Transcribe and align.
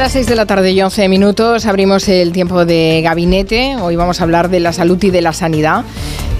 Las 0.00 0.12
6 0.12 0.28
de 0.28 0.34
la 0.34 0.46
tarde 0.46 0.70
y 0.70 0.80
11 0.80 1.10
minutos. 1.10 1.66
Abrimos 1.66 2.08
el 2.08 2.32
tiempo 2.32 2.64
de 2.64 3.02
gabinete. 3.04 3.76
Hoy 3.76 3.96
vamos 3.96 4.22
a 4.22 4.24
hablar 4.24 4.48
de 4.48 4.58
la 4.58 4.72
salud 4.72 4.96
y 5.04 5.10
de 5.10 5.20
la 5.20 5.34
sanidad. 5.34 5.84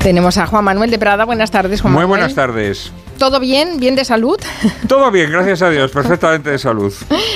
Tenemos 0.03 0.39
a 0.39 0.47
Juan 0.47 0.65
Manuel 0.65 0.91
de 0.91 0.99
Prada. 0.99 1.27
Buenas 1.27 1.51
tardes, 1.51 1.83
Juan 1.83 1.93
Muy 1.93 2.05
Manuel. 2.05 2.21
buenas 2.21 2.35
tardes. 2.35 2.91
¿Todo 3.21 3.39
bien? 3.39 3.79
¿Bien 3.79 3.95
de 3.97 4.07
salud? 4.07 4.39
Todo 4.89 5.11
bien, 5.11 5.31
gracias 5.31 5.61
a 5.61 5.69
Dios, 5.69 5.91
perfectamente 5.91 6.53
de 6.53 6.59
salud. 6.59 6.91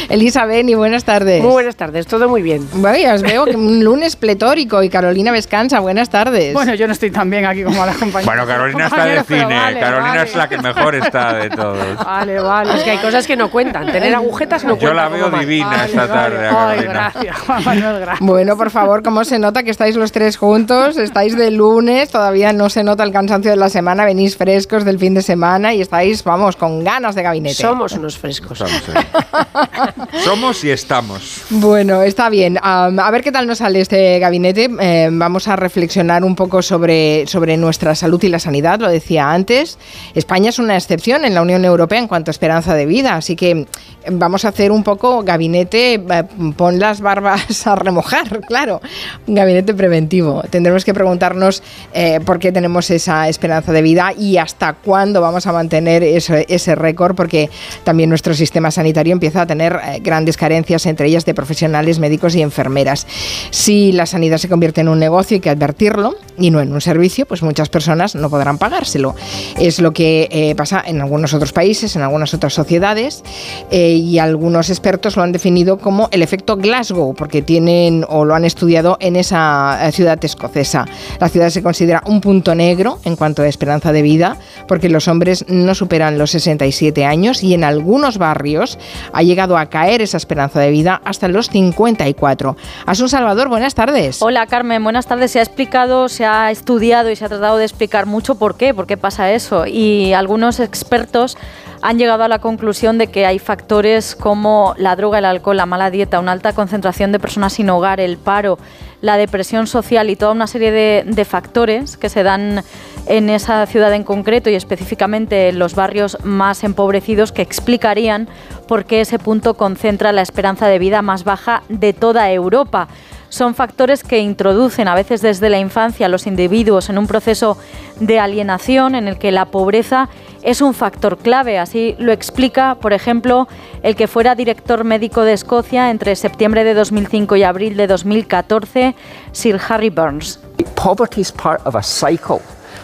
Elizabeth, 0.09 0.66
y 0.66 0.75
buenas 0.75 1.05
tardes. 1.05 1.42
Muy 1.42 1.52
buenas 1.52 1.77
tardes, 1.77 2.06
todo 2.06 2.27
muy 2.27 2.41
bien. 2.41 2.66
Bueno, 2.73 3.15
os 3.15 3.20
veo 3.20 3.45
que 3.45 3.55
un 3.55 3.84
lunes 3.84 4.16
pletórico 4.16 4.83
y 4.83 4.89
Carolina 4.89 5.30
Vescanza, 5.30 5.80
buenas 5.80 6.09
tardes. 6.09 6.55
Bueno, 6.55 6.75
yo 6.75 6.87
no 6.87 6.95
estoy 6.95 7.11
tan 7.11 7.28
bien 7.28 7.45
aquí 7.45 7.65
como 7.65 7.84
la 7.84 7.92
compañera. 8.01 8.25
Bueno, 8.33 8.47
Carolina 8.47 8.87
está 8.87 9.05
de 9.05 9.23
cine, 9.25 9.78
Carolina 9.78 10.23
es 10.23 10.34
la 10.34 10.48
que 10.48 10.56
mejor 10.56 10.95
está 10.95 11.34
de 11.34 11.51
todos. 11.51 11.97
Vale, 12.03 12.41
vale. 12.41 12.75
Es 12.77 12.83
que 12.83 12.91
hay 12.92 12.98
cosas 12.98 13.27
que 13.27 13.37
no 13.37 13.51
cuentan. 13.51 13.92
Tener 13.92 14.14
agujetas 14.14 14.64
no 14.64 14.70
cuenta. 14.78 14.87
Yo 14.87 14.95
la 14.95 15.09
veo 15.11 15.28
divina 15.39 15.69
Vale, 15.69 15.84
esta 15.84 16.06
vale. 16.06 16.12
tarde, 16.12 16.47
a 16.47 16.70
Ay, 16.70 16.83
gracias, 16.84 17.39
Juan 17.41 17.62
Manuel, 17.64 18.01
gracias. 18.01 18.27
Bueno, 18.27 18.56
por 18.56 18.70
favor, 18.70 19.03
¿cómo 19.03 19.23
se 19.27 19.39
nota 19.39 19.62
que 19.62 19.70
estáis 19.70 19.97
los 19.97 20.12
tres 20.12 20.39
juntos? 20.39 20.97
Estáis 20.97 21.37
de 21.37 21.51
lunes, 21.51 22.09
todavía 22.11 22.55
no 22.55 22.70
se 22.70 22.83
nota 22.84 23.05
el 23.05 23.12
cansancio 23.12 23.51
de 23.51 23.59
la 23.59 23.69
semana, 23.69 24.06
venís 24.06 24.39
frescos 24.39 24.87
del 24.87 24.98
fin 24.98 25.12
de 25.12 25.20
semana 25.20 25.73
y 25.74 25.80
estáis, 25.80 26.24
vamos, 26.24 26.56
con 26.56 26.83
ganas 26.84 27.14
de 27.14 27.23
gabinete. 27.23 27.55
Somos 27.55 27.92
unos 27.92 28.19
frescos. 28.19 28.59
Somos, 28.59 28.83
eh. 28.88 30.19
Somos 30.24 30.64
y 30.64 30.70
estamos. 30.70 31.42
Bueno, 31.50 32.03
está 32.03 32.28
bien. 32.28 32.58
Am, 32.62 32.98
a 32.98 33.11
ver 33.11 33.22
qué 33.22 33.33
tal 33.33 33.47
nos 33.47 33.58
sale 33.58 33.80
este 33.80 34.19
gabinete. 34.19 34.70
Eh, 34.80 35.08
vamos 35.12 35.48
a 35.48 35.56
reflexionar 35.56 36.25
un 36.25 36.34
poco 36.34 36.62
sobre, 36.62 37.27
sobre 37.27 37.56
nuestra 37.56 37.95
salud 37.95 38.22
y 38.22 38.28
la 38.28 38.39
sanidad, 38.39 38.80
lo 38.80 38.89
decía 38.89 39.30
antes. 39.30 39.78
España 40.14 40.50
es 40.50 40.58
una 40.58 40.77
excepción 40.77 41.25
en 41.25 41.34
la 41.34 41.42
Unión 41.42 41.64
Europea 41.64 41.98
en 41.98 42.08
cuanto 42.08 42.30
a 42.30 42.33
esperanza 42.33 42.75
de 42.75 42.86
vida, 42.86 43.17
así 43.17 43.36
que 43.36 43.50
eh, 43.50 43.67
vamos 44.11 44.45
a 44.45 44.48
hacer 44.48 44.70
un 44.70 44.83
poco 44.83 45.22
gabinete, 45.22 45.95
eh, 45.95 46.25
pon 46.56 46.78
las 46.78 47.00
barbas 47.00 47.67
a 47.67 47.75
remojar, 47.75 48.41
claro, 48.48 48.80
un 49.27 49.34
gabinete 49.34 49.75
preventivo. 49.75 50.42
Tendremos 50.50 50.84
que 50.84 50.95
preguntarnos 50.95 51.62
eh, 51.92 52.20
por 52.25 52.39
qué 52.39 52.52
tenemos 52.52 52.91
esa 52.91 53.28
esperanza 53.28 53.72
de 53.72 53.83
vida 53.83 54.12
y 54.17 54.36
hasta 54.36 54.75
cuándo 54.75 55.20
vamos 55.20 55.47
a 55.47 55.52
mantener 55.52 55.64
ese, 55.73 56.47
ese 56.48 56.75
récord, 56.75 57.15
porque 57.15 57.51
también 57.84 58.09
nuestro 58.09 58.34
sistema 58.34 58.70
sanitario 58.70 59.12
empieza 59.12 59.43
a 59.43 59.47
tener 59.47 59.79
eh, 59.84 60.01
grandes 60.03 60.37
carencias, 60.37 60.87
entre 60.87 61.09
ellas 61.09 61.25
de 61.25 61.34
profesionales, 61.34 61.98
médicos 61.98 62.34
y 62.34 62.43
enfermeras. 62.43 63.07
Si 63.51 63.92
la 63.92 64.07
sanidad 64.07 64.39
se 64.39 64.48
convierte 64.48 64.81
en 64.81 64.89
un 64.89 64.98
negocio, 64.98 65.37
hay 65.37 65.41
que 65.41 65.51
advertirlo, 65.51 66.15
y 66.39 66.51
no 66.51 66.61
en 66.61 66.73
un 66.73 66.81
servicio, 66.81 67.27
pues 67.27 67.42
muchas 67.42 67.69
personas 67.69 68.15
no 68.15 68.31
podrán 68.31 68.59
pagárselo. 68.59 69.15
Es 69.59 69.81
lo 69.81 69.92
que 69.92 70.29
eh, 70.31 70.55
pasa 70.55 70.83
en 70.85 71.01
algunos 71.01 71.35
otros 71.35 71.53
países, 71.53 71.95
en 71.97 72.03
algunas 72.03 72.35
otras 72.35 72.55
sociedades, 72.55 73.23
eh, 73.70 73.91
y 73.91 74.19
algunos 74.19 74.70
expertos 74.70 75.17
lo 75.17 75.23
han 75.23 75.33
definido 75.33 75.79
como 75.79 76.09
el 76.11 76.23
efecto 76.23 76.57
Glasgow, 76.57 77.15
porque 77.15 77.42
tienen 77.42 78.05
o 78.09 78.25
lo 78.25 78.35
han 78.35 78.45
estudiado 78.45 78.97
en 79.01 79.17
esa 79.17 79.79
eh, 79.83 79.92
ciudad 79.92 80.23
escocesa. 80.25 80.87
La 81.20 81.29
ciudad 81.29 81.51
se 81.51 81.62
considera 81.62 82.03
un 82.07 82.20
punto 82.20 82.55
negro 82.55 82.98
en 83.05 83.17
cuanto 83.17 83.42
a 83.42 83.48
esperanza 83.48 83.92
de 83.92 84.03
vida, 84.03 84.37
porque 84.67 84.89
los 84.89 85.09
hombres 85.09 85.45
no 85.55 85.74
superan 85.74 86.19
los 86.19 86.33
67 86.33 87.05
años 87.05 87.42
y 87.42 87.55
en 87.55 87.64
algunos 87.64 88.19
barrios 88.19 88.78
ha 89.12 89.22
llegado 89.22 89.56
a 89.56 89.66
caer 89.66 90.02
esa 90.02 90.16
esperanza 90.16 90.61
de 90.61 90.70
vida 90.70 91.00
hasta 91.05 91.28
los 91.28 91.48
54. 91.48 92.56
Asun 92.86 93.08
Salvador, 93.08 93.48
buenas 93.48 93.74
tardes. 93.74 94.20
Hola 94.20 94.46
Carmen, 94.46 94.83
buenas 94.83 95.06
tardes. 95.06 95.30
Se 95.30 95.39
ha 95.39 95.42
explicado, 95.42 96.08
se 96.08 96.24
ha 96.24 96.51
estudiado 96.51 97.11
y 97.11 97.17
se 97.17 97.24
ha 97.24 97.29
tratado 97.29 97.56
de 97.56 97.64
explicar 97.64 98.06
mucho 98.06 98.34
por 98.36 98.56
qué, 98.56 98.74
por 98.74 98.86
qué 98.86 98.96
pasa 98.96 99.33
eso. 99.33 99.67
Y 99.67 100.12
algunos 100.12 100.61
expertos 100.61 101.36
han 101.83 101.98
llegado 101.98 102.24
a 102.24 102.29
la 102.29 102.39
conclusión 102.39 102.96
de 102.96 103.08
que 103.08 103.27
hay 103.27 103.39
factores 103.39 104.17
como 104.17 104.74
la 104.79 104.96
droga, 104.96 105.18
el 105.18 105.27
alcohol, 105.27 105.58
la 105.58 105.67
mala 105.67 105.90
dieta, 105.90 106.18
una 106.18 106.33
alta 106.33 106.55
concentración 106.55 107.12
de 107.12 107.18
personas 107.18 107.52
sin 107.52 107.68
hogar, 107.68 108.00
el 108.00 108.17
paro, 108.17 108.58
la 109.05 109.19
depresión 109.19 109.67
social 109.67 110.09
y 110.09 110.17
toda 110.17 110.33
una 110.33 110.47
serie 110.47 110.73
de, 110.73 111.25
factores 111.27 111.98
que 111.98 112.09
se 112.09 112.23
dan 112.23 112.65
en 113.07 113.29
esa 113.29 113.67
ciudad 113.67 113.92
en 113.92 114.03
concreto 114.03 114.48
y 114.48 114.55
específicamente 114.55 115.51
en 115.51 115.59
los 115.59 115.75
barrios 115.75 116.17
más 116.25 116.65
empobrecidos 116.65 117.31
que 117.31 117.42
explicarían 117.42 118.29
por 118.67 118.87
qué 118.87 119.03
ese 119.03 119.19
punto 119.19 119.59
concentra 119.59 120.13
la 120.13 120.23
esperanza 120.23 120.69
de 120.69 120.79
vida 120.79 121.03
más 121.03 121.25
baja 121.25 121.65
de 121.69 121.92
toda 121.92 122.33
Europa. 122.33 122.89
Son 123.29 123.55
factores 123.55 124.05
que 124.05 124.20
introducen 124.20 124.89
a 124.89 124.95
veces 124.95 125.21
desde 125.21 125.51
la 125.51 125.59
infancia 125.59 126.07
a 126.07 126.09
los 126.09 126.27
individuos 126.27 126.89
en 126.89 126.97
un 126.97 127.07
proceso 127.07 127.59
de 128.00 128.19
alienación 128.19 128.94
en 128.94 129.06
el 129.06 129.19
que 129.19 129.32
la 129.32 129.44
pobreza 129.44 130.09
es 130.44 130.60
un 130.60 130.75
factor 130.75 131.19
clave. 131.19 131.58
Así 131.58 131.96
lo 131.99 132.12
explica, 132.12 132.76
por 132.76 132.93
ejemplo, 132.93 133.49
el 133.82 133.96
que 133.96 134.06
fuera 134.06 134.34
director 134.34 134.84
médico 134.84 135.22
de 135.22 135.32
Escocia 135.32 135.90
entre 135.90 136.14
septiembre 136.14 136.62
de 136.62 136.75
2005 136.75 137.37
y 137.37 137.43
abril 137.43 137.76
de 137.76 137.87
2014, 137.87 138.94
Sir 139.32 139.60
Harry 139.69 139.90
Burns. 139.90 140.38
Poverty 140.76 141.20
is 141.20 141.32
part 141.32 141.60
of 141.66 141.75
a 141.75 141.82
cycle, 141.82 142.40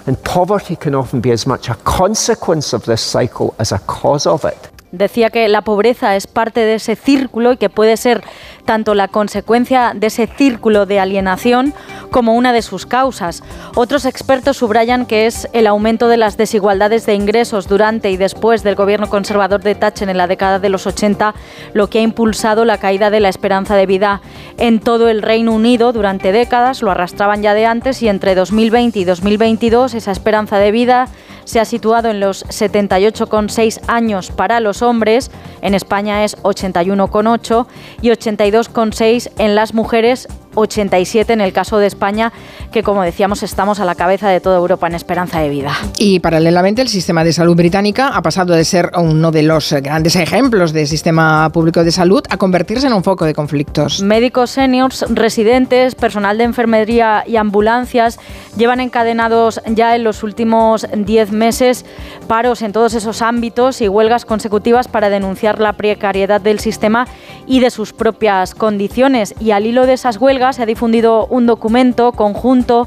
and 0.07 0.17
poverty 0.23 0.75
can 0.75 0.95
often 0.95 1.21
be 1.21 1.33
as 1.33 1.47
much 1.47 1.69
a 1.69 1.77
consequence 1.85 2.75
of 2.75 2.85
this 2.85 3.01
cycle 3.01 3.55
as 3.59 3.73
a 3.73 3.79
cause 3.87 4.29
of 4.29 4.45
it. 4.45 4.80
Decía 4.93 5.31
que 5.31 5.49
la 5.49 5.63
pobreza 5.63 6.17
es 6.17 6.27
parte 6.27 6.61
de 6.61 6.75
ese 6.75 6.97
círculo 6.97 7.53
y 7.53 7.57
que 7.57 7.71
puede 7.71 7.97
ser 7.97 8.25
tanto 8.65 8.95
la 8.95 9.07
consecuencia 9.09 9.93
de 9.95 10.09
ese 10.09 10.27
círculo 10.27 10.85
de 10.85 10.99
alienación 10.99 11.73
como 12.11 12.35
una 12.35 12.53
de 12.53 12.63
sus 12.63 12.87
causas. 12.87 13.43
Otros 13.77 14.05
expertos 14.05 14.57
subrayan 14.57 15.07
que 15.07 15.27
es 15.27 15.49
el 15.53 15.69
aumento 15.69 16.09
de 16.09 16.17
las 16.17 16.37
desigualdades 16.37 17.07
de 17.07 17.15
ingresos 17.15 17.69
durante 17.69 18.11
y 18.11 18.17
después 18.17 18.65
del 18.65 18.75
gobierno 18.75 19.09
conservador 19.09 19.61
de 19.61 19.77
Thatcher 19.77 20.09
en 20.09 20.17
la 20.17 20.27
década 20.27 20.59
de 20.59 20.69
los 20.69 20.87
80 20.87 21.35
lo 21.73 21.89
que 21.89 22.01
ha 22.01 22.03
impulsado 22.03 22.65
la 22.65 22.79
caída 22.79 23.11
de 23.11 23.21
la 23.21 23.29
esperanza 23.29 23.77
de 23.77 23.87
vida 23.87 24.21
en 24.59 24.81
todo 24.81 25.09
el 25.09 25.23
Reino 25.23 25.53
Unido 25.53 25.93
durante 25.93 26.33
décadas, 26.33 26.83
lo 26.83 26.91
arrastraban 26.91 27.43
ya 27.43 27.55
de 27.55 27.67
antes 27.67 28.03
y 28.03 28.09
entre 28.09 28.35
2020 28.35 28.99
y 28.99 29.05
2022 29.05 29.95
esa 29.95 30.11
esperanza 30.13 30.59
de 30.59 30.73
vida 30.73 31.09
se 31.51 31.59
ha 31.59 31.65
situado 31.65 32.11
en 32.11 32.21
los 32.21 32.47
78,6 32.47 33.81
años 33.89 34.31
para 34.31 34.61
los 34.61 34.83
hombres, 34.83 35.33
en 35.63 35.75
España 35.75 36.25
es 36.25 36.37
81,8 36.39 37.67
y 38.01 38.09
82,6 38.11 39.33
en 39.37 39.55
las 39.57 39.75
mujeres, 39.75 40.29
87 40.55 41.33
en 41.33 41.41
el 41.41 41.53
caso 41.53 41.79
de 41.79 41.87
España, 41.87 42.33
que 42.73 42.83
como 42.83 43.03
decíamos 43.03 43.43
estamos 43.43 43.81
a 43.81 43.85
la 43.85 43.95
cabeza 43.95 44.29
de 44.29 44.41
toda 44.41 44.59
Europa 44.59 44.87
en 44.87 44.95
esperanza 44.95 45.41
de 45.41 45.49
vida. 45.49 45.73
Y 45.99 46.21
paralelamente 46.21 46.83
el 46.83 46.89
sistema 46.89 47.25
de 47.25 47.33
salud 47.33 47.57
británica 47.57 48.09
ha 48.09 48.23
pasado 48.23 48.55
de 48.55 48.65
ser 48.65 48.91
uno 48.97 49.31
de 49.31 49.43
los 49.43 49.73
grandes 49.73 50.17
ejemplos 50.17 50.73
del 50.73 50.87
sistema 50.87 51.51
público 51.53 51.85
de 51.85 51.93
salud 51.93 52.23
a 52.31 52.37
convertirse 52.37 52.87
en 52.87 52.93
un 52.93 53.05
foco 53.05 53.25
de 53.25 53.35
conflictos. 53.35 54.03
Médicos 54.03 54.51
seniors, 54.51 55.05
residentes, 55.09 55.95
personal 55.95 56.39
de 56.39 56.45
enfermería 56.45 57.25
y 57.27 57.37
ambulancias 57.37 58.19
llevan 58.57 58.81
encadenados 58.81 59.61
ya 59.67 59.95
en 59.97 60.05
los 60.05 60.23
últimos 60.23 60.87
10 60.93 61.33
meses 61.33 61.85
paros 62.29 62.63
en 62.63 62.73
todos 62.73 62.95
esos 62.95 63.23
ámbitos 63.23 63.81
y 63.81 63.89
huelgas 63.89 64.25
consecutivas 64.25 64.89
para 64.89 65.11
denunciar 65.11 65.61
la 65.61 65.75
precariedad 65.75 66.41
del 66.41 66.61
sistema 66.61 67.07
y 67.51 67.59
de 67.59 67.71
sus 67.71 67.93
propias 67.93 68.55
condiciones. 68.55 69.35
Y 69.41 69.51
al 69.51 69.67
hilo 69.67 69.85
de 69.85 69.95
esas 69.95 70.19
huelgas 70.19 70.57
se 70.57 70.63
ha 70.63 70.67
difundido 70.67 71.27
un 71.27 71.47
documento 71.47 72.13
conjunto 72.13 72.87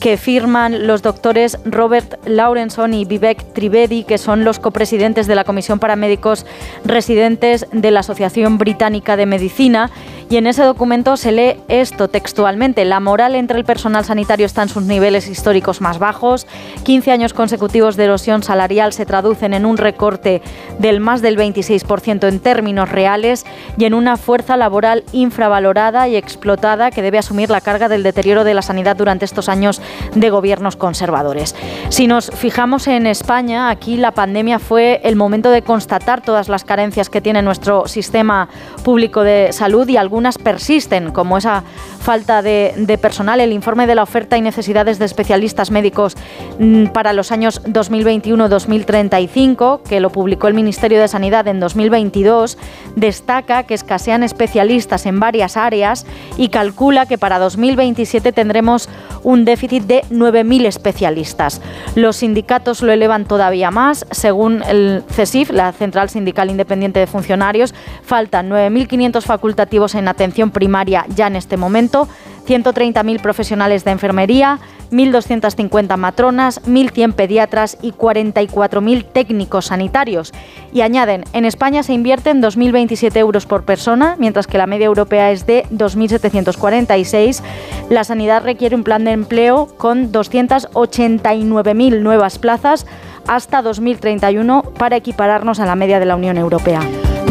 que 0.00 0.18
firman 0.18 0.86
los 0.86 1.00
doctores 1.00 1.58
Robert 1.64 2.18
Laurenson 2.26 2.92
y 2.92 3.06
Vivek 3.06 3.54
Trivedi, 3.54 4.04
que 4.04 4.18
son 4.18 4.44
los 4.44 4.58
copresidentes 4.58 5.26
de 5.26 5.34
la 5.34 5.44
Comisión 5.44 5.78
para 5.78 5.96
Médicos 5.96 6.44
Residentes 6.84 7.66
de 7.72 7.90
la 7.90 8.00
Asociación 8.00 8.58
Británica 8.58 9.16
de 9.16 9.24
Medicina. 9.24 9.90
Y 10.30 10.36
en 10.36 10.46
ese 10.46 10.62
documento 10.62 11.16
se 11.16 11.32
lee 11.32 11.56
esto 11.68 12.08
textualmente. 12.08 12.84
La 12.84 13.00
moral 13.00 13.34
entre 13.34 13.58
el 13.58 13.64
personal 13.64 14.04
sanitario 14.04 14.46
está 14.46 14.62
en 14.62 14.68
sus 14.68 14.84
niveles 14.84 15.28
históricos 15.28 15.80
más 15.80 15.98
bajos. 15.98 16.46
15 16.84 17.10
años 17.10 17.34
consecutivos 17.34 17.96
de 17.96 18.04
erosión 18.04 18.42
salarial 18.42 18.92
se 18.92 19.06
traducen 19.06 19.54
en 19.54 19.66
un 19.66 19.76
recorte 19.76 20.42
del 20.78 21.00
más 21.00 21.22
del 21.22 21.36
26% 21.36 22.28
en 22.28 22.40
términos 22.40 22.88
reales 22.88 23.44
y 23.76 23.84
en 23.84 23.94
una 23.94 24.16
fuerza 24.16 24.56
laboral 24.56 25.04
infravalorada 25.12 26.08
y 26.08 26.16
explotada 26.16 26.90
que 26.90 27.02
debe 27.02 27.18
asumir 27.18 27.50
la 27.50 27.60
carga 27.60 27.88
del 27.88 28.02
deterioro 28.02 28.44
de 28.44 28.54
la 28.54 28.62
sanidad 28.62 28.96
durante 28.96 29.24
estos 29.24 29.48
años 29.48 29.80
de 30.14 30.30
gobiernos 30.30 30.76
conservadores. 30.76 31.54
Si 31.88 32.06
nos 32.06 32.30
fijamos 32.30 32.86
en 32.86 33.06
España, 33.06 33.68
aquí 33.68 33.96
la 33.96 34.12
pandemia 34.12 34.58
fue 34.58 35.00
el 35.04 35.16
momento 35.16 35.50
de 35.50 35.62
constatar 35.62 36.22
todas 36.22 36.48
las 36.48 36.64
carencias 36.64 37.10
que 37.10 37.20
tiene 37.20 37.42
nuestro 37.42 37.86
sistema 37.86 38.48
público 38.84 39.22
de 39.22 39.52
salud 39.52 39.88
y 39.88 39.96
algunas 39.96 40.11
algunas 40.12 40.36
persisten, 40.36 41.10
como 41.10 41.38
esa 41.38 41.64
falta 41.98 42.42
de, 42.42 42.74
de 42.76 42.98
personal. 42.98 43.40
El 43.40 43.50
informe 43.50 43.86
de 43.86 43.94
la 43.94 44.02
oferta 44.02 44.36
y 44.36 44.42
necesidades 44.42 44.98
de 44.98 45.06
especialistas 45.06 45.70
médicos 45.70 46.18
mm, 46.58 46.88
para 46.88 47.14
los 47.14 47.32
años 47.32 47.62
2021-2035, 47.64 49.84
que 49.84 50.00
lo 50.00 50.10
publicó 50.10 50.48
el 50.48 50.54
Ministerio 50.54 51.00
de 51.00 51.08
Sanidad 51.08 51.48
en 51.48 51.60
2022, 51.60 52.58
destaca 52.94 53.62
que 53.62 53.72
escasean 53.72 54.22
especialistas 54.22 55.06
en 55.06 55.18
varias 55.18 55.56
áreas 55.56 56.04
y 56.36 56.48
calcula 56.48 57.06
que 57.06 57.16
para 57.16 57.38
2027 57.38 58.32
tendremos 58.32 58.90
un 59.22 59.46
déficit 59.46 59.84
de 59.84 60.02
9.000 60.10 60.66
especialistas. 60.66 61.62
Los 61.94 62.16
sindicatos 62.16 62.82
lo 62.82 62.92
elevan 62.92 63.24
todavía 63.24 63.70
más. 63.70 64.04
Según 64.10 64.62
el 64.64 65.04
CESIF, 65.08 65.50
la 65.50 65.72
Central 65.72 66.10
Sindical 66.10 66.50
Independiente 66.50 67.00
de 67.00 67.06
Funcionarios, 67.06 67.72
faltan 68.02 68.50
9.500 68.50 69.22
facultativos 69.22 69.94
en 69.94 70.01
atención 70.08 70.50
primaria 70.50 71.04
ya 71.14 71.26
en 71.26 71.36
este 71.36 71.56
momento, 71.56 72.08
130.000 72.46 73.20
profesionales 73.20 73.84
de 73.84 73.92
enfermería, 73.92 74.58
1.250 74.90 75.96
matronas, 75.96 76.62
1.100 76.64 77.14
pediatras 77.14 77.78
y 77.80 77.92
44.000 77.92 79.04
técnicos 79.12 79.66
sanitarios. 79.66 80.32
Y 80.72 80.82
añaden, 80.82 81.24
en 81.32 81.44
España 81.44 81.82
se 81.82 81.94
invierten 81.94 82.42
2.027 82.42 83.16
euros 83.16 83.46
por 83.46 83.64
persona, 83.64 84.16
mientras 84.18 84.46
que 84.46 84.58
la 84.58 84.66
media 84.66 84.86
europea 84.86 85.30
es 85.30 85.46
de 85.46 85.64
2.746. 85.70 87.42
La 87.88 88.04
sanidad 88.04 88.44
requiere 88.44 88.76
un 88.76 88.84
plan 88.84 89.04
de 89.04 89.12
empleo 89.12 89.68
con 89.78 90.12
289.000 90.12 92.00
nuevas 92.00 92.38
plazas 92.38 92.86
hasta 93.26 93.62
2031 93.62 94.62
para 94.78 94.96
equipararnos 94.96 95.60
a 95.60 95.66
la 95.66 95.76
media 95.76 96.00
de 96.00 96.06
la 96.06 96.16
Unión 96.16 96.36
Europea. 96.36 96.80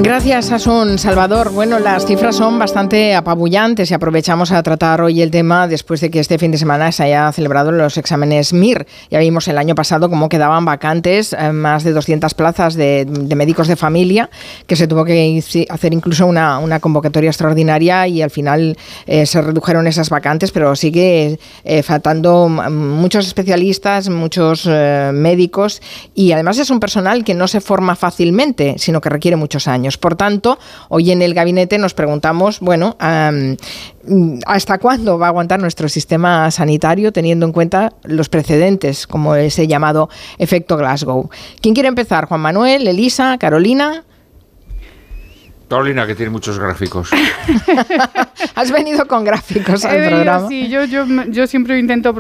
Gracias, 0.03 0.51
Asun 0.51 0.97
Salvador. 0.97 1.51
Bueno, 1.51 1.77
las 1.77 2.07
cifras 2.07 2.35
son 2.35 2.57
bastante 2.57 3.13
apabullantes 3.13 3.91
y 3.91 3.93
aprovechamos 3.93 4.51
a 4.51 4.63
tratar 4.63 4.99
hoy 4.99 5.21
el 5.21 5.29
tema 5.29 5.67
después 5.67 6.01
de 6.01 6.09
que 6.09 6.19
este 6.19 6.39
fin 6.39 6.49
de 6.49 6.57
semana 6.57 6.91
se 6.91 7.03
haya 7.03 7.31
celebrado 7.31 7.71
los 7.71 7.97
exámenes 7.97 8.51
MIR. 8.51 8.87
Ya 9.11 9.19
vimos 9.19 9.47
el 9.47 9.59
año 9.59 9.75
pasado 9.75 10.09
cómo 10.09 10.27
quedaban 10.27 10.65
vacantes 10.65 11.33
eh, 11.33 11.51
más 11.51 11.83
de 11.83 11.91
200 11.91 12.33
plazas 12.33 12.73
de, 12.73 13.05
médicos 13.35 13.67
de 13.67 13.75
familia, 13.75 14.31
que 14.65 14.75
se 14.75 14.87
tuvo 14.87 15.05
que 15.05 15.43
hacer 15.69 15.93
incluso 15.93 16.25
una, 16.25 16.79
convocatoria 16.79 17.29
extraordinaria 17.29 18.07
y 18.07 18.23
al 18.23 18.31
final 18.31 18.75
eh, 19.05 19.27
se 19.27 19.39
redujeron 19.39 19.85
esas 19.85 20.09
vacantes, 20.09 20.51
pero 20.51 20.75
sigue 20.75 21.37
eh, 21.63 21.83
faltando 21.83 22.49
muchos 22.49 23.27
especialistas, 23.27 24.09
muchos 24.09 24.65
médicos 24.65 25.79
y 26.15 26.31
además 26.31 26.57
es 26.57 26.71
un 26.71 26.79
personal 26.79 27.23
que 27.23 27.35
no 27.35 27.47
se 27.47 27.61
forma 27.61 27.95
fácilmente, 27.95 28.75
sino 28.79 28.99
que 28.99 29.09
requiere 29.09 29.37
muchos 29.37 29.67
años. 29.67 29.90
Por 29.97 30.15
tanto, 30.15 30.59
hoy 30.89 31.11
en 31.11 31.21
el 31.21 31.33
gabinete 31.33 31.77
nos 31.77 31.93
preguntamos, 31.93 32.59
bueno, 32.59 32.95
¿hasta 34.45 34.77
cuándo 34.77 35.17
va 35.17 35.27
a 35.27 35.29
aguantar 35.29 35.59
nuestro 35.59 35.89
sistema 35.89 36.49
sanitario 36.51 37.11
teniendo 37.11 37.45
en 37.45 37.51
cuenta 37.51 37.93
los 38.03 38.29
precedentes, 38.29 39.07
como 39.07 39.35
ese 39.35 39.67
llamado 39.67 40.09
efecto 40.37 40.77
Glasgow? 40.77 41.29
¿Quién 41.61 41.73
quiere 41.73 41.89
empezar? 41.89 42.25
Juan 42.25 42.41
Manuel, 42.41 42.87
Elisa, 42.87 43.37
Carolina. 43.37 44.03
Carolina, 45.71 46.05
que 46.05 46.15
tiene 46.15 46.29
muchos 46.29 46.59
gráficos. 46.59 47.09
Has 48.55 48.71
venido 48.71 49.07
con 49.07 49.23
gráficos 49.23 49.85
al 49.85 50.05
programa. 50.05 50.47
Sí, 50.47 50.67
yo, 50.69 50.83
yo, 50.83 51.05
yo 51.29 51.47
siempre 51.47 51.79
intento, 51.79 52.13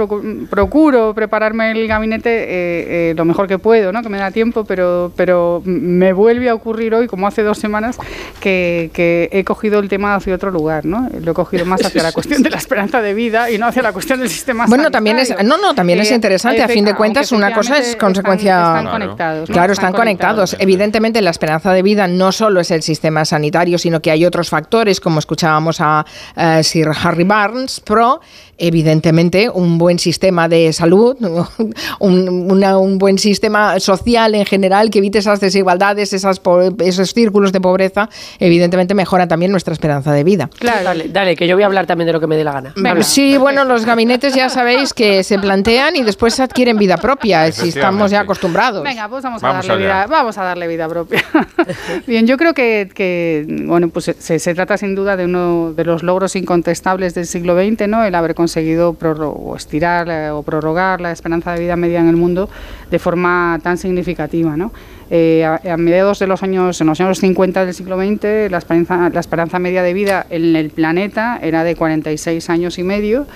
procuro 0.49 1.13
prepararme 1.13 1.71
el 1.71 1.87
gabinete 1.87 2.29
eh, 2.29 3.09
eh, 3.11 3.13
lo 3.15 3.25
mejor 3.25 3.47
que 3.47 3.59
puedo, 3.59 3.91
¿no? 3.91 4.01
que 4.01 4.09
me 4.09 4.17
da 4.17 4.31
tiempo, 4.31 4.63
pero, 4.63 5.11
pero 5.15 5.61
me 5.65 6.13
vuelve 6.13 6.49
a 6.49 6.53
ocurrir 6.53 6.95
hoy, 6.95 7.07
como 7.07 7.27
hace 7.27 7.43
dos 7.43 7.57
semanas, 7.57 7.97
que, 8.39 8.89
que 8.93 9.29
he 9.31 9.43
cogido 9.43 9.79
el 9.79 9.89
tema 9.89 10.15
hacia 10.15 10.33
otro 10.33 10.49
lugar. 10.49 10.85
¿no? 10.85 11.09
Lo 11.21 11.31
he 11.31 11.33
cogigido 11.33 11.65
más 11.65 11.83
hacia 11.83 12.03
la 12.03 12.11
cuestión 12.13 12.43
de 12.43 12.49
la 12.49 12.57
esperanza 12.57 13.01
de 13.01 13.13
vida 13.13 13.51
y 13.51 13.57
no 13.57 13.67
hacia 13.67 13.81
la 13.81 13.91
cuestión 13.91 14.19
del 14.19 14.29
sistema 14.29 14.65
bueno, 14.67 14.89
también 14.89 15.19
es 15.19 15.35
No, 15.43 15.57
no, 15.57 15.75
también 15.75 15.99
es 15.99 16.11
interesante. 16.11 16.63
A 16.63 16.69
fin 16.69 16.85
de 16.85 16.95
cuentas, 16.95 17.31
una 17.33 17.53
cosa 17.53 17.77
es 17.77 17.97
consecuencia... 17.97 18.77
Están, 18.77 18.87
conectados. 18.87 19.49
Claro, 19.49 19.73
están, 19.73 19.91
conectados. 19.91 20.55
Evidentemente, 20.57 21.21
la 21.21 21.31
esperanza 21.31 21.73
de 21.73 21.81
vida 21.81 22.07
no 22.07 22.31
solo 22.31 22.61
es 22.61 22.71
el 22.71 22.81
sistema 22.81 23.25
sanitario, 23.25 23.40
sino 23.77 24.01
que 24.01 24.11
hay 24.11 24.25
otros 24.25 24.49
factores, 24.49 24.99
como 24.99 25.19
escuchábamos 25.19 25.79
a 25.79 26.05
eh, 26.35 26.63
Sir 26.63 26.89
Harry 27.03 27.23
Barnes, 27.23 27.81
pero 27.83 28.21
evidentemente 28.61 29.49
un 29.49 29.79
buen 29.79 29.97
sistema 29.97 30.47
de 30.47 30.71
salud, 30.71 31.17
un, 31.99 32.97
buen 32.99 33.17
sistema 33.17 33.79
social 33.79 34.35
en 34.35 34.45
general 34.45 34.91
que 34.91 34.99
evite 34.99 35.17
esas 35.17 35.39
desigualdades, 35.39 36.13
esas, 36.13 36.39
esos 36.79 37.13
círculos 37.13 37.51
de 37.51 37.59
pobreza, 37.59 38.09
evidentemente 38.39 38.93
mejora 38.93 39.27
también 39.27 39.51
nuestra 39.51 39.73
esperanza 39.73 40.13
de 40.13 40.23
vida. 40.23 40.49
Claro, 40.59 40.83
dale, 40.83 41.09
dale, 41.09 41.35
que 41.35 41.47
yo 41.47 41.55
voy 41.55 41.63
a 41.63 41.65
hablar 41.65 41.87
también 41.87 42.05
de 42.05 42.13
lo 42.13 42.19
que 42.19 42.27
me 42.27 42.37
dé 42.37 42.43
la 42.43 42.53
gana. 42.53 42.73
Sí, 43.01 43.37
bueno, 43.37 43.65
los 43.65 43.85
gabinetes 43.85 44.35
ya 44.35 44.49
sabéis 44.49 44.93
que 44.93 45.23
se 45.23 45.39
plantean 45.39 45.95
y 45.95 46.03
después 46.03 46.39
adquieren 46.39 46.77
vida 46.77 46.97
propia, 46.97 47.51
si 47.51 47.69
estamos 47.69 48.11
ya 48.11 48.21
acostumbrados. 48.21 48.83
Venga, 48.83 49.09
pues 49.09 49.23
vamos, 49.23 49.43
a, 49.43 49.53
darle 49.53 49.77
vida, 49.77 50.05
vamos 50.07 50.37
a 50.37 50.43
darle 50.43 50.67
vida 50.67 50.87
propia. 50.87 51.23
Bien, 52.07 52.27
yo 52.27 52.37
creo 52.37 52.53
que, 52.53 53.45
bueno, 53.65 53.89
pues 53.89 54.11
se, 54.17 54.53
trata 54.53 54.77
sin 54.77 54.93
duda 54.93 55.17
de 55.17 55.25
uno 55.25 55.73
de 55.73 55.83
los 55.83 56.03
logros 56.03 56.35
incontestables 56.35 57.15
del 57.15 57.25
siglo 57.25 57.55
XX, 57.55 57.87
¿no? 57.87 58.03
El 58.03 58.13
haber 58.13 58.35
conseguido 58.35 58.50
estirar 58.59 60.09
eh, 60.09 60.29
o 60.31 60.43
prorrogar 60.43 61.01
la 61.01 61.11
esperanza 61.11 61.53
de 61.53 61.61
vida 61.61 61.75
media 61.75 61.99
en 61.99 62.07
el 62.07 62.15
mundo 62.15 62.49
de 62.89 62.99
forma 62.99 63.59
tan 63.63 63.77
significativa. 63.77 64.57
¿no? 64.57 64.71
Eh, 65.09 65.43
a, 65.45 65.77
mediados 65.77 66.19
de 66.19 66.27
los 66.27 66.41
años, 66.43 66.79
en 66.79 66.87
los 66.87 66.99
años 67.01 67.19
50 67.19 67.65
del 67.65 67.73
siglo 67.73 67.97
XX, 67.97 68.49
la 68.49 68.57
esperanza, 68.57 69.09
la 69.09 69.19
esperanza 69.19 69.59
media 69.59 69.83
de 69.83 69.93
vida 69.93 70.25
en 70.29 70.55
el 70.55 70.69
planeta 70.69 71.39
era 71.41 71.63
de 71.63 71.75
46 71.75 72.49
años 72.49 72.79
y 72.79 72.83
medio. 72.83 73.27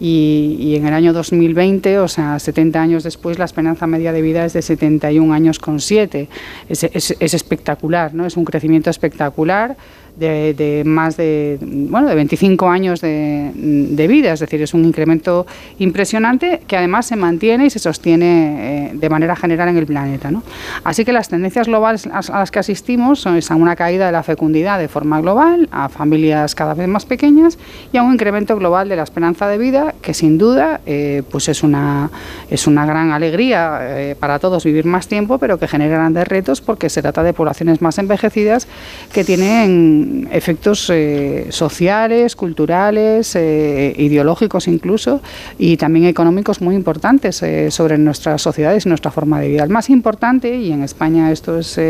Y, 0.00 0.76
en 0.76 0.86
el 0.86 0.94
año 0.94 1.12
2020, 1.12 1.98
o 1.98 2.06
sea, 2.06 2.38
70 2.38 2.80
años 2.80 3.02
después, 3.02 3.36
la 3.36 3.44
esperanza 3.44 3.88
media 3.88 4.12
de 4.12 4.22
vida 4.22 4.44
es 4.44 4.52
de 4.52 4.62
71 4.62 5.34
años 5.34 5.58
con 5.58 5.80
7. 5.80 6.28
Es, 6.68 6.84
es, 6.84 7.16
es 7.18 7.34
espectacular, 7.34 8.14
¿no? 8.14 8.24
Es 8.24 8.36
un 8.36 8.44
crecimiento 8.44 8.90
espectacular 8.90 9.76
de, 10.18 10.82
más 10.84 11.16
de, 11.16 11.58
bueno, 11.60 12.08
de 12.08 12.14
25 12.14 12.68
años 12.68 13.00
de, 13.00 14.06
vida, 14.08 14.32
es 14.32 14.40
decir, 14.40 14.62
es 14.62 14.74
un 14.74 14.84
incremento 14.84 15.46
impresionante 15.78 16.62
que 16.66 16.76
además 16.76 17.06
se 17.06 17.16
mantiene 17.16 17.66
y 17.66 17.70
se 17.70 17.78
sostiene 17.78 18.88
eh, 18.88 18.90
de 18.94 19.10
manera 19.10 19.36
general 19.36 19.68
en 19.68 19.76
el 19.76 19.86
planeta. 19.86 20.30
¿no? 20.30 20.42
Así 20.84 21.04
que 21.04 21.12
las 21.12 21.28
tendencias 21.28 21.66
globales 21.66 22.06
a, 22.06 22.38
las 22.38 22.50
que 22.50 22.58
asistimos 22.58 23.20
son 23.20 23.38
a 23.48 23.54
una 23.54 23.76
caída 23.76 24.06
de 24.06 24.12
la 24.12 24.22
fecundidad 24.22 24.78
de 24.78 24.88
forma 24.88 25.20
global, 25.20 25.68
a 25.70 25.88
familias 25.88 26.54
cada 26.54 26.74
vez 26.74 26.88
más 26.88 27.06
pequeñas 27.06 27.58
y 27.92 27.96
a 27.98 28.02
un 28.02 28.14
incremento 28.14 28.56
global 28.56 28.88
de 28.88 28.96
la 28.96 29.02
esperanza 29.02 29.46
de 29.48 29.58
vida 29.58 29.94
que 30.02 30.14
sin 30.14 30.38
duda 30.38 30.80
eh, 30.86 31.22
pues 31.30 31.48
es, 31.48 31.62
una, 31.62 32.10
es 32.50 32.66
una 32.66 32.86
gran 32.86 33.12
alegría 33.12 33.78
eh, 33.82 34.16
para 34.18 34.38
todos 34.38 34.64
vivir 34.64 34.84
más 34.86 35.06
tiempo, 35.06 35.38
pero 35.38 35.58
que 35.58 35.68
genera 35.68 35.96
grandes 35.96 36.26
retos 36.26 36.60
porque 36.60 36.88
se 36.88 37.02
trata 37.02 37.22
de 37.22 37.32
poblaciones 37.32 37.80
más 37.80 37.98
envejecidas 37.98 38.66
que 39.12 39.24
tienen 39.24 40.07
efectos 40.30 40.90
eh, 40.90 41.46
sociales, 41.50 42.36
culturales, 42.36 43.34
eh, 43.34 43.94
ideológicos 43.96 44.68
incluso, 44.68 45.20
y 45.58 45.76
también 45.76 46.06
económicos 46.06 46.60
muy 46.60 46.74
importantes 46.74 47.42
eh, 47.42 47.70
sobre 47.70 47.98
nuestras 47.98 48.42
sociedades 48.42 48.86
y 48.86 48.88
nuestra 48.88 49.10
forma 49.10 49.40
de 49.40 49.48
vida. 49.48 49.64
El 49.64 49.70
más 49.70 49.90
importante, 49.90 50.56
y 50.56 50.72
en 50.72 50.82
España 50.82 51.32
esto 51.32 51.58
es 51.58 51.80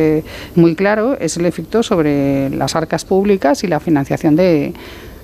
muy 0.55 0.75
claro, 0.75 1.17
es 1.19 1.37
el 1.37 1.47
efecto 1.47 1.83
sobre 1.83 2.51
las 2.51 2.77
arcas 2.77 3.05
públicas 3.05 3.65
y 3.65 3.67
la 3.67 3.81
financiación 3.81 4.37
de 4.37 4.73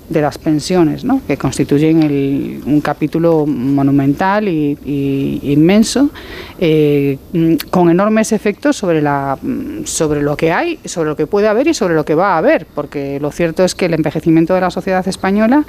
de 0.09 0.21
las 0.21 0.37
pensiones, 0.37 1.03
¿no? 1.03 1.21
que 1.27 1.37
constituyen 1.37 2.61
un 2.65 2.81
capítulo 2.81 3.45
monumental 3.45 4.47
y, 4.47 5.39
inmenso, 5.43 6.09
eh, 6.59 7.17
con 7.69 7.89
enormes 7.89 8.31
efectos 8.31 8.75
sobre, 8.75 9.01
la, 9.01 9.37
sobre 9.85 10.21
lo 10.21 10.37
que 10.37 10.51
hay, 10.51 10.79
sobre 10.85 11.09
lo 11.09 11.15
que 11.15 11.27
puede 11.27 11.47
haber 11.47 11.67
y 11.67 11.73
sobre 11.73 11.95
lo 11.95 12.05
que 12.05 12.15
va 12.15 12.33
a 12.33 12.37
haber, 12.37 12.65
porque 12.73 13.19
lo 13.19 13.31
cierto 13.31 13.63
es 13.63 13.73
que 13.73 13.85
el 13.85 13.93
envejecimiento 13.93 14.53
de 14.53 14.61
la 14.61 14.71
sociedad 14.71 15.07
española 15.07 15.65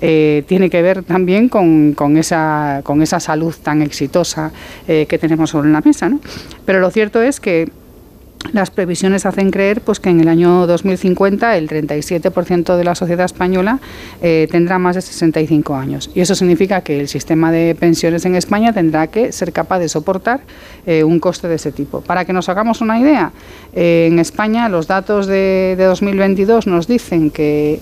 eh, 0.00 0.44
tiene 0.46 0.70
que 0.70 0.82
ver 0.82 1.02
también 1.02 1.48
con, 1.48 1.92
con, 1.94 2.16
esa, 2.16 2.80
con 2.84 3.02
esa 3.02 3.20
salud 3.20 3.54
tan 3.62 3.82
exitosa 3.82 4.52
eh, 4.86 5.06
que 5.08 5.18
tenemos 5.18 5.50
sobre 5.50 5.70
la 5.70 5.80
mesa. 5.80 6.08
¿no? 6.08 6.20
Pero 6.64 6.80
lo 6.80 6.90
cierto 6.90 7.20
es 7.22 7.40
que 7.40 7.70
las 8.52 8.70
previsiones 8.70 9.26
hacen 9.26 9.50
creer 9.50 9.80
pues, 9.80 10.00
que 10.00 10.10
en 10.10 10.20
el 10.20 10.28
año 10.28 10.66
2050 10.66 11.56
el 11.56 11.68
37% 11.68 12.76
de 12.76 12.84
la 12.84 12.94
sociedad 12.94 13.24
española 13.24 13.78
eh, 14.22 14.48
tendrá 14.50 14.78
más 14.78 14.96
de 14.96 15.02
65 15.02 15.74
años. 15.74 16.10
Y 16.14 16.20
eso 16.20 16.34
significa 16.34 16.80
que 16.80 17.00
el 17.00 17.08
sistema 17.08 17.52
de 17.52 17.76
pensiones 17.78 18.24
en 18.24 18.34
España 18.34 18.72
tendrá 18.72 19.06
que 19.06 19.32
ser 19.32 19.52
capaz 19.52 19.78
de 19.78 19.88
soportar 19.88 20.40
eh, 20.86 21.04
un 21.04 21.20
coste 21.20 21.48
de 21.48 21.56
ese 21.56 21.70
tipo. 21.70 22.00
Para 22.00 22.24
que 22.24 22.32
nos 22.32 22.48
hagamos 22.48 22.80
una 22.80 22.98
idea, 22.98 23.32
eh, 23.72 24.08
en 24.10 24.18
España 24.18 24.68
los 24.68 24.86
datos 24.86 25.26
de, 25.26 25.74
de 25.78 25.84
2022 25.84 26.66
nos 26.66 26.88
dicen 26.88 27.30
que 27.30 27.80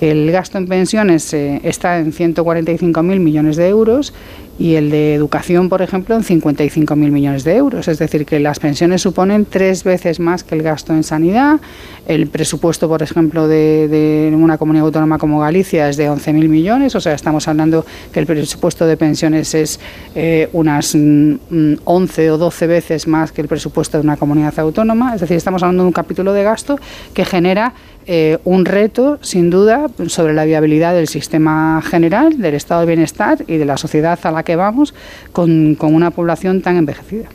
el 0.00 0.30
gasto 0.30 0.58
en 0.58 0.66
pensiones 0.66 1.32
está 1.32 1.98
en 1.98 2.12
145.000 2.12 3.02
millones 3.18 3.56
de 3.56 3.68
euros 3.68 4.12
y 4.58 4.74
el 4.74 4.90
de 4.90 5.14
educación, 5.14 5.68
por 5.68 5.82
ejemplo, 5.82 6.16
en 6.16 6.22
55.000 6.22 6.96
millones 6.96 7.44
de 7.44 7.54
euros. 7.54 7.86
Es 7.86 7.98
decir, 7.98 8.26
que 8.26 8.40
las 8.40 8.58
pensiones 8.58 9.02
suponen 9.02 9.46
tres 9.46 9.84
veces 9.84 10.18
más 10.18 10.42
que 10.42 10.56
el 10.56 10.62
gasto 10.62 10.92
en 10.92 11.04
sanidad. 11.04 11.60
El 12.08 12.26
presupuesto, 12.26 12.88
por 12.88 13.02
ejemplo, 13.02 13.46
de, 13.46 14.32
una 14.34 14.58
comunidad 14.58 14.86
autónoma 14.86 15.18
como 15.18 15.38
Galicia 15.38 15.88
es 15.88 15.96
de 15.96 16.10
11.000 16.10 16.48
millones. 16.48 16.96
O 16.96 17.00
sea, 17.00 17.14
estamos 17.14 17.46
hablando 17.46 17.86
que 18.12 18.18
el 18.18 18.26
presupuesto 18.26 18.84
de 18.84 18.96
pensiones 18.96 19.54
es 19.54 19.78
eh, 20.16 20.48
unas 20.52 20.94
11 20.94 21.38
mm, 21.50 22.32
o 22.32 22.38
12 22.38 22.66
veces 22.66 23.06
más 23.06 23.30
que 23.30 23.42
el 23.42 23.48
presupuesto 23.48 23.98
de 23.98 24.02
una 24.02 24.16
comunidad 24.16 24.58
autónoma. 24.58 25.14
Es 25.14 25.20
decir, 25.20 25.36
estamos 25.36 25.62
hablando 25.62 25.84
de 25.84 25.88
un 25.88 25.92
capítulo 25.92 26.32
de 26.32 26.42
gasto 26.42 26.80
que 27.14 27.24
genera 27.24 27.74
eh, 28.10 28.38
un 28.44 28.64
reto, 28.64 29.18
sin 29.20 29.50
duda, 29.50 29.88
sobre 30.06 30.32
la 30.32 30.46
viabilidad 30.46 30.94
del 30.94 31.08
sistema 31.08 31.82
general, 31.82 32.38
del 32.38 32.54
estado 32.54 32.80
de 32.80 32.86
bienestar 32.86 33.44
y 33.46 33.58
de 33.58 33.66
la 33.66 33.76
sociedad 33.76 34.18
a 34.22 34.30
la 34.30 34.42
que 34.42 34.56
vamos 34.56 34.94
con, 35.32 35.74
con 35.74 35.94
una 35.94 36.10
población 36.10 36.62
tan 36.62 36.76
envejecida. 36.76 37.28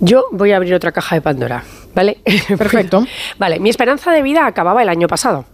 Yo 0.00 0.26
voy 0.32 0.52
a 0.52 0.56
abrir 0.56 0.74
otra 0.74 0.92
caja 0.92 1.16
de 1.16 1.22
Pandora. 1.22 1.64
¿Vale? 1.96 2.18
Perfecto. 2.58 3.06
vale, 3.38 3.58
mi 3.58 3.70
esperanza 3.70 4.12
de 4.12 4.20
vida 4.20 4.46
acababa 4.46 4.82
el 4.82 4.90
año 4.90 5.08
pasado. 5.08 5.46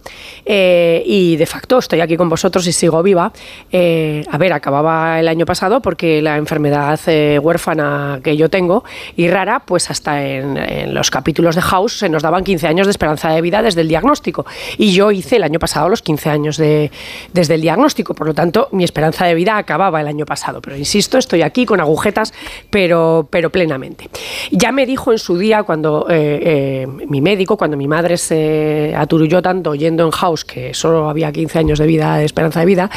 Eh, 0.45 1.01
y 1.05 1.37
de 1.37 1.45
facto 1.45 1.77
estoy 1.77 2.01
aquí 2.01 2.17
con 2.17 2.27
vosotros 2.27 2.67
y 2.67 2.73
sigo 2.73 3.01
viva. 3.01 3.31
Eh, 3.71 4.25
a 4.29 4.37
ver, 4.37 4.51
acababa 4.51 5.21
el 5.21 5.29
año 5.29 5.45
pasado 5.45 5.81
porque 5.81 6.21
la 6.21 6.35
enfermedad 6.35 6.99
eh, 7.07 7.39
huérfana 7.41 8.19
que 8.21 8.35
yo 8.35 8.49
tengo 8.49 8.83
y 9.15 9.29
rara, 9.29 9.61
pues 9.61 9.89
hasta 9.89 10.21
en, 10.21 10.93
los 10.93 11.09
capítulos 11.11 11.55
de 11.55 11.61
House 11.61 11.99
se 11.99 12.09
nos 12.09 12.23
daban 12.23 12.43
15 12.43 12.67
años 12.67 12.87
de 12.87 12.91
esperanza 12.91 13.29
de 13.29 13.39
vida 13.39 13.61
desde 13.61 13.79
el 13.79 13.87
diagnóstico. 13.87 14.45
Y 14.77 14.91
yo 14.91 15.11
hice 15.11 15.37
el 15.37 15.43
año 15.43 15.59
pasado 15.59 15.87
los 15.87 16.01
15 16.01 16.29
años 16.29 16.57
de, 16.57 16.91
desde 17.31 17.55
el 17.55 17.61
diagnóstico. 17.61 18.15
Por 18.15 18.27
lo 18.27 18.33
tanto, 18.33 18.67
mi 18.73 18.83
esperanza 18.83 19.25
de 19.25 19.33
vida 19.33 19.55
acababa 19.55 20.01
el 20.01 20.07
año 20.07 20.25
pasado. 20.25 20.61
Pero 20.61 20.75
insisto, 20.75 21.17
estoy 21.17 21.41
aquí 21.41 21.65
con 21.65 21.79
agujetas, 21.79 22.33
pero, 22.69 23.29
pero 23.29 23.49
plenamente. 23.49 24.09
Ya 24.51 24.73
me 24.73 24.85
dijo 24.85 25.13
en 25.13 25.19
su 25.19 25.37
día 25.37 25.63
cuando 25.63 26.05
eh, 26.41 26.87
mi 26.87 27.21
médico, 27.21 27.57
cuando 27.57 27.77
mi 27.77 27.87
madre 27.87 28.17
se 28.17 28.93
aturulló 28.95 29.41
tanto 29.41 29.71
oyendo 29.71 30.03
en 30.05 30.11
House 30.11 30.45
que 30.45 30.73
solo 30.73 31.09
había 31.09 31.31
15 31.31 31.59
años 31.59 31.79
de 31.79 31.85
vida, 31.85 32.17
de 32.17 32.25
esperanza 32.25 32.59
de 32.59 32.65
vida, 32.65 32.89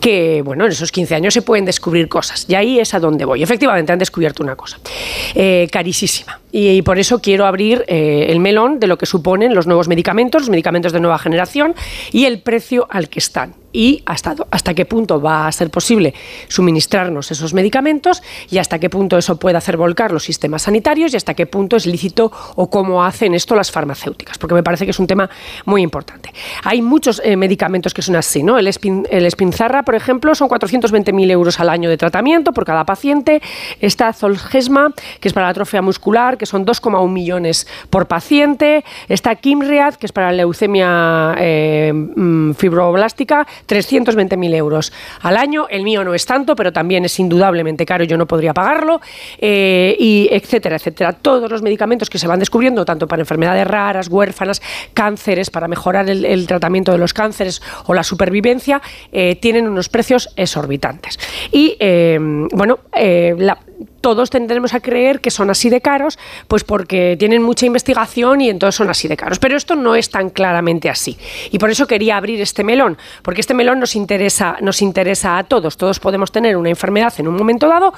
que 0.00 0.42
bueno, 0.42 0.64
en 0.64 0.72
esos 0.72 0.92
15 0.92 1.14
años 1.14 1.34
se 1.34 1.42
pueden 1.42 1.64
descubrir 1.64 2.08
cosas. 2.08 2.46
Y 2.48 2.54
ahí 2.54 2.78
es 2.78 2.94
a 2.94 3.00
donde 3.00 3.24
voy. 3.24 3.42
Efectivamente, 3.42 3.92
han 3.92 3.98
descubierto 3.98 4.42
una 4.42 4.56
cosa 4.56 4.78
eh, 5.34 5.68
carísima. 5.70 6.40
Y, 6.52 6.80
por 6.82 6.98
eso 6.98 7.20
quiero 7.20 7.44
abrir 7.44 7.84
eh, 7.86 8.26
el 8.30 8.40
melón 8.40 8.80
de 8.80 8.86
lo 8.86 8.96
que 8.96 9.04
suponen 9.04 9.54
los 9.54 9.66
nuevos 9.66 9.88
medicamentos, 9.88 10.42
los 10.42 10.50
medicamentos 10.50 10.92
de 10.92 11.00
nueva 11.00 11.18
generación 11.18 11.74
y 12.12 12.24
el 12.24 12.40
precio 12.40 12.86
al 12.88 13.08
que 13.08 13.18
están 13.18 13.54
y 13.76 14.02
hasta, 14.06 14.34
hasta 14.50 14.72
qué 14.72 14.86
punto 14.86 15.20
va 15.20 15.46
a 15.46 15.52
ser 15.52 15.70
posible 15.70 16.14
suministrarnos 16.48 17.30
esos 17.30 17.52
medicamentos 17.52 18.22
y 18.48 18.56
hasta 18.56 18.78
qué 18.78 18.88
punto 18.88 19.18
eso 19.18 19.36
puede 19.36 19.58
hacer 19.58 19.76
volcar 19.76 20.12
los 20.12 20.24
sistemas 20.24 20.62
sanitarios 20.62 21.12
y 21.12 21.18
hasta 21.18 21.34
qué 21.34 21.44
punto 21.44 21.76
es 21.76 21.84
lícito 21.84 22.32
o 22.54 22.70
cómo 22.70 23.04
hacen 23.04 23.34
esto 23.34 23.54
las 23.54 23.70
farmacéuticas, 23.70 24.38
porque 24.38 24.54
me 24.54 24.62
parece 24.62 24.86
que 24.86 24.92
es 24.92 24.98
un 24.98 25.06
tema 25.06 25.28
muy 25.66 25.82
importante. 25.82 26.32
Hay 26.64 26.80
muchos 26.80 27.20
eh, 27.22 27.36
medicamentos 27.36 27.92
que 27.92 28.00
son 28.00 28.16
así, 28.16 28.42
¿no? 28.42 28.58
El, 28.58 28.66
el 28.66 29.26
Espinzarra, 29.26 29.82
por 29.82 29.94
ejemplo, 29.94 30.34
son 30.34 30.48
420.000 30.48 31.30
euros 31.30 31.60
al 31.60 31.68
año 31.68 31.90
de 31.90 31.98
tratamiento 31.98 32.52
por 32.52 32.64
cada 32.64 32.86
paciente. 32.86 33.42
Está 33.80 34.12
Zolgesma, 34.14 34.94
que 35.20 35.28
es 35.28 35.34
para 35.34 35.48
la 35.48 35.50
atrofia 35.50 35.82
muscular, 35.82 36.38
que 36.38 36.46
son 36.46 36.64
2,1 36.64 37.10
millones 37.10 37.66
por 37.90 38.06
paciente. 38.06 38.84
Está 39.08 39.34
Kimriad, 39.34 39.96
que 39.96 40.06
es 40.06 40.12
para 40.12 40.28
la 40.28 40.38
leucemia 40.38 41.34
eh, 41.38 41.92
mm, 41.92 42.52
fibroblástica, 42.52 43.46
320.000 43.66 44.54
euros 44.54 44.92
al 45.20 45.36
año. 45.36 45.66
El 45.68 45.82
mío 45.82 46.04
no 46.04 46.14
es 46.14 46.26
tanto, 46.26 46.54
pero 46.56 46.72
también 46.72 47.04
es 47.04 47.18
indudablemente 47.18 47.84
caro 47.84 48.04
yo 48.04 48.16
no 48.16 48.26
podría 48.26 48.54
pagarlo. 48.54 49.00
Eh, 49.38 49.96
y 49.98 50.28
etcétera, 50.30 50.76
etcétera. 50.76 51.12
Todos 51.12 51.50
los 51.50 51.62
medicamentos 51.62 52.10
que 52.10 52.18
se 52.18 52.26
van 52.26 52.38
descubriendo, 52.38 52.84
tanto 52.84 53.06
para 53.06 53.22
enfermedades 53.22 53.66
raras, 53.66 54.08
huérfanas, 54.08 54.62
cánceres, 54.94 55.50
para 55.50 55.68
mejorar 55.68 56.08
el, 56.08 56.46
tratamiento 56.46 56.92
de 56.92 56.98
los 56.98 57.12
cánceres 57.12 57.62
o 57.86 57.94
la 57.94 58.02
supervivencia, 58.02 58.80
eh, 59.12 59.36
tienen 59.36 59.66
unos 59.68 59.88
precios 59.88 60.30
exorbitantes. 60.36 61.18
Y 61.50 61.76
eh, 61.80 62.18
bueno, 62.20 62.78
la, 62.92 63.58
todos 64.00 64.30
tendremos 64.30 64.74
a 64.74 64.80
creer 64.80 65.20
que 65.20 65.30
son 65.30 65.50
así 65.50 65.70
de 65.70 65.80
caros, 65.80 66.18
pues 66.48 66.64
porque 66.64 67.16
tienen 67.18 67.42
mucha 67.42 67.66
investigación 67.66 68.40
y 68.40 68.50
entonces 68.50 68.76
son 68.76 68.88
así 68.88 69.08
de 69.08 69.16
caros. 69.16 69.38
Pero 69.38 69.56
esto 69.56 69.74
no 69.74 69.94
es 69.94 70.10
tan 70.10 70.30
claramente 70.30 70.88
así. 70.88 71.18
Y 71.50 71.58
por 71.58 71.70
eso 71.70 71.86
quería 71.86 72.16
abrir 72.16 72.40
este 72.40 72.64
melón, 72.64 72.96
porque 73.22 73.40
este 73.40 73.54
melón 73.54 73.80
nos 73.80 73.96
interesa, 73.96 74.56
nos 74.60 74.82
interesa 74.82 75.38
a 75.38 75.44
todos. 75.44 75.76
Todos 75.76 75.98
podemos 76.00 76.32
tener 76.32 76.56
una 76.56 76.68
enfermedad 76.68 77.12
en 77.18 77.28
un 77.28 77.36
momento 77.36 77.68
dado, 77.68 77.92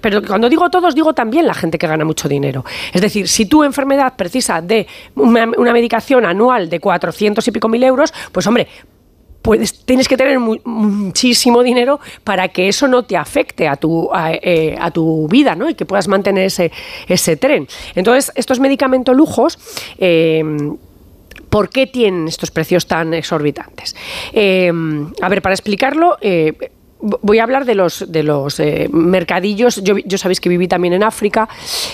pero 0.00 0.22
cuando 0.22 0.48
digo 0.48 0.70
todos, 0.70 0.94
digo 0.94 1.12
también 1.14 1.46
la 1.46 1.54
gente 1.54 1.78
que 1.78 1.86
gana 1.86 2.04
mucho 2.04 2.28
dinero. 2.28 2.64
Es 2.92 3.00
decir, 3.00 3.28
si 3.28 3.46
tu 3.46 3.64
enfermedad 3.64 4.14
precisa 4.16 4.60
de 4.60 4.86
una, 5.14 5.48
una 5.56 5.72
medicación 5.72 6.24
anual 6.24 6.68
de 6.68 6.80
400 6.80 7.46
y 7.46 7.50
pico 7.50 7.68
mil 7.68 7.82
euros, 7.82 8.12
pues 8.32 8.46
hombre, 8.46 8.68
tienes 9.84 10.08
que 10.08 10.16
tener 10.16 10.38
muchísimo 10.38 11.62
dinero 11.62 12.00
para 12.24 12.48
que 12.48 12.68
eso 12.68 12.88
no 12.88 13.04
te 13.04 13.16
afecte 13.16 13.68
a 13.68 13.76
tu, 13.76 14.10
a, 14.12 14.32
eh, 14.32 14.76
tu 14.92 15.28
vida 15.28 15.54
¿no? 15.54 15.70
y 15.70 15.74
que 15.74 15.86
puedas 15.86 16.08
mantener 16.08 16.44
ese, 16.44 16.70
ese 17.06 17.36
tren. 17.36 17.66
Entonces, 17.94 18.32
estos 18.34 18.60
medicamentos 18.60 19.16
lujos... 19.16 19.58
Eh, 19.98 20.44
¿Por 21.48 21.70
qué 21.70 21.86
tienen 21.86 22.28
estos 22.28 22.50
precios 22.50 22.86
tan 22.86 23.14
exorbitantes? 23.14 23.96
Eh, 24.34 24.70
a 25.22 25.28
ver, 25.30 25.40
para 25.40 25.54
explicarlo, 25.54 26.18
voy 27.00 27.38
a 27.38 27.42
hablar 27.42 27.64
de 27.64 27.74
los, 27.74 28.10
de 28.10 28.22
los 28.22 28.60
eh, 28.60 28.88
mercadillos. 28.92 29.82
Yo, 29.82 30.18
sabéis 30.18 30.40
que 30.40 30.48
viví 30.48 30.68
también 30.68 30.94
en 30.94 31.02
África 31.02 31.48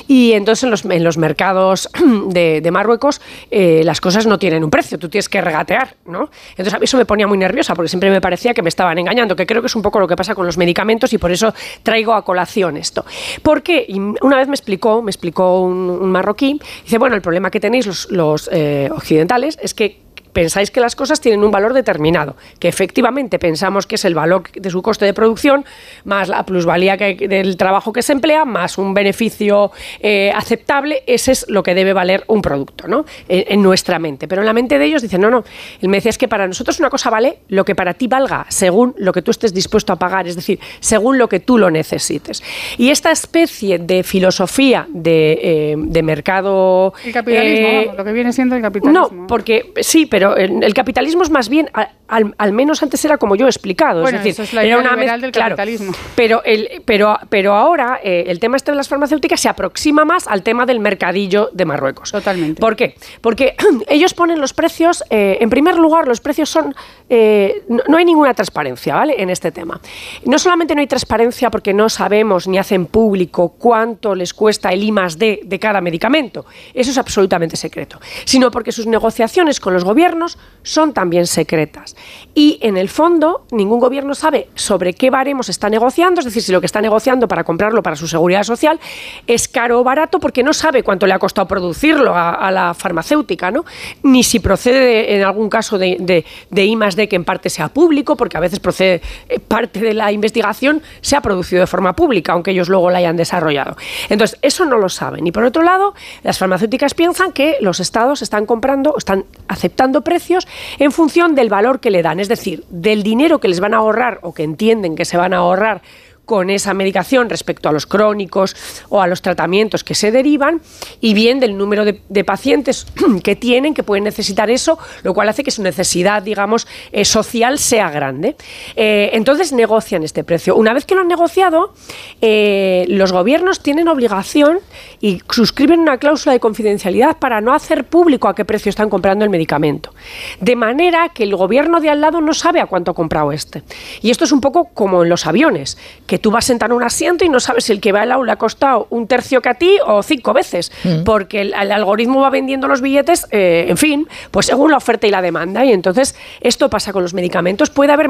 y 0.08 0.32
entonces 0.32 0.64
en 0.64 0.70
los, 0.70 0.84
en 0.84 1.04
los 1.04 1.18
mercados 1.18 1.88
de, 2.28 2.60
de 2.60 2.70
Marruecos 2.70 3.20
eh, 3.50 3.82
las 3.84 4.00
cosas 4.00 4.26
no 4.26 4.38
tienen 4.38 4.64
un 4.64 4.70
precio, 4.70 4.98
tú 4.98 5.08
tienes 5.08 5.28
que 5.28 5.40
regatear, 5.40 5.96
¿no? 6.06 6.30
Entonces 6.50 6.74
a 6.74 6.78
mí 6.78 6.84
eso 6.84 6.96
me 6.96 7.04
ponía 7.04 7.26
muy 7.26 7.38
nerviosa 7.38 7.74
porque 7.74 7.88
siempre 7.88 8.10
me 8.10 8.20
parecía 8.20 8.54
que 8.54 8.62
me 8.62 8.68
estaban 8.68 8.98
engañando, 8.98 9.36
que 9.36 9.46
creo 9.46 9.60
que 9.62 9.66
es 9.66 9.76
un 9.76 9.82
poco 9.82 10.00
lo 10.00 10.08
que 10.08 10.16
pasa 10.16 10.34
con 10.34 10.46
los 10.46 10.56
medicamentos 10.56 11.12
y 11.12 11.18
por 11.18 11.30
eso 11.30 11.54
traigo 11.82 12.14
a 12.14 12.24
colación 12.24 12.76
esto. 12.76 13.04
Porque 13.42 13.86
una 14.22 14.36
vez 14.36 14.48
me 14.48 14.54
explicó, 14.54 15.02
me 15.02 15.10
explicó 15.10 15.60
un, 15.60 16.10
marroquí, 16.10 16.60
dice, 16.84 16.98
bueno, 16.98 17.16
el 17.16 17.22
problema 17.22 17.50
que 17.50 17.60
tenéis 17.60 17.86
los, 17.86 18.10
los 18.10 18.48
eh, 18.52 18.88
occidentales 18.92 19.58
es 19.60 19.74
que 19.74 20.03
pensáis 20.34 20.70
que 20.70 20.80
las 20.80 20.94
cosas 20.96 21.20
tienen 21.20 21.42
un 21.42 21.50
valor 21.50 21.72
determinado, 21.72 22.36
que 22.58 22.68
efectivamente 22.68 23.38
pensamos 23.38 23.86
que 23.86 23.94
es 23.94 24.04
el 24.04 24.14
valor 24.14 24.50
de 24.52 24.68
su 24.68 24.82
coste 24.82 25.06
de 25.06 25.14
producción, 25.14 25.64
más 26.04 26.28
la 26.28 26.44
plusvalía 26.44 26.96
del 26.96 27.56
trabajo 27.56 27.92
que 27.92 28.02
se 28.02 28.12
emplea, 28.12 28.44
más 28.44 28.76
un 28.76 28.92
beneficio 28.92 29.70
eh, 30.00 30.30
aceptable, 30.34 31.04
ese 31.06 31.32
es 31.32 31.46
lo 31.48 31.62
que 31.62 31.74
debe 31.74 31.92
valer 31.92 32.24
un 32.26 32.42
producto, 32.42 32.88
¿no? 32.88 33.06
En, 33.28 33.62
nuestra 33.62 33.98
mente. 33.98 34.28
Pero 34.28 34.42
en 34.42 34.46
la 34.46 34.52
mente 34.52 34.78
de 34.78 34.84
ellos 34.84 35.00
dicen, 35.00 35.20
no, 35.20 35.30
no, 35.30 35.44
él 35.80 35.88
me 35.88 35.98
decía, 35.98 36.10
es 36.10 36.18
que 36.18 36.28
para 36.28 36.46
nosotros 36.46 36.80
una 36.80 36.90
cosa 36.90 37.08
vale 37.08 37.38
lo 37.48 37.64
que 37.64 37.74
para 37.74 37.94
ti 37.94 38.08
valga, 38.08 38.44
según 38.48 38.94
lo 38.98 39.12
que 39.12 39.22
tú 39.22 39.30
estés 39.30 39.54
dispuesto 39.54 39.92
a 39.92 39.96
pagar, 39.96 40.26
es 40.26 40.34
decir, 40.34 40.58
según 40.80 41.16
lo 41.16 41.28
que 41.28 41.40
tú 41.40 41.56
lo 41.56 41.70
necesites. 41.70 42.42
Y 42.76 42.90
esta 42.90 43.12
especie 43.12 43.78
de 43.78 44.02
filosofía 44.02 44.86
de, 44.90 45.72
eh, 45.92 46.02
mercado... 46.02 46.92
El 47.04 47.12
capitalismo, 47.12 47.68
eh, 47.68 47.90
lo 47.96 48.04
que 48.04 48.12
viene 48.12 48.32
siendo 48.32 48.56
el 48.56 48.62
capitalismo. 48.62 49.08
No, 49.10 49.26
porque 49.26 49.72
sí, 49.80 50.06
pero 50.06 50.23
pero 50.24 50.36
el, 50.36 50.72
capitalismo 50.72 51.22
es 51.22 51.28
más 51.28 51.50
bien, 51.50 51.68
al, 52.08 52.52
menos 52.52 52.82
antes 52.82 53.04
era 53.04 53.18
como 53.18 53.36
yo 53.36 53.44
he 53.44 53.48
explicado. 53.50 54.04
es 54.04 54.12
decir, 54.12 54.34
es 54.38 54.54
la 54.54 54.64
era 54.64 54.78
una 54.78 54.96
del 55.18 55.30
capitalismo. 55.32 55.92
Pero, 56.14 56.42
el, 56.44 56.82
pero, 56.86 57.18
pero 57.28 57.52
ahora 57.52 58.00
eh, 58.02 58.24
el 58.28 58.40
tema 58.40 58.56
este 58.56 58.70
de 58.70 58.76
las 58.76 58.88
farmacéuticas 58.88 59.40
se 59.40 59.50
aproxima 59.50 60.06
más 60.06 60.26
al 60.26 60.42
tema 60.42 60.64
del 60.64 60.80
mercadillo 60.80 61.50
de 61.52 61.66
Marruecos. 61.66 62.10
Totalmente. 62.10 62.58
¿Por 62.58 62.74
qué? 62.74 62.94
Porque 63.20 63.54
ellos 63.88 64.14
ponen 64.14 64.40
los 64.40 64.54
precios, 64.54 65.04
eh, 65.10 65.36
en 65.40 65.50
primer 65.50 65.76
lugar, 65.76 66.08
los 66.08 66.20
precios 66.20 66.48
son, 66.48 66.74
eh, 67.10 67.62
no, 67.68 67.98
hay 67.98 68.04
ninguna 68.06 68.32
transparencia, 68.32 68.94
¿vale? 68.94 69.20
En 69.20 69.28
este 69.28 69.52
tema. 69.52 69.78
No 70.24 70.38
solamente 70.38 70.74
no 70.74 70.80
hay 70.80 70.86
transparencia 70.86 71.50
porque 71.50 71.74
no 71.74 71.90
sabemos 71.90 72.48
ni 72.48 72.56
hacen 72.56 72.86
público 72.86 73.56
cuánto 73.58 74.14
les 74.14 74.32
cuesta 74.32 74.70
el 74.70 74.82
I 74.84 74.90
más 74.90 75.18
D 75.18 75.40
de 75.44 75.58
cada 75.58 75.82
medicamento. 75.82 76.46
Eso 76.72 76.92
es 76.92 76.96
absolutamente 76.98 77.56
secreto. 77.56 78.00
Sino 78.24 78.50
porque 78.50 78.72
sus 78.72 78.86
negociaciones 78.86 79.60
con 79.60 79.74
los 79.74 79.84
gobiernos 79.84 80.13
son 80.62 80.92
también 80.92 81.26
secretas. 81.26 81.96
Y 82.34 82.58
en 82.62 82.76
el 82.76 82.88
fondo, 82.88 83.44
ningún 83.50 83.80
gobierno 83.80 84.14
sabe 84.14 84.48
sobre 84.54 84.94
qué 84.94 85.10
baremos 85.10 85.48
está 85.48 85.68
negociando, 85.68 86.20
es 86.20 86.24
decir, 86.24 86.42
si 86.42 86.52
lo 86.52 86.60
que 86.60 86.66
está 86.66 86.80
negociando 86.80 87.28
para 87.28 87.44
comprarlo 87.44 87.82
para 87.82 87.96
su 87.96 88.08
seguridad 88.08 88.42
social 88.42 88.80
es 89.26 89.46
caro 89.46 89.80
o 89.80 89.84
barato, 89.84 90.18
porque 90.18 90.42
no 90.42 90.52
sabe 90.52 90.82
cuánto 90.82 91.06
le 91.06 91.12
ha 91.12 91.18
costado 91.18 91.46
producirlo 91.46 92.14
a, 92.14 92.50
la 92.50 92.74
farmacéutica, 92.74 93.50
¿no? 93.50 93.64
Ni 94.02 94.22
si 94.22 94.40
procede 94.40 95.16
en 95.16 95.22
algún 95.22 95.48
caso 95.48 95.78
de, 95.78 95.96
de, 96.00 96.24
de 96.50 96.64
I 96.64 96.76
D 96.96 97.08
que 97.08 97.16
en 97.16 97.24
parte 97.24 97.50
sea 97.50 97.68
público, 97.68 98.16
porque 98.16 98.36
a 98.36 98.40
veces 98.40 98.60
procede 98.60 99.02
eh, 99.28 99.40
parte 99.40 99.80
de 99.80 99.94
la 99.94 100.12
investigación 100.12 100.82
se 101.00 101.16
ha 101.16 101.20
producido 101.20 101.60
de 101.60 101.66
forma 101.66 101.94
pública, 101.94 102.32
aunque 102.32 102.50
ellos 102.50 102.68
luego 102.68 102.90
la 102.90 102.98
hayan 102.98 103.16
desarrollado. 103.16 103.76
Entonces, 104.08 104.38
eso 104.42 104.64
no 104.64 104.78
lo 104.78 104.88
saben. 104.88 105.26
Y 105.26 105.32
por 105.32 105.44
otro 105.44 105.62
lado, 105.62 105.94
las 106.22 106.38
farmacéuticas 106.38 106.94
piensan 106.94 107.32
que 107.32 107.56
los 107.60 107.80
estados 107.80 108.22
están 108.22 108.46
comprando, 108.46 108.94
están 108.96 109.24
aceptando 109.48 110.02
precios 110.04 110.46
en 110.78 110.92
función 110.92 111.34
del 111.34 111.48
valor 111.48 111.80
que 111.80 111.90
le 111.90 112.02
dan, 112.02 112.20
es 112.20 112.28
decir, 112.28 112.64
del 112.70 113.02
dinero 113.02 113.40
que 113.40 113.48
les 113.48 113.60
van 113.60 113.74
a 113.74 113.78
ahorrar 113.78 114.20
o 114.22 114.32
que 114.32 114.44
entienden 114.44 114.94
que 114.94 115.04
se 115.04 115.16
van 115.16 115.34
a 115.34 115.38
ahorrar 115.38 115.82
con 116.24 116.50
esa 116.50 116.74
medicación 116.74 117.28
respecto 117.28 117.68
a 117.68 117.72
los 117.72 117.86
crónicos 117.86 118.56
o 118.88 119.00
a 119.00 119.06
los 119.06 119.22
tratamientos 119.22 119.84
que 119.84 119.94
se 119.94 120.10
derivan 120.10 120.60
y 121.00 121.14
bien 121.14 121.40
del 121.40 121.56
número 121.56 121.84
de, 121.84 122.24
pacientes 122.24 122.86
que 123.22 123.36
tienen 123.36 123.74
que 123.74 123.82
pueden 123.82 124.04
necesitar 124.04 124.50
eso, 124.50 124.78
lo 125.02 125.14
cual 125.14 125.28
hace 125.28 125.44
que 125.44 125.50
su 125.50 125.62
necesidad, 125.62 126.22
digamos, 126.22 126.66
eh, 126.92 127.04
social 127.04 127.58
sea 127.58 127.90
grande. 127.90 128.36
Eh, 128.76 129.10
entonces 129.12 129.52
negocian 129.52 130.02
este 130.02 130.24
precio. 130.24 130.56
Una 130.56 130.72
vez 130.72 130.86
que 130.86 130.94
lo 130.94 131.02
han 131.02 131.08
negociado, 131.08 131.74
eh, 132.20 132.86
los 132.88 133.12
gobiernos 133.12 133.60
tienen 133.60 133.88
obligación 133.88 134.60
y 135.00 135.22
suscriben 135.30 135.80
una 135.80 135.98
cláusula 135.98 136.32
de 136.32 136.40
confidencialidad 136.40 137.18
para 137.18 137.40
no 137.40 137.52
hacer 137.52 137.84
público 137.84 138.28
a 138.28 138.34
qué 138.34 138.44
precio 138.44 138.70
están 138.70 138.88
comprando 138.88 139.24
el 139.24 139.30
medicamento. 139.30 139.92
De 140.40 140.56
manera 140.56 141.10
que 141.10 141.24
el 141.24 141.36
gobierno 141.36 141.80
de 141.80 141.90
al 141.90 142.00
lado 142.00 142.20
no 142.20 142.32
sabe 142.32 142.60
a 142.60 142.66
cuánto 142.66 142.92
ha 142.92 142.94
comprado 142.94 143.32
este. 143.32 143.62
Y 144.00 144.10
esto 144.10 144.24
es 144.24 144.32
un 144.32 144.40
poco 144.40 144.70
como 144.72 145.02
en 145.02 145.08
los 145.08 145.26
aviones, 145.26 145.76
que 146.06 146.13
tú 146.18 146.30
vas 146.30 146.44
a 146.44 146.48
sentar 146.48 146.70
en 146.70 146.76
un 146.76 146.82
asiento 146.82 147.24
y 147.24 147.28
no 147.28 147.40
sabes 147.40 147.64
si 147.64 147.72
el 147.72 147.80
que 147.80 147.92
va 147.92 148.02
al 148.02 148.12
aula 148.12 148.34
ha 148.34 148.36
costado 148.36 148.86
un 148.90 149.06
tercio 149.06 149.40
que 149.40 149.48
a 149.48 149.54
ti 149.54 149.78
o 149.86 150.02
cinco 150.02 150.32
veces, 150.32 150.72
mm. 150.84 151.04
porque 151.04 151.40
el, 151.40 151.54
algoritmo 151.54 152.20
va 152.20 152.30
vendiendo 152.30 152.68
los 152.68 152.80
billetes, 152.80 153.26
eh, 153.30 153.66
en 153.68 153.76
fin, 153.76 154.08
pues 154.30 154.46
según 154.46 154.70
la 154.70 154.76
oferta 154.76 155.06
y 155.06 155.10
la 155.10 155.22
demanda. 155.22 155.64
Y 155.64 155.72
entonces 155.72 156.14
esto 156.40 156.68
pasa 156.70 156.92
con 156.92 157.02
los 157.02 157.14
medicamentos. 157.14 157.70
Puede 157.70 157.92
haber 157.92 158.08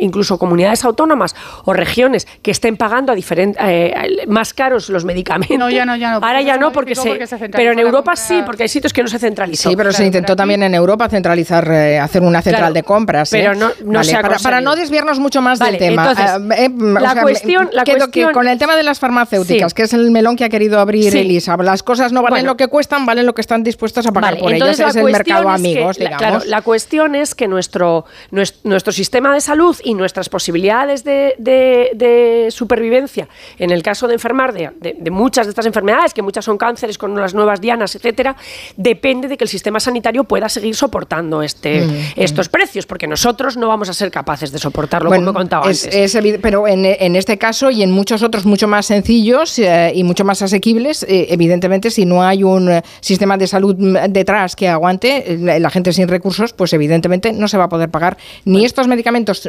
incluso 0.00 0.38
comunidades 0.38 0.84
autónomas 0.84 1.34
o 1.64 1.72
regiones 1.72 2.26
que 2.42 2.50
estén 2.50 2.76
pagando 2.76 3.12
a 3.12 3.16
eh, 3.16 4.24
más 4.28 4.54
caros 4.54 4.88
los 4.88 5.04
medicamentos. 5.04 5.58
No, 5.58 5.70
ya 5.70 5.84
no, 5.84 5.96
ya 5.96 6.12
no. 6.12 6.26
Ahora 6.26 6.40
ya 6.42 6.56
no, 6.56 6.72
porque, 6.72 6.94
se, 6.94 7.18
pero 7.50 7.72
en 7.72 7.78
Europa 7.78 8.16
sí, 8.16 8.42
porque 8.44 8.64
hay 8.64 8.68
sitios 8.68 8.92
que 8.92 9.02
no 9.02 9.08
se 9.08 9.18
centralizan. 9.18 9.70
Sí, 9.70 9.76
pero 9.76 9.92
se 9.92 10.06
intentó 10.06 10.34
también 10.36 10.62
en 10.62 10.74
Europa 10.74 11.08
centralizar, 11.08 11.70
eh, 11.70 11.98
hacer 11.98 12.22
una 12.22 12.42
central 12.42 12.72
de 12.72 12.82
compras. 12.82 13.30
Pero 13.30 13.54
no, 13.54 13.70
no 13.84 14.00
para, 14.20 14.38
para, 14.38 14.60
no 14.60 14.76
desviarnos 14.76 15.18
mucho 15.18 15.42
más 15.42 15.58
del 15.58 15.78
tema. 15.78 16.14
la, 16.38 17.14
cuestión, 17.42 17.70
la 17.72 17.84
cuestión, 17.84 18.32
con 18.32 18.48
el 18.48 18.58
tema 18.58 18.76
de 18.76 18.82
las 18.82 18.98
farmacéuticas, 18.98 19.74
que 19.74 19.82
es 19.82 19.92
el 19.92 20.10
melón 20.10 20.36
que 20.36 20.44
ha 20.44 20.48
querido 20.48 20.78
abrir 20.78 21.14
Elisa, 21.14 21.56
las 21.58 21.82
cosas 21.82 22.12
no 22.12 22.22
valen 22.22 22.46
lo 22.46 22.56
que 22.56 22.68
cuestan, 22.68 23.06
valen 23.06 23.26
lo 23.26 23.34
que 23.34 23.40
están 23.40 23.62
dispuestos 23.62 24.06
a 24.06 24.12
pagar 24.12 24.38
por 24.38 24.52
ellas. 24.52 24.80
Es 24.80 24.96
el 24.96 25.04
mercado 25.04 25.48
amigos, 25.48 25.98
digamos. 25.98 26.18
Claro, 26.18 26.40
la 26.46 26.62
cuestión 26.62 27.14
es 27.14 27.34
que 27.34 27.48
nuestro, 27.48 28.04
nuestro, 28.30 28.92
sistema 28.92 29.32
de 29.32 29.40
salud 29.40 29.76
y 29.82 29.94
nuestras 29.94 30.28
posibilidades 30.28 31.04
de, 31.04 32.48
supervivencia, 32.50 33.28
en 33.58 33.70
el 33.70 33.82
caso 33.82 34.06
de 34.06 34.14
enfermar 34.14 34.52
de, 34.52 35.10
muchas 35.10 35.46
de 35.46 35.50
estas 35.50 35.66
enfermedades, 35.66 36.14
que 36.14 36.22
muchas 36.22 36.44
son 36.44 36.58
cánceres 36.58 36.98
con 36.98 37.18
las 37.18 37.34
nuevas 37.34 37.60
dianas, 37.60 37.94
etcétera, 37.94 38.36
depende 38.76 39.28
de 39.28 39.36
que 39.36 39.44
el 39.44 39.50
sistema 39.50 39.80
sanitario 39.80 40.24
pueda 40.24 40.48
seguir 40.48 40.74
soportando 40.74 41.42
este, 41.42 41.82
mm, 41.82 41.94
estos 42.16 42.48
mm. 42.48 42.50
precios, 42.50 42.86
porque 42.86 43.06
nosotros 43.06 43.56
no 43.56 43.68
vamos 43.68 43.88
a 43.88 43.94
ser 43.94 44.10
capaces 44.10 44.52
de 44.52 44.58
soportarlo, 44.58 45.10
como 45.10 45.30
he 45.30 45.34
contado 45.34 45.68
es, 45.68 45.84
antes. 45.84 46.38
pero 46.40 46.66
en, 46.66 46.84
en, 46.84 47.16
este 47.16 47.31
caso 47.38 47.70
y 47.70 47.82
en 47.82 47.90
muchos 47.90 48.22
otros 48.22 48.44
mucho 48.44 48.68
más 48.68 48.86
sencillos 48.86 49.58
eh, 49.58 49.92
y 49.94 50.04
mucho 50.04 50.24
más 50.24 50.42
asequibles, 50.42 51.02
eh, 51.04 51.26
evidentemente, 51.30 51.90
si 51.90 52.04
no 52.04 52.22
hay 52.22 52.44
un 52.44 52.70
eh, 52.70 52.82
sistema 53.00 53.36
de 53.36 53.46
salud 53.46 53.76
mm, 53.78 54.10
detrás 54.10 54.56
que 54.56 54.68
aguante, 54.68 55.38
la 55.38 55.70
gente 55.70 55.92
sin 55.92 56.08
recursos, 56.08 56.52
pues 56.52 56.72
evidentemente 56.72 57.32
no 57.32 57.48
se 57.48 57.58
va 57.58 57.64
a 57.64 57.68
poder 57.68 57.90
pagar 57.90 58.16
ni 58.44 58.64
estos 58.64 58.88
medicamentos, 58.88 59.48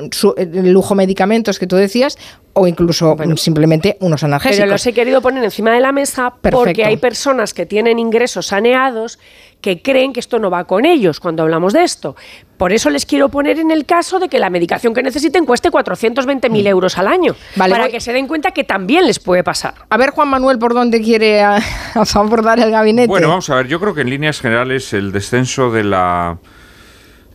lujo 0.51 0.95
medicamentos 0.95 1.59
que 1.59 1.67
tú 1.67 1.75
decías, 1.75 2.17
o 2.53 2.67
incluso 2.67 3.15
simplemente 3.35 3.97
unos 3.99 4.23
analgésicos. 4.23 4.59
Pero 4.59 4.71
los 4.71 4.85
he 4.85 4.93
querido 4.93 5.21
poner 5.21 5.43
encima 5.43 5.73
de 5.73 5.79
la 5.79 5.91
mesa 5.91 6.33
porque 6.41 6.85
hay 6.85 6.97
personas 6.97 7.53
que 7.53 7.65
tienen 7.65 7.99
ingresos 7.99 8.47
saneados 8.47 9.19
que 9.63 9.81
creen 9.81 10.11
que 10.11 10.19
esto 10.19 10.39
no 10.39 10.51
va 10.51 10.65
con 10.65 10.85
ellos 10.85 11.21
cuando 11.21 11.41
hablamos 11.41 11.71
de 11.71 11.83
esto. 11.83 12.17
Por 12.57 12.73
eso 12.73 12.89
les 12.89 13.05
quiero 13.05 13.29
poner 13.29 13.59
en 13.59 13.71
el 13.71 13.85
caso 13.85 14.19
de 14.19 14.27
que 14.27 14.37
la 14.37 14.49
medicación 14.49 14.93
que 14.93 15.01
necesiten 15.01 15.45
cueste 15.45 15.71
420.000 15.71 16.49
mm. 16.49 16.67
euros 16.67 16.97
al 16.97 17.07
año, 17.07 17.33
para 17.57 17.87
que 17.87 18.01
se 18.01 18.11
den 18.11 18.27
cuenta 18.27 18.51
que 18.51 18.65
también 18.65 19.07
les 19.07 19.19
puede 19.19 19.41
pasar. 19.41 19.73
A 19.89 19.95
ver, 19.95 20.09
Juan 20.11 20.27
Manuel, 20.27 20.59
¿por 20.59 20.73
dónde 20.73 21.01
quiere 21.01 21.41
abordar 22.13 22.59
el 22.59 22.71
gabinete? 22.71 23.07
Bueno, 23.07 23.29
vamos 23.29 23.49
a 23.49 23.55
ver, 23.55 23.67
yo 23.67 23.79
creo 23.79 23.95
que 23.95 24.01
en 24.01 24.09
líneas 24.09 24.41
generales 24.41 24.91
el 24.91 25.13
descenso 25.13 25.71
de 25.71 25.85
la, 25.85 26.37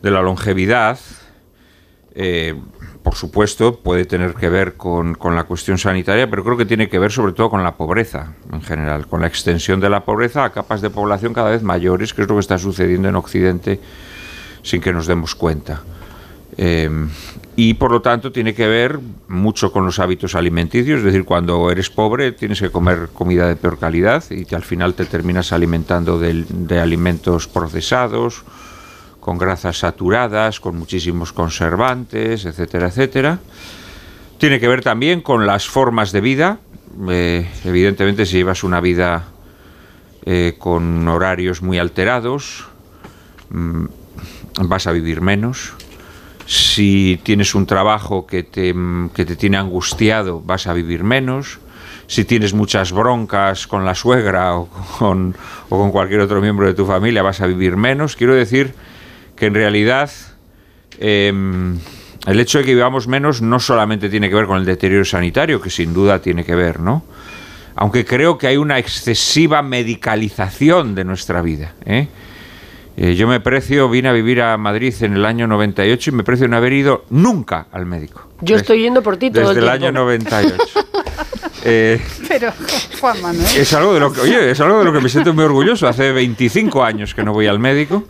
de 0.01 0.11
la 0.11 0.21
longevidad... 0.21 0.99
Eh, 2.15 2.55
por 3.09 3.17
supuesto, 3.17 3.75
puede 3.75 4.05
tener 4.05 4.35
que 4.35 4.49
ver 4.49 4.75
con, 4.75 5.17
la 5.19 5.45
cuestión 5.45 5.79
sanitaria, 5.79 6.29
pero 6.29 6.43
creo 6.43 6.57
que 6.57 6.67
tiene 6.67 6.89
que 6.89 6.99
ver 6.99 7.11
sobre 7.11 7.33
todo 7.33 7.49
con 7.49 7.63
la 7.63 7.75
pobreza 7.75 8.35
en 8.53 8.61
general, 8.61 9.07
con 9.07 9.21
la 9.21 9.27
extensión 9.27 9.79
de 9.79 9.89
la 9.89 10.05
pobreza 10.05 10.43
a 10.43 10.51
capas 10.51 10.79
de 10.79 10.91
población 10.91 11.33
cada 11.33 11.49
vez 11.49 11.63
mayores, 11.63 12.13
que 12.13 12.21
es 12.21 12.27
lo 12.27 12.35
que 12.35 12.41
está 12.41 12.59
sucediendo 12.59 13.09
en 13.09 13.15
Occidente 13.15 13.79
sin 14.61 14.79
que 14.79 14.93
nos 14.93 15.07
demos 15.07 15.33
cuenta. 15.33 15.81
Em, 16.55 17.09
y 17.55 17.73
por 17.73 17.91
lo 17.91 18.03
tanto 18.03 18.31
tiene 18.31 18.53
que 18.53 18.67
ver 18.67 18.99
mucho 19.27 19.71
con 19.71 19.87
los 19.87 19.97
hábitos 19.97 20.35
alimenticios, 20.35 20.99
es 20.99 21.05
decir, 21.05 21.25
cuando 21.25 21.71
eres 21.71 21.89
pobre 21.89 22.31
tienes 22.33 22.59
que 22.59 22.69
comer 22.69 23.09
comida 23.11 23.47
de 23.47 23.55
peor 23.55 23.79
calidad 23.79 24.23
y 24.29 24.53
al 24.53 24.63
final 24.63 24.93
te 24.93 25.05
terminas 25.05 25.51
alimentando 25.51 26.19
de 26.19 26.79
alimentos 26.79 27.47
procesados, 27.47 28.43
con 29.29 29.37
grasas 29.37 29.77
saturadas, 29.77 30.59
con 30.59 30.75
muchísimos 30.75 31.33
conservantes, 31.33 32.45
etcétera, 32.45 32.87
etcétera. 32.87 33.37
Tiene 34.39 34.59
que 34.59 34.67
ver 34.67 34.81
también 34.81 35.21
con 35.21 35.45
las 35.45 35.67
formas 35.67 36.11
de 36.11 36.19
vida. 36.19 36.57
Eh, 37.07 37.47
evidentemente, 37.63 38.25
si 38.25 38.37
llevas 38.37 38.63
una 38.63 38.81
vida 38.81 39.25
eh, 40.25 40.55
con 40.57 41.07
horarios 41.07 41.61
muy 41.61 41.77
alterados, 41.77 42.65
mm, 43.51 43.85
vas 44.61 44.87
a 44.87 44.93
vivir 44.93 45.21
menos. 45.21 45.73
Si 46.47 47.19
tienes 47.21 47.53
un 47.53 47.67
trabajo 47.67 48.25
que 48.25 48.41
te, 48.41 48.73
que 49.13 49.25
te 49.25 49.35
tiene 49.35 49.57
angustiado, 49.57 50.41
vas 50.41 50.65
a 50.65 50.73
vivir 50.73 51.03
menos 51.03 51.59
si 52.07 52.25
tienes 52.25 52.55
muchas 52.55 52.91
broncas 52.91 53.67
con 53.67 53.85
la 53.85 53.93
suegra 53.93 54.55
o 54.55 54.67
con, 54.97 55.35
o 55.69 55.77
con, 55.77 55.91
cualquier 55.91 56.21
otro 56.21 56.41
miembro 56.41 56.65
de 56.65 56.73
tu 56.73 56.87
familia, 56.87 57.21
vas 57.21 57.41
a 57.41 57.45
vivir 57.45 57.77
menos. 57.77 58.15
Quiero 58.15 58.33
decir 58.33 58.73
que 59.39 59.45
en 59.45 59.55
realidad 59.55 60.11
em, 60.99 61.79
el 62.27 62.39
hecho 62.39 62.59
de 62.59 62.65
que 62.65 62.75
vivamos 62.75 63.07
menos 63.07 63.41
no 63.41 63.59
solamente 63.59 64.09
tiene 64.09 64.29
que 64.29 64.35
ver 64.35 64.45
con 64.45 64.57
el 64.57 64.65
deterioro 64.65 65.05
sanitario, 65.05 65.61
que 65.61 65.69
sin 65.69 65.93
duda 65.93 66.19
tiene 66.19 66.43
que 66.43 66.53
ver, 66.55 66.81
¿no? 66.81 67.03
Aunque 67.75 68.03
creo 68.03 68.37
que 68.37 68.47
hay 68.47 68.57
una 68.57 68.77
excesiva 68.77 69.61
medicalización 69.61 70.93
de 70.95 71.05
nuestra 71.05 71.41
vida. 71.41 71.73
¿eh? 71.85 72.07
Eh, 72.97 73.15
yo 73.15 73.25
me 73.29 73.39
precio, 73.39 73.89
vine 73.89 74.09
a 74.09 74.11
vivir 74.11 74.41
a 74.41 74.57
Madrid 74.57 74.93
en 74.99 75.13
el 75.13 75.23
año 75.23 75.47
98 75.47 76.09
y 76.09 76.13
me 76.13 76.23
precio 76.25 76.49
no 76.49 76.57
haber 76.57 76.73
ido 76.73 77.05
nunca 77.09 77.67
al 77.71 77.85
médico. 77.85 78.27
Yo 78.41 78.57
estoy 78.57 78.81
yendo 78.81 79.01
por 79.01 79.15
ti 79.15 79.31
todo 79.31 79.47
Desde 79.47 79.61
el, 79.61 79.69
año 79.69 79.91
98. 79.93 80.57
Eh, 81.65 82.01
Pero, 82.27 82.53
Juan 83.01 83.21
Manuel. 83.21 83.45
Es 83.57 83.73
algo, 83.73 83.93
de 83.93 83.99
lo 83.99 84.13
que, 84.13 84.21
oye, 84.21 84.51
es 84.51 84.59
algo 84.61 84.79
de 84.79 84.85
lo 84.85 84.93
que 84.93 85.01
me 85.01 85.09
siento 85.09 85.33
muy 85.33 85.43
orgulloso. 85.43 85.87
Hace 85.89 86.13
25 86.13 86.83
años 86.83 87.13
que 87.13 87.21
no 87.21 87.33
voy 87.33 87.47
al 87.47 87.59
médico. 87.59 88.05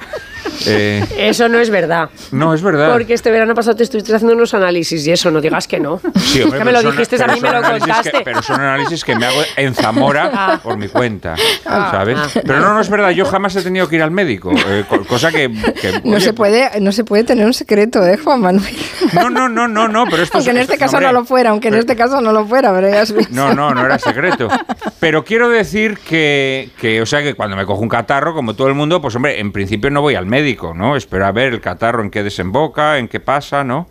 Eh, 0.66 1.06
eso 1.18 1.48
no 1.50 1.60
es 1.60 1.70
verdad. 1.70 2.10
No, 2.32 2.54
es 2.54 2.62
verdad. 2.62 2.92
Porque 2.92 3.14
este 3.14 3.32
verano 3.32 3.56
pasado 3.56 3.78
te 3.78 3.84
estuviste 3.84 4.14
haciendo 4.14 4.36
unos 4.36 4.54
análisis 4.54 5.06
y 5.08 5.12
eso, 5.12 5.32
no 5.32 5.42
digas 5.42 5.68
que 5.68 5.80
no. 5.80 6.02
Sí, 6.16 6.44
que 6.52 6.64
me 6.64 6.72
lo 6.72 6.82
dijiste, 6.84 7.22
a 7.22 7.28
mí 7.28 7.40
me 7.40 7.52
lo 7.52 7.62
contaste. 7.62 8.22
pero 8.24 8.42
son 8.42 8.60
análisis 8.60 9.04
que 9.04 9.16
me 9.16 9.26
hago 9.26 9.42
en 9.56 9.74
Zamora 9.74 10.32
ah. 10.34 10.60
por 10.62 10.78
mi 10.78 10.88
cuenta, 10.88 11.36
ah, 11.66 11.90
¿sabes? 11.92 12.18
Ah. 12.20 12.42
pero 12.46 12.60
no, 12.60 12.74
no 12.74 12.82
es 12.82 12.90
verdad, 12.90 13.12
yo 13.12 13.26
jamás 13.26 13.56
he 13.56 13.62
tenido 13.62 13.88
que 13.88 13.96
ir 13.96 14.04
al 14.04 14.12
médico, 14.12 14.52
eh, 14.54 14.86
cosa 15.08 15.32
que... 15.32 15.50
no, 16.04 16.20
se 16.20 16.34
puede, 16.34 16.80
no 16.82 16.92
se 16.92 17.04
puede 17.04 17.24
tener 17.24 17.46
un 17.46 17.54
secreto, 17.54 18.06
¿eh, 18.06 18.18
Juan 18.18 18.42
Manuel? 18.42 18.76
No, 19.14 19.30
no, 19.30 19.50
no, 19.50 19.68
no, 19.68 19.88
no, 19.88 20.06
pero 20.06 20.24
esto 20.24 20.38
Aunque 20.38 20.52
en 20.52 20.58
este 20.58 20.78
caso 20.78 21.00
no 21.00 21.12
lo 21.12 21.26
fuera, 21.26 21.52
aunque 21.52 21.70
en 21.70 21.76
este 21.76 21.96
caso 21.96 22.22
no 22.22 22.32
lo 22.32 22.46
fuera, 22.46 22.74
pero 22.74 22.90
ya 22.90 23.02
has 23.02 23.12
visto. 23.12 23.34
No, 23.34 23.54
no, 23.54 23.74
no 23.74 23.86
era 23.86 23.98
secreto. 23.98 24.48
Pero 25.00 25.24
quiero 25.24 25.50
decir 25.50 25.98
que, 25.98 26.70
que, 26.80 27.02
o 27.02 27.06
sea, 27.06 27.22
que 27.22 27.34
cuando 27.34 27.56
me 27.56 27.66
cojo 27.66 27.82
un 27.82 27.90
catarro, 27.90 28.34
como 28.34 28.56
todo 28.56 28.68
el 28.68 28.74
mundo, 28.74 29.02
pues 29.02 29.16
hombre, 29.16 29.40
en 29.40 29.52
principio 29.52 29.90
no 29.90 30.02
voy 30.02 30.16
al 30.16 30.26
médico, 30.30 30.74
¿no? 30.74 30.96
Espero 30.96 31.26
a 31.26 31.32
ver 31.32 31.54
el 31.54 31.62
catarro 31.62 32.02
en 32.02 32.10
qué 32.10 32.24
desemboca, 32.24 32.98
en 32.98 33.08
qué 33.08 33.20
pasa, 33.20 33.64
¿no? 33.64 33.90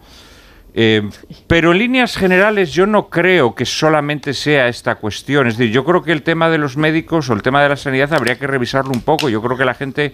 Eh, 0.75 1.09
pero 1.47 1.73
en 1.73 1.79
líneas 1.79 2.17
generales 2.17 2.73
yo 2.73 2.87
no 2.87 3.09
creo 3.09 3.55
que 3.55 3.65
solamente 3.65 4.33
sea 4.33 4.69
esta 4.69 4.95
cuestión. 4.95 5.49
Es 5.49 5.57
decir, 5.57 5.73
yo 5.73 5.85
creo 5.85 6.03
que 6.03 6.13
el 6.13 6.23
tema 6.23 6.49
de 6.51 6.59
los 6.59 6.77
médicos 6.77 7.29
o 7.29 7.33
el 7.33 7.43
tema 7.43 7.63
de 7.63 7.71
la 7.71 7.77
sanidad 7.77 8.13
habría 8.13 8.39
que 8.39 8.47
revisarlo 8.47 8.93
un 8.93 9.01
poco. 9.01 9.29
Yo 9.29 9.43
creo 9.43 9.57
que 9.57 9.65
la 9.65 9.75
gente 9.75 10.13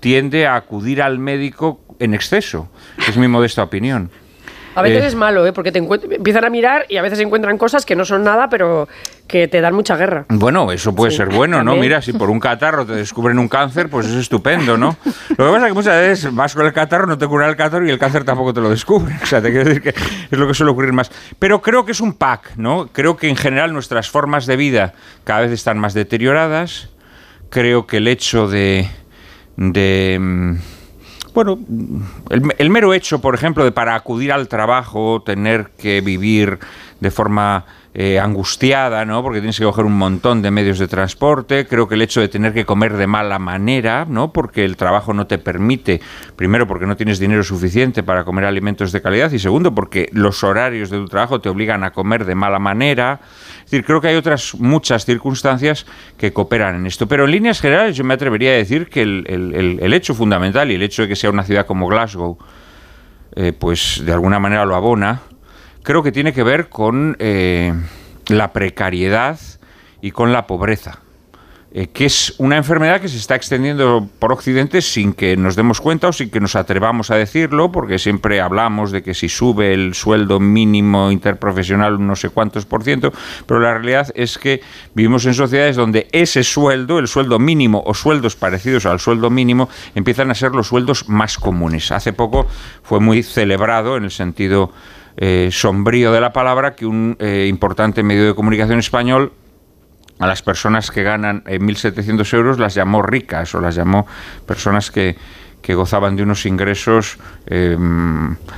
tiende 0.00 0.46
a 0.46 0.56
acudir 0.56 1.00
al 1.00 1.18
médico 1.18 1.80
en 1.98 2.12
exceso. 2.14 2.68
Es 3.08 3.16
mi 3.16 3.28
modesta 3.28 3.62
opinión. 3.62 4.10
A 4.74 4.82
veces 4.82 5.04
eh. 5.04 5.06
es 5.08 5.14
malo, 5.14 5.46
¿eh? 5.46 5.52
porque 5.52 5.72
te 5.72 5.78
empiezan 5.78 6.44
a 6.44 6.50
mirar 6.50 6.86
y 6.88 6.96
a 6.96 7.02
veces 7.02 7.20
encuentran 7.20 7.58
cosas 7.58 7.86
que 7.86 7.94
no 7.94 8.04
son 8.04 8.24
nada, 8.24 8.48
pero 8.48 8.88
que 9.26 9.48
te 9.48 9.60
dan 9.60 9.74
mucha 9.74 9.96
guerra. 9.96 10.26
Bueno, 10.28 10.70
eso 10.72 10.94
puede 10.94 11.12
ser 11.12 11.28
bueno, 11.28 11.62
¿no? 11.62 11.76
Mira, 11.76 12.02
si 12.02 12.12
por 12.12 12.30
un 12.30 12.40
catarro 12.40 12.84
te 12.84 12.94
descubren 12.94 13.38
un 13.38 13.48
cáncer, 13.48 13.88
pues 13.88 14.06
es 14.06 14.14
estupendo, 14.14 14.76
¿no? 14.76 14.96
Lo 15.36 15.46
que 15.46 15.52
pasa 15.52 15.58
es 15.58 15.64
que 15.66 15.72
muchas 15.72 15.96
veces 15.96 16.34
vas 16.34 16.54
con 16.54 16.66
el 16.66 16.72
catarro, 16.72 17.06
no 17.06 17.16
te 17.16 17.26
cura 17.26 17.48
el 17.48 17.56
catarro 17.56 17.86
y 17.86 17.90
el 17.90 17.98
cáncer 17.98 18.24
tampoco 18.24 18.52
te 18.52 18.60
lo 18.60 18.70
descubre. 18.70 19.14
O 19.24 19.26
sea, 19.26 19.40
te 19.40 19.50
quiero 19.50 19.64
decir 19.64 19.82
que 19.82 19.88
es 19.88 20.38
lo 20.38 20.46
que 20.46 20.54
suele 20.54 20.72
ocurrir 20.72 20.92
más. 20.92 21.10
Pero 21.38 21.62
creo 21.62 21.84
que 21.84 21.92
es 21.92 22.00
un 22.00 22.12
pack, 22.12 22.56
¿no? 22.56 22.88
Creo 22.92 23.16
que 23.16 23.28
en 23.28 23.36
general 23.36 23.72
nuestras 23.72 24.10
formas 24.10 24.44
de 24.46 24.56
vida 24.56 24.92
cada 25.24 25.40
vez 25.40 25.52
están 25.52 25.78
más 25.78 25.94
deterioradas. 25.94 26.90
Creo 27.48 27.86
que 27.86 27.96
el 27.98 28.08
hecho 28.08 28.48
de... 28.48 28.86
de 29.56 30.18
mm, 30.20 30.73
bueno, 31.34 31.58
el, 32.30 32.70
mero 32.70 32.94
hecho, 32.94 33.20
por 33.20 33.34
ejemplo, 33.34 33.64
de 33.64 33.72
para 33.72 33.96
acudir 33.96 34.32
al 34.32 34.46
trabajo 34.48 35.22
tener 35.22 35.70
que 35.76 36.00
vivir 36.00 36.60
de 37.00 37.10
forma 37.10 37.64
eh, 37.96 38.18
angustiada, 38.18 39.04
¿no? 39.04 39.22
Porque 39.22 39.38
tienes 39.38 39.56
que 39.56 39.64
coger 39.64 39.84
un 39.84 39.96
montón 39.96 40.42
de 40.42 40.50
medios 40.50 40.80
de 40.80 40.88
transporte. 40.88 41.64
Creo 41.66 41.86
que 41.86 41.94
el 41.94 42.02
hecho 42.02 42.20
de 42.20 42.26
tener 42.26 42.52
que 42.52 42.64
comer 42.64 42.96
de 42.96 43.06
mala 43.06 43.38
manera, 43.38 44.04
¿no? 44.08 44.32
Porque 44.32 44.64
el 44.64 44.76
trabajo 44.76 45.14
no 45.14 45.28
te 45.28 45.38
permite, 45.38 46.00
primero 46.34 46.66
porque 46.66 46.86
no 46.86 46.96
tienes 46.96 47.20
dinero 47.20 47.44
suficiente 47.44 48.02
para 48.02 48.24
comer 48.24 48.46
alimentos 48.46 48.90
de 48.90 49.00
calidad 49.00 49.30
y 49.30 49.38
segundo 49.38 49.72
porque 49.74 50.08
los 50.12 50.42
horarios 50.42 50.90
de 50.90 50.98
tu 50.98 51.06
trabajo 51.06 51.40
te 51.40 51.48
obligan 51.48 51.84
a 51.84 51.92
comer 51.92 52.24
de 52.24 52.34
mala 52.34 52.58
manera. 52.58 53.20
Es 53.58 53.70
decir, 53.70 53.84
creo 53.84 54.00
que 54.00 54.08
hay 54.08 54.16
otras 54.16 54.56
muchas 54.56 55.04
circunstancias 55.04 55.86
que 56.18 56.32
cooperan 56.32 56.74
en 56.74 56.86
esto. 56.86 57.06
Pero 57.06 57.26
en 57.26 57.30
líneas 57.30 57.60
generales 57.60 57.96
yo 57.96 58.02
me 58.02 58.14
atrevería 58.14 58.50
a 58.50 58.54
decir 58.54 58.88
que 58.88 59.02
el, 59.02 59.92
hecho 59.94 60.14
fundamental 60.14 60.68
y 60.72 60.74
el 60.74 60.82
hecho 60.82 61.02
de 61.02 61.08
que 61.08 61.14
sea 61.14 61.30
una 61.30 61.44
ciudad 61.44 61.64
como 61.64 61.86
Glasgow, 61.86 62.38
eh, 63.36 63.52
pues 63.52 64.02
de 64.04 64.12
alguna 64.12 64.40
manera 64.40 64.64
lo 64.64 64.74
abona, 64.74 65.22
creo 65.84 66.02
que 66.02 66.10
tiene 66.10 66.32
que 66.32 66.42
ver 66.42 66.68
con 66.68 67.16
eh, 67.20 67.72
la 68.26 68.52
precariedad 68.52 69.38
y 70.00 70.10
con 70.10 70.32
la 70.32 70.48
pobreza. 70.48 70.98
Eh, 71.76 71.88
que 71.88 72.04
es 72.04 72.36
una 72.38 72.56
enfermedad 72.56 73.00
que 73.00 73.08
se 73.08 73.16
está 73.16 73.34
extendiendo 73.34 74.08
por 74.20 74.30
Occidente 74.30 74.80
sin 74.80 75.12
que 75.12 75.36
nos 75.36 75.56
demos 75.56 75.80
cuenta 75.80 76.06
o 76.06 76.12
sin 76.12 76.30
que 76.30 76.38
nos 76.38 76.54
atrevamos 76.54 77.10
a 77.10 77.16
decirlo, 77.16 77.72
porque 77.72 77.98
siempre 77.98 78.40
hablamos 78.40 78.92
de 78.92 79.02
que 79.02 79.12
si 79.12 79.28
sube 79.28 79.74
el 79.74 79.94
sueldo 79.94 80.38
mínimo 80.38 81.10
interprofesional 81.10 82.06
no 82.06 82.14
sé 82.14 82.28
cuántos 82.28 82.64
por 82.64 82.84
ciento, 82.84 83.12
pero 83.46 83.58
la 83.58 83.74
realidad 83.74 84.06
es 84.14 84.38
que 84.38 84.60
vivimos 84.94 85.26
en 85.26 85.34
sociedades 85.34 85.74
donde 85.74 86.06
ese 86.12 86.44
sueldo, 86.44 87.00
el 87.00 87.08
sueldo 87.08 87.40
mínimo 87.40 87.82
o 87.84 87.92
sueldos 87.92 88.36
parecidos 88.36 88.86
al 88.86 89.00
sueldo 89.00 89.28
mínimo, 89.28 89.68
empiezan 89.96 90.30
a 90.30 90.34
ser 90.34 90.52
los 90.52 90.68
sueldos 90.68 91.08
más 91.08 91.38
comunes. 91.38 91.90
Hace 91.90 92.12
poco 92.12 92.46
fue 92.84 93.00
muy 93.00 93.24
celebrado 93.24 93.96
en 93.96 94.04
el 94.04 94.12
sentido 94.12 94.70
eh, 95.16 95.48
sombrío 95.52 96.12
de 96.12 96.20
la 96.20 96.32
palabra 96.32 96.74
que 96.74 96.86
un 96.86 97.16
eh, 97.20 97.46
importante 97.48 98.02
medio 98.02 98.26
de 98.26 98.34
comunicación 98.34 98.78
español 98.78 99.32
a 100.18 100.26
las 100.26 100.42
personas 100.42 100.90
que 100.90 101.02
ganan 101.02 101.42
1.700 101.44 102.32
eh, 102.32 102.36
euros 102.36 102.58
las 102.58 102.74
llamó 102.74 103.02
ricas 103.02 103.54
o 103.54 103.60
las 103.60 103.74
llamó 103.74 104.06
personas 104.46 104.90
que, 104.90 105.16
gozaban 105.66 106.14
de 106.14 106.22
unos 106.22 106.44
ingresos 106.44 107.16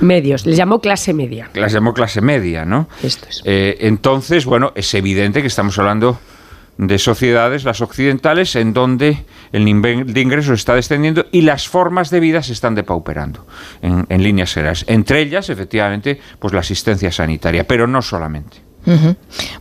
medios, 0.01 0.45
les 0.45 0.57
llamó 0.57 0.79
clase 0.79 1.13
media. 1.13 1.49
Las 1.53 1.71
llamó 1.71 1.93
clase 1.93 2.19
media, 2.19 2.65
¿no? 2.65 2.89
Esto 3.01 3.27
es. 3.29 3.41
entonces, 3.45 4.45
bueno, 4.45 4.73
es 4.75 4.93
evidente 4.93 5.39
que 5.39 5.47
estamos 5.47 5.79
hablando 5.79 6.19
de 6.77 6.99
sociedades, 6.99 7.63
las 7.63 7.81
occidentales, 7.81 8.55
en 8.55 8.73
donde 8.73 9.25
el 9.51 9.65
nivel 9.65 10.13
de 10.13 10.21
ingresos 10.21 10.59
está 10.59 10.75
descendiendo 10.75 11.25
y 11.31 11.41
las 11.41 11.67
formas 11.67 12.09
de 12.09 12.19
vida 12.19 12.43
se 12.43 12.53
están 12.53 12.75
depauperando 12.75 13.45
en, 13.81 14.05
líneas 14.23 14.53
generales. 14.53 14.85
Entre 14.87 15.21
ellas, 15.21 15.49
efectivamente, 15.49 16.19
pues 16.39 16.53
la 16.53 16.59
asistencia 16.59 17.11
sanitaria, 17.11 17.65
pero 17.65 17.87
no 17.87 18.01
solamente. 18.01 18.67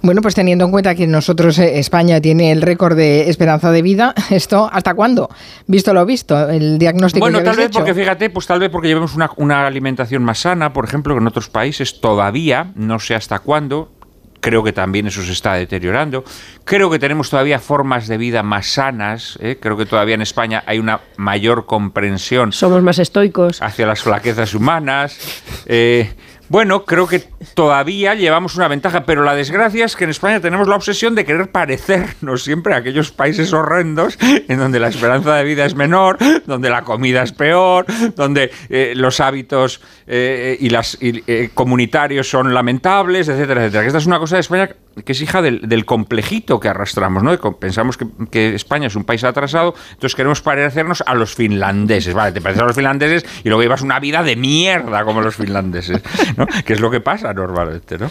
Bueno, 0.02 0.22
pues 0.22 0.37
teniendo 0.37 0.66
en 0.66 0.70
cuenta 0.70 0.94
que 0.94 1.09
nosotros, 1.09 1.59
eh, 1.59 1.81
España, 1.81 2.20
tiene 2.20 2.52
el 2.52 2.62
récord 2.62 2.96
de 2.96 3.29
esperanza 3.29 3.72
de 3.72 3.83
vida, 3.83 4.14
¿esto 4.31 4.70
hasta 4.72 4.94
cuándo? 4.94 5.29
Visto 5.66 5.92
lo 5.92 6.07
visto, 6.07 6.48
el 6.48 6.79
diagnóstico 6.79 7.24
Bueno, 7.24 7.42
tal 7.42 7.57
vez 7.57 7.70
porque, 7.72 7.92
fíjate, 7.92 8.31
pues 8.31 8.46
tal 8.46 8.61
vez 8.61 8.70
porque 8.70 8.87
llevemos 8.87 9.16
una, 9.16 9.29
una 9.37 9.66
alimentación 9.66 10.22
más 10.22 10.38
sana, 10.38 10.72
por 10.72 10.85
ejemplo, 10.85 11.14
que 11.14 11.20
en 11.20 11.26
otros 11.26 11.48
países 11.48 12.00
todavía, 12.00 12.70
no 12.76 13.00
sé 13.00 13.16
hasta 13.16 13.40
cuándo, 13.40 13.95
creo 14.40 14.62
que 14.62 14.72
también 14.72 15.07
eso 15.07 15.22
se 15.22 15.33
está 15.33 15.55
deteriorando. 15.55 16.25
Creo 16.64 16.90
que 16.90 16.99
tenemos 16.99 17.31
todavía 17.31 17.59
formas 17.59 18.09
de 18.09 18.18
vida 18.18 18.42
más 18.42 18.66
sanas. 18.66 19.38
¿eh? 19.40 19.59
Creo 19.61 19.77
que 19.77 19.87
todavía 19.87 20.14
en 20.14 20.22
España 20.22 20.62
hay 20.66 20.79
una 20.79 21.01
mayor 21.16 21.66
comprensión. 21.66 22.53
Somos 22.53 22.83
más 22.83 22.99
estoicos. 22.99 23.62
Hacia 23.62 23.87
las 23.87 24.03
flaquezas 24.03 24.55
humanas. 24.55 25.18
Eh, 25.66 26.12
bueno, 26.48 26.85
creo 26.85 27.06
que 27.06 27.24
todavía 27.54 28.14
llevamos 28.14 28.56
una 28.56 28.68
ventaja, 28.68 29.04
pero 29.04 29.22
la 29.22 29.35
desgracia 29.35 29.85
es 29.85 29.96
que 29.96 30.04
en 30.04 30.11
España 30.11 30.40
tenemos 30.40 30.68
la 30.68 30.76
obsesión 30.76 31.14
de 31.14 31.24
querer 31.24 31.50
parecernos 31.50 32.44
siempre 32.44 32.74
a 32.74 32.78
aquellos 32.78 33.11
países 33.11 33.52
horrendos 33.52 34.18
en 34.20 34.59
donde 34.59 34.80
la 34.80 34.88
esperanza 34.88 35.35
de 35.35 35.44
vida 35.44 35.64
es 35.64 35.74
menor, 35.74 36.18
donde 36.46 36.70
la 36.70 36.82
comida 36.82 37.22
es 37.22 37.32
peor, 37.32 37.87
donde 38.14 38.50
eh, 38.68 38.92
los 38.96 39.20
hábitos 39.20 39.80
eh, 40.06 40.56
y 40.61 40.70
las 40.70 40.98
eh, 41.00 41.50
comunitarios 41.54 42.28
son 42.28 42.54
lamentables, 42.54 43.28
etcétera, 43.28 43.62
etcétera. 43.64 43.87
esta 43.87 43.98
es 43.98 44.06
una 44.06 44.18
cosa 44.18 44.37
de 44.37 44.40
España 44.40 44.70
que 45.04 45.12
es 45.12 45.20
hija 45.20 45.42
del, 45.42 45.85
complejito 45.85 46.59
que 46.59 46.68
arrastramos, 46.68 47.22
¿no? 47.22 47.38
Pensamos 47.59 47.98
que, 48.30 48.54
España 48.54 48.87
es 48.87 48.96
un 48.96 49.04
país 49.04 49.24
atrasado, 49.24 49.74
entonces 49.90 50.14
queremos 50.14 50.40
parecernos 50.40 51.02
a 51.06 51.14
los 51.14 51.35
finlandeses, 51.35 52.14
¿vale? 52.14 52.32
Te 52.32 52.40
pareces 52.40 52.62
a 52.62 52.66
los 52.66 52.76
finlandeses 52.76 53.24
y 53.44 53.48
luego 53.48 53.62
llevas 53.62 53.82
una 53.82 54.00
vida 54.00 54.22
de 54.22 54.37
mierda 54.37 55.04
como 55.04 55.20
los 55.20 55.37
finlandeses, 55.37 56.02
¿no? 56.37 56.46
Que 56.64 56.72
es 56.72 56.80
lo 56.80 56.90
que 56.90 57.00
pasa 57.00 57.32
normalmente, 57.32 57.98
¿no? 57.98 58.11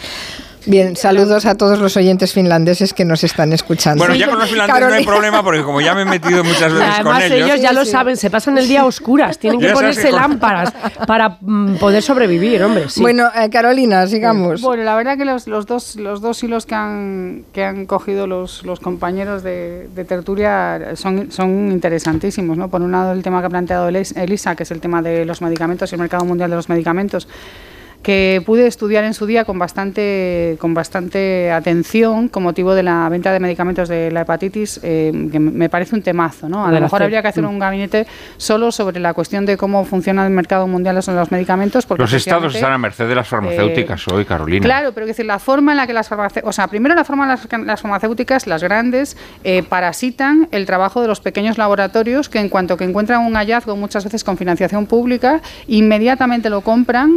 Bien, 0.66 0.96
saludos 0.96 1.46
a 1.46 1.54
todos 1.54 1.78
los 1.78 1.96
oyentes 1.96 2.32
finlandeses 2.32 2.92
que 2.92 3.04
nos 3.04 3.22
están 3.22 3.52
escuchando. 3.52 4.02
Bueno, 4.02 4.16
ya 4.16 4.28
con 4.28 4.38
los 4.38 4.48
finlandeses 4.48 4.88
no 4.88 4.94
hay 4.94 5.04
problema 5.04 5.42
porque 5.44 5.62
como 5.62 5.80
ya 5.80 5.94
me 5.94 6.02
he 6.02 6.04
metido 6.04 6.42
muchas 6.42 6.72
veces 6.72 7.00
con 7.04 7.16
ellos... 7.16 7.48
ellos 7.48 7.60
ya 7.60 7.72
lo 7.72 7.84
saben, 7.84 8.16
se 8.16 8.30
pasan 8.30 8.58
el 8.58 8.66
día 8.66 8.80
a 8.80 8.86
oscuras, 8.86 9.38
tienen 9.38 9.60
que 9.60 9.70
ponerse 9.70 10.10
lámparas 10.10 10.72
para 11.06 11.38
mm, 11.40 11.76
poder 11.76 12.02
sobrevivir, 12.02 12.64
hombre. 12.64 12.86
Bueno, 12.96 13.28
eh, 13.34 13.48
Carolina, 13.48 14.06
sigamos. 14.08 14.60
Bueno, 14.60 14.82
la 14.82 14.96
verdad 14.96 15.16
que 15.16 15.24
los, 15.24 15.46
los, 15.46 15.66
dos, 15.66 15.96
los 15.96 16.20
dos 16.20 16.42
hilos 16.42 16.66
que 16.66 16.74
han, 16.74 17.44
que 17.52 17.64
han 17.64 17.86
cogido 17.86 18.26
los, 18.26 18.64
los 18.64 18.80
compañeros 18.80 19.44
de, 19.44 19.88
de, 19.94 20.04
tertulia 20.04 20.96
son, 20.96 21.30
son 21.30 21.70
interesantísimos. 21.70 22.56
¿no? 22.56 22.68
Por 22.68 22.82
un 22.82 22.90
lado, 22.90 23.12
el 23.12 23.22
tema 23.22 23.40
que 23.40 23.46
ha 23.46 23.50
planteado 23.50 23.88
Elisa, 23.88 24.56
que 24.56 24.64
es 24.64 24.70
el 24.72 24.80
tema 24.80 25.00
de 25.00 25.24
los 25.24 25.40
medicamentos 25.42 25.92
y 25.92 25.94
el 25.94 26.00
mercado 26.00 26.24
mundial 26.24 26.50
de 26.50 26.56
los 26.56 26.68
medicamentos 26.68 27.28
que 28.06 28.40
pude 28.46 28.68
estudiar 28.68 29.02
en 29.02 29.14
su 29.14 29.26
día 29.26 29.44
con 29.44 29.58
bastante, 29.58 30.56
con 30.60 30.74
bastante 30.74 31.50
atención 31.50 32.28
con 32.28 32.44
motivo 32.44 32.72
de 32.72 32.84
la 32.84 33.08
venta 33.08 33.32
de 33.32 33.40
medicamentos 33.40 33.88
de 33.88 34.12
la 34.12 34.20
hepatitis, 34.20 34.78
eh, 34.84 35.28
que 35.32 35.40
me 35.40 35.68
parece 35.68 35.96
un 35.96 36.02
temazo. 36.02 36.48
¿no? 36.48 36.64
A 36.64 36.70
lo 36.70 36.80
mejor 36.80 37.02
habría 37.02 37.20
que 37.20 37.26
hacer 37.26 37.42
mm. 37.42 37.48
un 37.48 37.58
gabinete 37.58 38.06
solo 38.36 38.70
sobre 38.70 39.00
la 39.00 39.12
cuestión 39.12 39.44
de 39.44 39.56
cómo 39.56 39.84
funciona 39.84 40.24
el 40.24 40.32
mercado 40.32 40.68
mundial 40.68 41.00
de 41.04 41.12
los 41.14 41.32
medicamentos. 41.32 41.84
Porque 41.84 42.04
los 42.04 42.12
estados 42.12 42.54
están 42.54 42.74
a 42.74 42.78
merced 42.78 43.08
de 43.08 43.16
las 43.16 43.26
farmacéuticas 43.26 44.06
eh, 44.06 44.14
hoy, 44.14 44.24
Carolina. 44.24 44.64
Claro, 44.64 44.92
pero 44.92 45.04
decir, 45.04 45.26
la 45.26 45.40
forma 45.40 45.72
en 45.72 45.78
la 45.78 45.88
que 45.88 45.92
las 45.92 46.08
farmacéuticas, 46.08 46.48
o 46.48 46.52
sea, 46.52 46.68
primero 46.68 46.94
la 46.94 47.02
forma 47.02 47.24
en 47.24 47.30
la 47.30 47.36
que 47.38 47.58
las 47.58 47.80
farmacéuticas, 47.80 48.46
las 48.46 48.62
grandes, 48.62 49.16
eh, 49.42 49.64
parasitan 49.64 50.46
el 50.52 50.64
trabajo 50.64 51.02
de 51.02 51.08
los 51.08 51.18
pequeños 51.18 51.58
laboratorios 51.58 52.28
que 52.28 52.38
en 52.38 52.50
cuanto 52.50 52.76
que 52.76 52.84
encuentran 52.84 53.22
un 53.22 53.34
hallazgo, 53.34 53.74
muchas 53.74 54.04
veces 54.04 54.22
con 54.22 54.36
financiación 54.36 54.86
pública, 54.86 55.40
inmediatamente 55.66 56.50
lo 56.50 56.60
compran, 56.60 57.16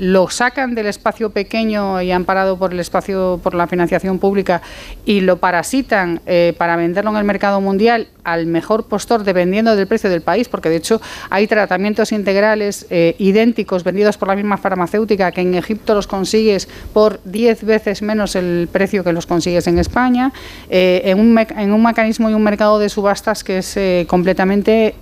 lo 0.00 0.28
sacan 0.28 0.74
del 0.74 0.86
espacio 0.86 1.30
pequeño 1.30 2.00
y 2.02 2.10
amparado 2.10 2.58
por 2.58 2.72
el 2.72 2.80
espacio, 2.80 3.40
por 3.42 3.54
la 3.54 3.66
financiación 3.66 4.18
pública 4.18 4.62
y 5.04 5.20
lo 5.20 5.38
parasitan 5.38 6.20
eh, 6.26 6.54
para 6.58 6.76
venderlo 6.76 7.10
en 7.10 7.16
el 7.16 7.24
mercado 7.24 7.60
mundial 7.60 8.08
al 8.24 8.46
mejor 8.46 8.84
postor 8.84 9.24
dependiendo 9.24 9.76
del 9.76 9.86
precio 9.86 10.10
del 10.10 10.22
país, 10.22 10.48
porque 10.48 10.68
de 10.68 10.76
hecho 10.76 11.00
hay 11.30 11.46
tratamientos 11.46 12.12
integrales 12.12 12.86
eh, 12.90 13.14
idénticos 13.18 13.84
vendidos 13.84 14.16
por 14.16 14.28
la 14.28 14.36
misma 14.36 14.56
farmacéutica 14.56 15.32
que 15.32 15.40
en 15.40 15.54
Egipto 15.54 15.94
los 15.94 16.06
consigues 16.06 16.68
por 16.92 17.20
10 17.24 17.64
veces 17.64 18.02
menos 18.02 18.36
el 18.36 18.68
precio 18.70 19.04
que 19.04 19.12
los 19.12 19.26
consigues 19.26 19.66
en 19.66 19.78
España, 19.78 20.32
eh, 20.70 21.02
en, 21.04 21.18
un 21.18 21.38
en, 21.38 21.72
un 21.72 21.82
mecanismo 21.82 22.30
y 22.30 22.34
un 22.34 22.42
mercado 22.42 22.78
de 22.78 22.88
subastas 22.88 23.44
que 23.44 23.58
es 23.58 23.78
completamente 24.06 24.94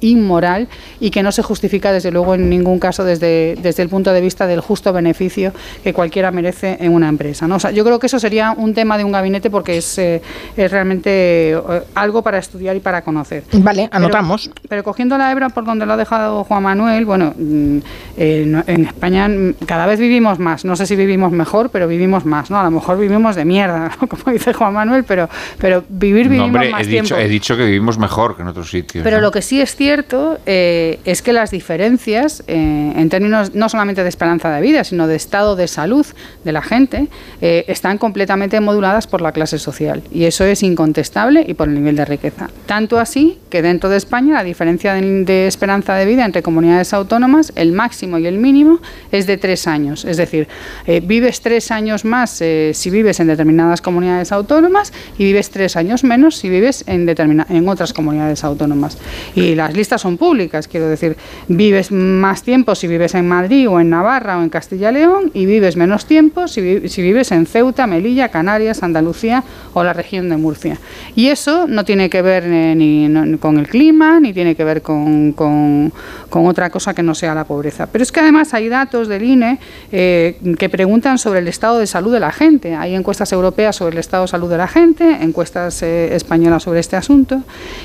inmoral 0.00 0.68
y 1.00 1.10
que 1.10 1.22
no 1.22 1.32
se 1.32 1.42
justifica 1.42 1.92
desde 1.92 2.10
luego 2.10 2.34
en 2.34 2.48
ningún 2.48 2.78
caso 2.78 3.04
desde, 3.04 3.56
desde 3.60 3.82
el 3.82 3.88
punto 3.88 4.12
de 4.12 4.20
vista 4.20 4.46
del 4.46 4.60
justo 4.60 4.92
beneficio 4.92 5.52
que 5.82 5.92
cualquiera 5.92 6.30
merece 6.30 6.76
en 6.80 6.92
una 6.92 7.08
empresa. 7.08 7.46
¿no? 7.46 7.58
yo 7.70 7.84
creo 7.84 7.98
que 7.98 8.06
eso 8.06 8.18
sería 8.18 8.52
un 8.56 8.74
tema 8.74 8.98
de 8.98 9.04
un 9.04 9.12
gabinete 9.12 9.50
porque 9.50 9.78
es, 9.78 9.98
eh, 9.98 10.22
es 10.56 10.70
realmente 10.70 11.52
eh, 11.52 11.60
algo 11.94 12.22
para 12.22 12.38
estudiar 12.38 12.63
y 12.72 12.80
para 12.80 13.02
conocer. 13.02 13.44
Vale, 13.52 13.88
anotamos. 13.92 14.50
Pero, 14.68 14.82
cogiendo 14.84 15.18
la 15.18 15.30
hebra 15.30 15.50
por 15.50 15.64
donde 15.64 15.86
lo 15.86 15.92
ha 15.92 15.96
dejado 15.96 16.44
Juan 16.44 16.62
Manuel, 16.62 17.04
bueno, 17.04 17.34
mm, 17.36 17.78
eh, 18.16 18.62
en 18.66 18.84
España 18.84 19.28
cada 19.66 19.86
vez 19.86 19.98
vivimos 19.98 20.38
más. 20.38 20.64
No 20.64 20.76
sé 20.76 20.86
si 20.86 20.96
vivimos 20.96 21.32
mejor, 21.32 21.70
pero 21.70 21.86
vivimos 21.88 22.24
más. 22.24 22.50
¿no? 22.50 22.58
A 22.58 22.64
lo 22.64 22.70
mejor 22.70 22.98
vivimos 22.98 23.36
de 23.36 23.44
mierda, 23.44 23.90
como 24.08 24.32
dice 24.32 24.52
Juan 24.52 24.72
Manuel, 24.72 25.04
pero, 25.04 25.28
pero 25.58 25.84
vivir 25.88 26.28
vivimos 26.28 26.52
más 26.70 26.82
he 26.82 26.86
tiempo. 26.86 27.14
Dicho, 27.14 27.18
he 27.18 27.28
dicho 27.28 27.56
que 27.56 27.64
vivimos 27.66 27.98
mejor 27.98 28.36
que 28.36 28.42
en 28.42 28.48
otros 28.48 28.70
sitios. 28.70 29.04
Pero 29.04 29.20
lo 29.20 29.30
que 29.30 29.42
sí 29.42 29.60
es 29.60 29.76
cierto 29.76 30.38
es 30.46 31.22
que 31.22 31.32
las 31.32 31.50
diferencias, 31.50 32.42
en 32.46 33.08
términos 33.08 33.54
no 33.54 33.68
solamente 33.68 34.02
de 34.02 34.08
esperanza 34.08 34.50
de 34.50 34.60
vida, 34.60 34.84
sino 34.84 35.06
de 35.06 35.16
estado 35.16 35.56
de 35.56 35.68
salud 35.68 36.06
de 36.44 36.52
la 36.52 36.62
gente, 36.62 37.08
eh, 37.40 37.64
están 37.68 37.98
completamente 37.98 38.60
moduladas 38.60 39.06
por 39.06 39.20
la 39.20 39.32
clase 39.32 39.58
social. 39.58 40.02
Y 40.12 40.24
eso 40.24 40.44
es 40.44 40.62
incontestable 40.62 41.44
y 41.46 41.54
por 41.54 41.68
el 41.68 41.74
nivel 41.74 41.96
de 41.96 42.04
riqueza. 42.04 42.48
Tanto 42.66 42.98
así 42.98 43.38
que 43.50 43.60
dentro 43.60 43.90
de 43.90 43.98
España 43.98 44.34
la 44.34 44.42
diferencia 44.42 44.94
de, 44.94 45.46
esperanza 45.46 45.94
de 45.94 46.06
vida 46.06 46.24
entre 46.24 46.42
comunidades 46.42 46.94
autónomas, 46.94 47.52
el 47.56 47.72
máximo 47.72 48.18
y 48.18 48.26
el 48.26 48.38
mínimo, 48.38 48.80
es 49.12 49.26
de 49.26 49.36
tres 49.36 49.66
años. 49.66 50.04
Es 50.04 50.16
decir, 50.16 50.48
eh, 50.86 51.00
vives 51.04 51.40
tres 51.40 51.70
años 51.70 52.04
más 52.04 52.40
eh, 52.40 52.72
si 52.74 52.88
vives 52.90 53.20
en 53.20 53.26
determinadas 53.26 53.82
comunidades 53.82 54.32
autónomas 54.32 54.92
y 55.18 55.24
vives 55.24 55.50
tres 55.50 55.76
años 55.76 56.04
menos 56.04 56.36
si 56.36 56.48
vives 56.48 56.84
en, 56.86 57.08
en 57.08 57.68
otras 57.68 57.92
comunidades 57.92 58.44
autónomas. 58.44 58.96
Y 59.34 59.54
las 59.54 59.74
listas 59.74 60.00
son 60.00 60.16
públicas, 60.16 60.66
quiero 60.66 60.88
decir, 60.88 61.16
vives 61.48 61.92
más 61.92 62.42
tiempo 62.42 62.74
si 62.74 62.86
vives 62.86 63.14
en 63.14 63.28
Madrid 63.28 63.68
o 63.68 63.78
en 63.78 63.90
Navarra 63.90 64.38
o 64.38 64.42
en 64.42 64.48
Castilla 64.48 64.90
y 64.90 64.94
León 64.94 65.30
y 65.34 65.44
vives 65.46 65.76
menos 65.76 66.06
tiempo 66.06 66.48
si, 66.48 66.88
si 66.88 67.02
vives 67.02 67.30
en 67.30 67.46
Ceuta, 67.46 67.86
Melilla, 67.86 68.30
Canarias, 68.30 68.82
Andalucía 68.82 69.44
o 69.74 69.84
la 69.84 69.92
región 69.92 70.28
de 70.28 70.36
Murcia. 70.36 70.78
Y 71.14 71.28
eso 71.28 71.66
no 71.68 71.84
tiene 71.84 72.08
que 72.08 72.22
ver 72.22 72.43
eh, 72.44 72.74
ni, 72.76 73.38
con 73.38 73.58
el 73.58 73.68
clima, 73.68 74.20
ni 74.20 74.32
tiene 74.32 74.54
que 74.54 74.64
ver 74.64 74.82
con, 74.82 75.32
con, 75.32 75.92
otra 76.30 76.68
cosa 76.70 76.94
que 76.94 77.02
no 77.02 77.14
sea 77.14 77.34
la 77.34 77.44
pobreza. 77.44 77.86
Pero 77.86 78.02
es 78.02 78.10
que 78.10 78.20
además 78.20 78.54
hay 78.54 78.68
datos 78.68 79.08
del 79.08 79.22
INE 79.22 79.58
eh, 79.92 80.36
que 80.58 80.68
preguntan 80.68 81.16
sobre 81.18 81.38
el 81.38 81.48
estado 81.48 81.78
de 81.78 81.86
salud 81.86 82.12
de 82.12 82.20
la 82.20 82.32
gente. 82.32 82.74
Hay 82.74 82.94
encuestas 82.94 83.32
europeas 83.32 83.76
sobre 83.76 83.92
el 83.92 83.98
estado 83.98 84.24
de 84.24 84.28
salud 84.28 84.50
de 84.50 84.58
la 84.58 84.66
gente, 84.66 85.18
encuestas 85.22 85.82
eh, 85.82 86.14
españolas 86.14 86.64
sobre 86.64 86.80
este 86.80 86.96
asunto. 86.96 87.42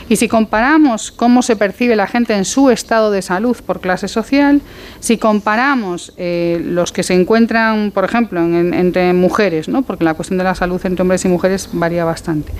Y 0.09 0.15
si 0.15 0.27
comparamos 0.27 1.11
cómo 1.11 1.41
se 1.41 1.55
percibe 1.55 1.95
la 1.95 2.07
gente 2.07 2.33
en 2.33 2.45
su 2.45 2.69
estado 2.69 3.11
de 3.11 3.21
salud 3.21 3.55
por 3.65 3.81
clase 3.81 4.07
social, 4.07 4.61
si 4.99 5.17
comparamos 5.17 6.13
los 6.17 6.91
que 6.91 7.03
se 7.03 7.13
encuentran, 7.13 7.91
por 7.91 8.03
ejemplo, 8.03 8.41
entre 8.41 9.13
mujeres, 9.13 9.67
¿no? 9.67 9.83
porque 9.83 10.03
la 10.03 10.15
cuestión 10.15 10.37
de 10.37 10.43
la 10.43 10.55
salud 10.55 10.81
entre 10.85 11.03
hombres 11.03 11.23
y 11.25 11.27
mujeres 11.27 11.69
varía 11.71 12.05
bastante. 12.05 12.51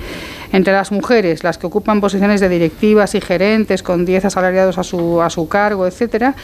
Entre 0.52 0.72
las 0.72 0.90
mujeres, 0.92 1.44
las 1.44 1.58
que 1.58 1.66
ocupan 1.66 1.89
posiciones 1.98 2.40
de 2.40 2.50
directivas 2.50 3.14
y 3.14 3.20
gerentes 3.22 3.82
con 3.82 4.04
10 4.04 4.26
asalariados 4.26 4.76
a 4.76 4.84
su, 4.84 5.22
a 5.22 5.30
su 5.30 5.48
cargo, 5.48 5.86
etcétera, 5.86 6.34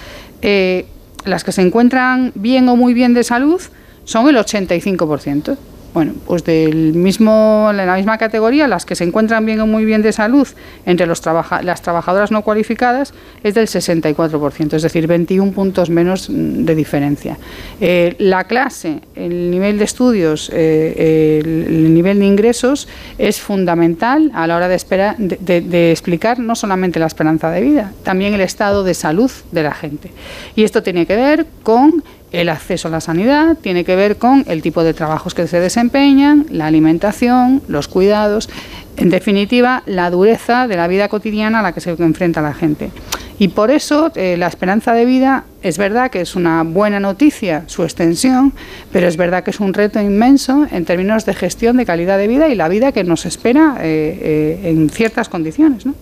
eh, 0.40 0.87
las 1.26 1.44
que 1.44 1.52
se 1.52 1.61
encuentran 1.61 2.32
bien 2.35 2.68
o 2.70 2.76
muy 2.76 2.94
bien 2.94 3.12
de 3.12 3.22
salud 3.22 3.61
son 4.04 4.28
el 4.28 4.37
85%. 4.37 5.56
Bueno, 5.96 6.12
pues 6.26 6.44
del 6.44 6.92
mismo, 6.92 7.68
en 7.70 7.78
la 7.78 7.96
misma 7.96 8.18
categoría, 8.18 8.68
las 8.68 8.85
que 8.85 8.94
se 8.94 9.02
encuentran 9.02 9.46
bien 9.46 9.61
o 9.61 9.66
muy 9.66 9.87
bien 9.87 10.02
de 10.02 10.12
salud 10.12 10.46
entre 10.85 11.06
los 11.06 11.22
las 11.62 11.80
trabajadoras 11.80 12.30
no 12.30 12.42
cualificadas 12.42 13.14
es 13.42 13.54
del 13.54 13.66
64%, 13.66 14.74
es 14.74 14.82
decir, 14.82 15.06
21 15.06 15.52
puntos 15.52 15.88
menos 15.88 16.28
de 16.28 16.74
diferencia. 16.74 17.38
Eh, 17.80 18.14
la 18.18 18.44
clase, 18.44 19.00
el 19.14 19.50
nivel 19.50 19.78
de 19.78 19.85
estudios, 19.85 20.50
eh, 20.52 21.40
el, 21.42 21.94
nivel 21.94 22.18
de 22.18 22.26
ingresos 22.26 22.88
es 23.16 23.40
fundamental 23.40 24.30
a 24.35 24.46
la 24.46 24.56
hora 24.56 24.68
de 24.68 25.92
explicar 25.92 26.38
no 26.38 26.54
solamente 26.56 26.98
la 26.98 27.06
esperanza 27.06 27.50
de 27.50 27.62
vida, 27.62 27.92
también 28.02 28.35
el 28.35 28.42
estado 28.42 28.85
de 28.85 28.92
salud 28.92 29.30
de 29.50 29.62
la 29.62 29.72
gente. 29.72 30.11
Y 30.56 30.64
esto 30.64 30.82
tiene 30.82 31.06
que 31.06 31.16
ver 31.16 31.46
con 31.62 32.04
el 32.33 32.49
acceso 32.49 32.89
a 32.89 32.91
la 32.91 33.01
sanidad 33.01 33.57
tiene 33.61 33.85
que 33.85 33.97
ver 33.97 34.17
con 34.17 34.45
el 34.49 34.62
tipo 34.62 34.83
de 34.83 34.95
trabajos 34.95 35.35
que 35.35 35.47
se 35.47 35.61
desempeñan, 35.61 36.47
la 36.51 36.67
alimentación, 36.67 37.62
los 37.69 37.89
cuidados, 37.89 38.49
en 38.97 39.11
definitiva, 39.11 39.83
la 39.87 40.11
dureza 40.11 40.67
de 40.67 40.77
la 40.77 40.89
vida 40.89 41.09
cotidiana 41.09 41.61
a 41.61 41.62
la 41.62 41.73
que 41.73 41.81
se 41.81 41.91
enfrenta 41.91 42.41
la 42.41 42.55
gente. 42.55 42.91
Y 43.39 43.49
por 43.49 43.71
eso 43.71 44.11
eh, 44.15 44.37
la 44.39 44.47
esperanza 44.47 44.95
de 44.95 45.05
vida 45.05 45.45
es 45.62 45.77
verdad 45.77 46.11
que 46.11 46.23
es 46.23 46.37
una 46.37 46.62
buena 46.62 47.01
noticia 47.01 47.65
su 47.67 47.83
extensión, 47.83 48.55
pero 48.93 49.07
es 49.07 49.19
verdad 49.19 49.45
que 49.45 49.51
es 49.51 49.61
un 49.61 49.75
reto 49.75 50.01
inmenso 50.01 50.67
en 50.71 50.87
términos 50.87 51.27
de 51.27 51.35
gestión 51.35 51.77
de 51.77 51.85
calidad 51.85 52.17
de 52.17 52.29
vida 52.29 52.49
y 52.49 52.55
la 52.55 52.69
vida 52.69 52.93
que 52.93 53.05
nos 53.05 53.27
espera 53.27 53.77
eh, 53.81 54.61
eh, 54.65 54.71
en 54.71 54.89
ciertas 54.89 55.29
condiciones. 55.29 55.85
¿no? 55.85 55.95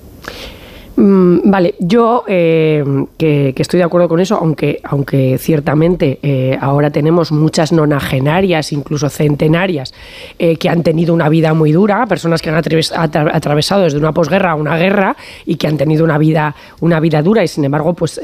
Mm, 0.96 1.50
vale, 1.50 1.74
yo 1.80 2.24
eh, 2.28 2.84
que, 3.18 3.52
estoy 3.56 3.78
de 3.78 3.84
acuerdo 3.84 4.08
con 4.08 4.20
eso, 4.20 4.36
aunque, 4.36 4.80
aunque 4.84 5.38
ciertamente 5.38 6.20
eh, 6.22 6.56
ahora 6.60 6.90
tenemos 6.90 7.32
muchas 7.32 7.72
nonagenarias, 7.72 8.72
incluso 8.72 9.08
centenarias, 9.08 9.92
eh, 10.38 10.56
que 10.56 10.68
han 10.68 10.84
tenido 10.84 11.12
una 11.12 11.28
vida 11.28 11.52
muy 11.52 11.72
dura, 11.72 12.06
personas 12.06 12.40
que 12.42 12.50
han 12.50 12.56
atravesado 12.56 13.82
desde 13.82 13.98
una 13.98 14.12
posguerra 14.12 14.52
a 14.52 14.54
una 14.54 14.76
guerra 14.76 15.16
y 15.44 15.56
que 15.56 15.66
han 15.66 15.76
tenido 15.76 16.04
una 16.04 16.18
vida, 16.18 16.54
una 16.80 17.00
vida 17.00 17.22
dura 17.22 17.42
y 17.42 17.48
sin 17.48 17.64
embargo 17.64 17.94
pues 17.94 18.20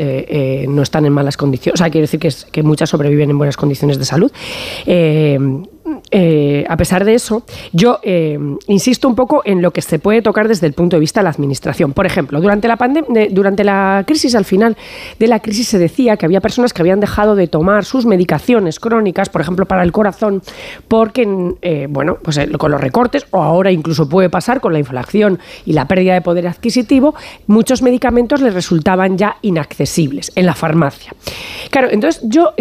no 0.68 0.82
están 0.82 1.06
en 1.06 1.12
malas 1.12 1.36
condiciones. 1.36 1.80
O 1.80 1.82
sea, 1.82 1.90
quiere 1.90 2.02
decir 2.02 2.20
que, 2.20 2.30
que 2.52 2.62
muchas 2.62 2.90
sobreviven 2.90 3.30
en 3.30 3.38
buenas 3.38 3.56
condiciones 3.56 3.98
de 3.98 4.04
salud. 4.04 4.30
Eh, 6.10 6.64
a 6.68 6.76
pesar 6.76 7.04
de 7.04 7.14
eso, 7.14 7.42
yo 7.72 8.00
eh, 8.02 8.38
insisto 8.66 9.08
un 9.08 9.14
poco 9.14 9.42
en 9.44 9.62
lo 9.62 9.70
que 9.70 9.80
se 9.80 9.98
puede 9.98 10.22
tocar 10.22 10.46
desde 10.46 10.66
el 10.66 10.74
punto 10.74 10.96
de 10.96 11.00
vista 11.00 11.20
de 11.20 11.24
la 11.24 11.30
administración. 11.30 11.92
Por 11.92 12.06
ejemplo, 12.06 12.40
durante 12.40 12.68
la, 12.68 12.76
durante 13.30 13.64
la 13.64 14.04
crisis, 14.06 14.34
al 14.34 14.44
final 14.44 14.76
de 15.18 15.26
la 15.26 15.40
crisis 15.40 15.68
se 15.68 15.78
decía 15.78 16.16
que 16.16 16.26
había 16.26 16.40
personas 16.40 16.72
que 16.72 16.82
habían 16.82 17.00
dejado 17.00 17.34
de 17.34 17.48
tomar 17.48 17.84
sus 17.84 18.06
medicaciones 18.06 18.78
crónicas, 18.78 19.30
por 19.30 19.40
ejemplo, 19.40 19.66
para 19.66 19.82
el 19.82 19.92
corazón, 19.92 20.42
porque, 20.88 21.54
eh, 21.62 21.86
bueno, 21.88 22.18
pues 22.22 22.38
con 22.58 22.70
los 22.70 22.80
recortes, 22.80 23.26
o 23.30 23.42
ahora 23.42 23.70
incluso 23.72 24.08
puede 24.08 24.28
pasar 24.28 24.60
con 24.60 24.72
la 24.72 24.78
inflación 24.78 25.38
y 25.64 25.72
la 25.72 25.88
pérdida 25.88 26.14
de 26.14 26.20
poder 26.20 26.46
adquisitivo, 26.46 27.14
muchos 27.46 27.82
medicamentos 27.82 28.40
les 28.40 28.52
resultaban 28.52 29.16
ya 29.16 29.36
inaccesibles 29.42 30.30
en 30.34 30.46
la 30.46 30.54
farmacia. 30.54 31.12
Claro, 31.70 31.88
entonces 31.90 32.20
yo 32.24 32.52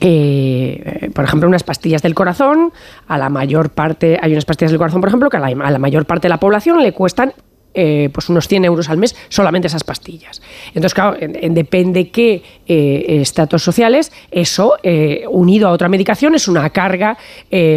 eh, 0.00 1.10
por 1.14 1.24
ejemplo, 1.24 1.48
unas 1.48 1.62
pastillas 1.62 2.02
del 2.02 2.14
corazón, 2.14 2.72
a 3.06 3.18
la 3.18 3.28
mayor 3.28 3.70
parte, 3.70 4.18
hay 4.20 4.32
unas 4.32 4.44
pastillas 4.44 4.70
del 4.70 4.78
corazón, 4.78 5.00
por 5.00 5.08
ejemplo, 5.08 5.28
que 5.28 5.36
a 5.36 5.40
la, 5.40 5.78
mayor 5.78 6.06
parte 6.06 6.26
de 6.26 6.30
la 6.30 6.40
población 6.40 6.82
le 6.82 6.92
cuestan 6.92 7.32
eh, 7.72 8.08
pues 8.12 8.28
unos 8.28 8.48
100 8.48 8.64
euros 8.64 8.90
al 8.90 8.98
mes 8.98 9.14
solamente 9.28 9.68
esas 9.68 9.84
pastillas. 9.84 10.42
Entonces, 10.68 10.92
claro, 10.92 11.16
en, 11.20 11.54
depende 11.54 12.10
qué 12.10 12.42
eh, 12.66 13.18
estatus 13.20 13.62
sociales, 13.62 14.10
eso 14.32 14.74
eh, 14.82 15.22
unido 15.30 15.68
a 15.68 15.70
otra 15.70 15.88
medicación 15.88 16.34
es 16.34 16.48
una 16.48 16.70
carga 16.70 17.16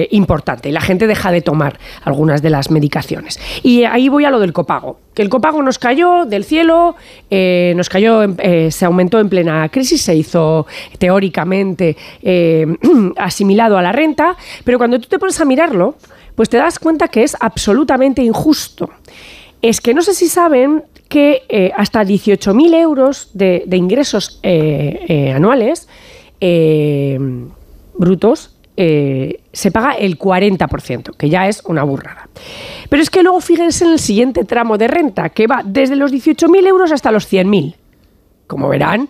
importante 0.10 0.70
y 0.70 0.72
la 0.72 0.82
gente 0.82 1.06
deja 1.06 1.32
de 1.32 1.42
tomar 1.42 1.80
algunas 2.04 2.42
de 2.42 2.50
las 2.50 2.72
medicaciones. 2.72 3.40
Y 3.62 3.84
ahí 3.84 4.10
voy 4.10 4.26
a 4.26 4.32
lo 4.32 4.40
del 4.40 4.52
copago, 4.52 5.00
que 5.14 5.22
el 5.22 5.30
copago 5.30 5.62
nos 5.62 5.78
cayó 5.78 6.26
del 6.26 6.44
cielo, 6.44 6.96
nos 7.30 7.90
cayó, 7.90 8.22
se 8.70 8.86
aumentó 8.86 9.20
en 9.20 9.30
plena 9.30 9.68
crisis, 9.70 10.02
se 10.02 10.16
hizo 10.16 10.66
teóricamente 10.98 11.98
asimilado 13.18 13.78
a 13.78 13.82
la 13.82 13.92
renta, 13.92 14.36
pero 14.64 14.78
cuando 14.78 15.00
tú 15.00 15.08
te 15.08 15.20
pones 15.20 15.40
a 15.40 15.46
mirarlo, 15.46 15.96
pues 16.36 16.50
te 16.50 16.58
das 16.58 16.80
cuenta 16.80 17.08
que 17.08 17.24
es 17.24 17.36
absolutamente 17.40 18.22
injusto 18.22 18.90
es 19.64 19.80
que 19.80 19.94
no 19.94 20.02
sé 20.02 20.14
si 20.14 20.28
saben 20.28 20.84
que 21.08 21.44
eh, 21.48 21.72
hasta 21.76 22.04
18.000 22.04 22.76
euros 22.76 23.30
de, 23.34 23.66
ingresos 23.72 24.40
eh, 24.44 25.06
eh, 25.08 25.32
anuales 25.32 25.88
brutos 27.98 28.58
se 28.76 29.72
paga 29.72 29.94
el 29.94 30.20
40%, 30.20 31.16
que 31.16 31.30
ya 31.30 31.48
es 31.48 31.64
una 31.66 31.84
burrada. 31.84 32.28
Pero 32.90 33.02
es 33.02 33.10
que 33.10 33.24
luego 33.24 33.40
fíjense 33.40 33.86
en 33.86 33.92
el 33.92 34.00
siguiente 34.00 34.44
tramo 34.44 34.78
de 34.78 34.90
renta, 34.90 35.30
que 35.30 35.48
va 35.48 35.62
desde 35.64 35.96
los 35.96 36.12
18.000 36.12 36.68
euros 36.68 36.92
hasta 36.92 37.12
los 37.12 37.32
100.000. 37.32 37.76
Como 38.48 38.68
verán, 38.68 39.08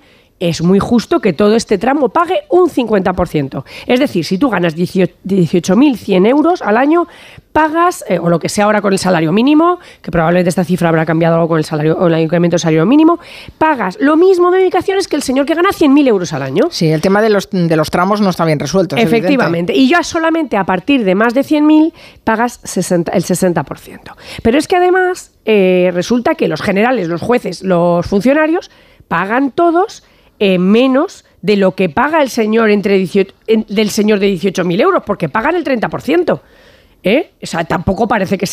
es 0.49 0.61
muy 0.61 0.79
justo 0.79 1.21
que 1.21 1.31
todo 1.31 1.55
este 1.55 1.77
tramo 1.77 2.09
pague 2.09 2.41
un 2.49 2.69
50%. 2.69 3.63
Es 3.87 3.99
decir, 3.99 4.25
si 4.25 4.37
tú 4.37 4.49
ganas 4.49 4.75
18.100 4.75 6.27
euros 6.27 6.61
al 6.61 6.77
año, 6.77 7.07
pagas, 7.53 8.03
eh, 8.09 8.19
o 8.19 8.29
lo 8.29 8.39
que 8.39 8.49
sea 8.49 8.65
ahora 8.65 8.81
con 8.81 8.91
el 8.91 8.99
salario 8.99 9.31
mínimo, 9.31 9.79
que 10.01 10.11
probablemente 10.11 10.49
esta 10.49 10.65
cifra 10.65 10.89
habrá 10.89 11.05
cambiado 11.05 11.35
algo 11.35 11.47
con 11.47 11.59
el 11.59 11.63
salario 11.63 11.97
o 11.97 12.07
el 12.07 12.19
incremento 12.19 12.55
del 12.55 12.59
salario 12.59 12.85
mínimo, 12.85 13.19
pagas 13.57 13.97
lo 14.01 14.17
mismo 14.17 14.51
de 14.51 14.57
medicaciones 14.57 15.07
que 15.07 15.15
el 15.15 15.23
señor 15.23 15.45
que 15.45 15.53
gana 15.53 15.69
100.000 15.69 16.07
euros 16.07 16.33
al 16.33 16.41
año. 16.41 16.67
Sí, 16.71 16.89
el 16.89 16.99
tema 16.99 17.21
de 17.21 17.29
los, 17.29 17.49
de 17.49 17.75
los 17.77 17.89
tramos 17.89 18.19
no 18.19 18.29
está 18.29 18.43
bien 18.43 18.59
resuelto. 18.59 18.97
Efectivamente. 18.97 19.73
Y 19.73 19.87
ya 19.87 20.03
solamente 20.03 20.57
a 20.57 20.65
partir 20.65 21.05
de 21.05 21.15
más 21.15 21.33
de 21.33 21.41
100.000 21.41 21.93
pagas 22.23 22.59
el 22.75 23.23
60%. 23.23 23.99
Pero 24.41 24.57
es 24.57 24.67
que 24.67 24.75
además 24.75 25.31
eh, 25.45 25.91
resulta 25.93 26.35
que 26.35 26.47
los 26.47 26.61
generales, 26.61 27.07
los 27.07 27.21
jueces, 27.21 27.63
los 27.63 28.05
funcionarios 28.05 28.71
pagan 29.07 29.51
todos 29.51 30.03
eh, 30.45 30.59
menos 30.59 31.23
de 31.41 31.55
lo 31.55 31.73
que 31.73 31.87
paga 31.87 32.21
el 32.21 32.29
señor 32.29 32.69
entre 32.69 32.99
del 32.99 33.89
señor 33.89 34.19
de 34.19 34.33
18.000 34.33 34.81
euros, 34.81 35.03
porque 35.05 35.29
pagan 35.29 35.55
el 35.55 35.63
30%. 35.63 36.41
¿eh? 37.01 37.31
O 37.41 37.45
sea, 37.45 37.63
tampoco 37.63 38.09
parece 38.09 38.37
que 38.37 38.45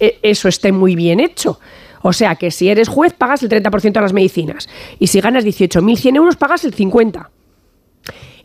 e, 0.00 0.18
eso 0.22 0.48
esté 0.48 0.72
muy 0.72 0.96
bien 0.96 1.20
hecho. 1.20 1.60
O 2.02 2.12
sea, 2.12 2.34
que 2.34 2.50
si 2.50 2.68
eres 2.68 2.88
juez 2.88 3.12
pagas 3.12 3.44
el 3.44 3.48
30% 3.48 3.92
de 3.92 4.00
las 4.00 4.12
medicinas 4.12 4.68
y 4.98 5.06
si 5.06 5.20
ganas 5.20 5.44
18.100 5.44 6.16
euros 6.16 6.34
pagas 6.34 6.64
el 6.64 6.74
50%. 6.74 7.28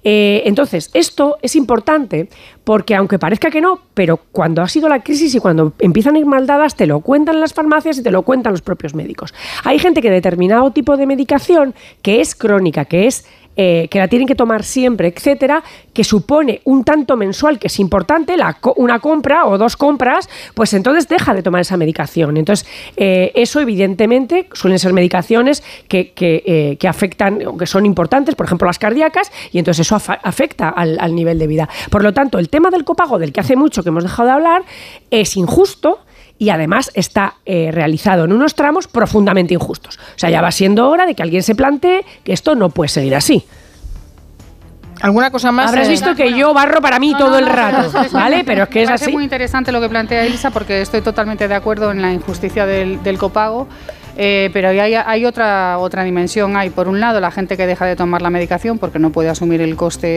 Eh, 0.04 0.44
entonces, 0.46 0.90
esto 0.94 1.38
es 1.42 1.56
importante 1.56 2.30
porque 2.64 2.96
aunque 2.96 3.20
parezca 3.20 3.50
que 3.52 3.62
no, 3.62 3.80
pero 3.94 4.18
cuando 4.18 4.62
ha 4.62 4.68
sido 4.68 4.90
la 4.90 5.04
crisis 5.04 5.34
y 5.36 5.40
cuando 5.40 5.74
empiezan 5.80 6.16
a 6.16 6.20
ir 6.20 6.26
mal 6.26 6.48
dadas, 6.48 6.76
te 6.76 6.88
lo 6.88 7.02
cuentan 7.02 7.40
las 7.40 7.54
farmacias 7.54 7.98
y 7.98 8.04
te 8.04 8.12
lo 8.12 8.24
cuentan 8.24 8.54
los 8.54 8.62
propios 8.62 8.96
médicos. 8.96 9.34
Hay 9.64 9.80
gente 9.80 10.02
que 10.02 10.10
determinado 10.10 10.72
tipo 10.72 10.98
de 10.98 11.06
medicación 11.06 11.74
que 12.02 12.22
es 12.22 12.36
crónica, 12.36 12.86
que 12.86 13.08
es 13.08 13.26
eh, 13.56 13.88
que 13.90 14.00
la 14.00 14.08
tienen 14.08 14.28
que 14.28 14.36
tomar 14.36 14.64
siempre, 14.64 15.08
etcétera, 15.08 15.64
que 15.94 16.04
supone 16.04 16.62
un 16.64 16.84
tanto 16.84 17.18
mensual 17.18 17.60
que 17.60 17.68
es 17.68 17.80
importante, 17.80 18.36
una 18.78 19.00
compra 19.00 19.46
o 19.46 19.58
dos 19.58 19.76
compras, 19.76 20.30
pues 20.54 20.74
entonces 20.74 21.08
deja 21.08 21.34
de 21.34 21.44
tomar 21.44 21.62
esa 21.62 21.78
medicación. 21.78 22.38
Entonces, 22.38 22.68
eh, 22.96 23.32
eso 23.36 23.60
evidentemente 23.60 24.48
suelen 24.54 24.80
ser 24.80 24.94
medicaciones 24.94 25.64
que, 25.88 26.12
que, 26.14 26.78
que, 26.80 26.88
afectan 26.88 27.46
o 27.46 27.58
que 27.58 27.66
son 27.66 27.86
importantes, 27.86 28.36
por 28.36 28.46
ejemplo 28.46 28.68
las 28.68 28.80
cardíacas, 28.80 29.32
y 29.52 29.60
entonces 29.60 29.86
eso 29.86 29.96
afecta 29.96 30.70
al, 30.70 30.98
al 31.00 31.16
nivel 31.16 31.40
de 31.40 31.48
vida. 31.48 31.70
Por 31.90 32.04
lo 32.04 32.14
tanto, 32.14 32.40
el 32.40 32.50
tema 32.50 32.70
del 32.70 32.84
copago, 32.84 33.20
del 33.20 33.32
que 33.32 33.42
hace 33.42 33.56
mucho 33.56 33.84
que 33.84 33.90
hemos 33.90 34.04
dejado 34.04 34.28
de 34.28 34.34
hablar, 34.34 34.64
es 35.10 35.36
injusto 35.36 36.00
y 36.42 36.50
además 36.50 36.90
está 36.96 37.36
eh, 37.46 37.70
realizado 37.72 38.26
en 38.26 38.34
unos 38.34 38.56
tramos 38.56 38.88
profundamente 38.88 39.54
injustos. 39.54 40.00
O 40.16 40.18
sea, 40.18 40.32
ya 40.32 40.42
va 40.42 40.52
siendo 40.52 40.90
hora 40.90 41.06
de 41.06 41.14
que 41.14 41.22
alguien 41.22 41.44
se 41.44 41.54
plantee 41.54 42.04
que 42.24 42.34
esto 42.34 42.56
no 42.56 42.72
puede 42.72 42.90
seguir 42.90 43.14
así. 43.14 43.46
¿Alguna 45.02 45.30
cosa 45.30 45.52
más? 45.52 45.70
Habrás 45.70 45.88
visto 45.88 46.16
que 46.16 46.36
yo 46.36 46.52
barro 46.52 46.82
para 46.82 46.98
mí 46.98 47.14
todo 47.16 47.38
el 47.38 47.46
rato, 47.46 47.92
¿vale? 48.12 48.44
Pero 48.44 48.64
es 48.64 48.70
que 48.70 48.82
es 48.82 48.90
así. 48.90 49.06
Es 49.06 49.12
muy 49.12 49.24
interesante 49.24 49.72
lo 49.72 49.80
que 49.80 49.88
plantea 49.88 50.26
Elsa 50.26 50.50
porque 50.50 50.82
estoy 50.82 51.02
totalmente 51.02 51.48
de 51.48 51.54
acuerdo 51.54 51.92
en 51.92 52.02
la 52.02 52.12
injusticia 52.12 52.66
del, 52.66 53.18
copago. 53.20 53.68
Eh, 54.18 54.50
pero 54.52 54.70
hay, 54.70 54.80
hay, 54.80 55.26
otra, 55.26 55.78
otra 55.78 56.04
dimensión. 56.04 56.58
Hay, 56.58 56.72
por 56.72 56.88
un 56.88 57.00
lado, 57.00 57.20
la 57.20 57.30
gente 57.30 57.56
que 57.56 57.68
deja 57.68 57.86
de 57.86 57.96
tomar 57.96 58.24
la 58.24 58.32
medicación 58.32 58.80
porque 58.80 58.98
no 58.98 59.12
puede 59.12 59.30
asumir 59.30 59.62
el 59.62 59.76
coste 59.76 60.08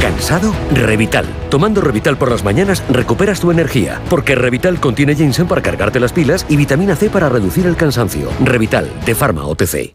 ¿Cansado? 0.00 0.54
Revital. 0.70 1.26
Tomando 1.50 1.80
Revital 1.80 2.16
por 2.16 2.30
las 2.30 2.44
mañanas 2.44 2.84
recuperas 2.88 3.40
tu 3.40 3.50
energía, 3.50 4.00
porque 4.10 4.34
Revital 4.34 4.78
contiene 4.78 5.14
ginseng 5.14 5.48
para 5.48 5.62
cargarte 5.62 5.98
las 5.98 6.12
pilas 6.12 6.46
y 6.48 6.56
vitamina 6.56 6.94
C 6.94 7.10
para 7.10 7.28
reducir 7.28 7.66
el 7.66 7.76
cansancio. 7.76 8.28
Revital, 8.40 8.90
de 9.06 9.14
Pharma 9.14 9.46
OTC. 9.46 9.94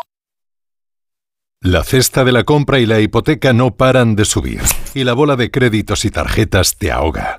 La 1.63 1.83
cesta 1.83 2.23
de 2.23 2.31
la 2.31 2.43
compra 2.43 2.79
y 2.79 2.87
la 2.87 2.99
hipoteca 3.01 3.53
no 3.53 3.75
paran 3.75 4.15
de 4.15 4.25
subir, 4.25 4.61
y 4.95 5.03
la 5.03 5.13
bola 5.13 5.35
de 5.35 5.51
créditos 5.51 6.05
y 6.05 6.09
tarjetas 6.09 6.75
te 6.75 6.91
ahoga. 6.91 7.37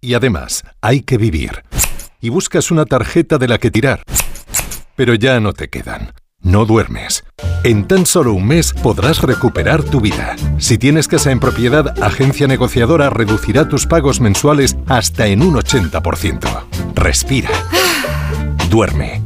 Y 0.00 0.14
además, 0.14 0.62
hay 0.80 1.00
que 1.00 1.18
vivir. 1.18 1.64
Y 2.20 2.28
buscas 2.28 2.70
una 2.70 2.84
tarjeta 2.84 3.38
de 3.38 3.48
la 3.48 3.58
que 3.58 3.72
tirar. 3.72 4.04
Pero 4.94 5.14
ya 5.14 5.40
no 5.40 5.52
te 5.52 5.68
quedan. 5.68 6.12
No 6.40 6.64
duermes. 6.64 7.24
En 7.64 7.88
tan 7.88 8.06
solo 8.06 8.34
un 8.34 8.46
mes 8.46 8.72
podrás 8.72 9.20
recuperar 9.22 9.82
tu 9.82 10.00
vida. 10.00 10.36
Si 10.58 10.78
tienes 10.78 11.08
casa 11.08 11.32
en 11.32 11.40
propiedad, 11.40 12.00
Agencia 12.04 12.46
Negociadora 12.46 13.10
reducirá 13.10 13.68
tus 13.68 13.86
pagos 13.86 14.20
mensuales 14.20 14.76
hasta 14.86 15.26
en 15.26 15.42
un 15.42 15.56
80%. 15.56 16.66
Respira. 16.94 17.50
Duerme. 18.70 19.25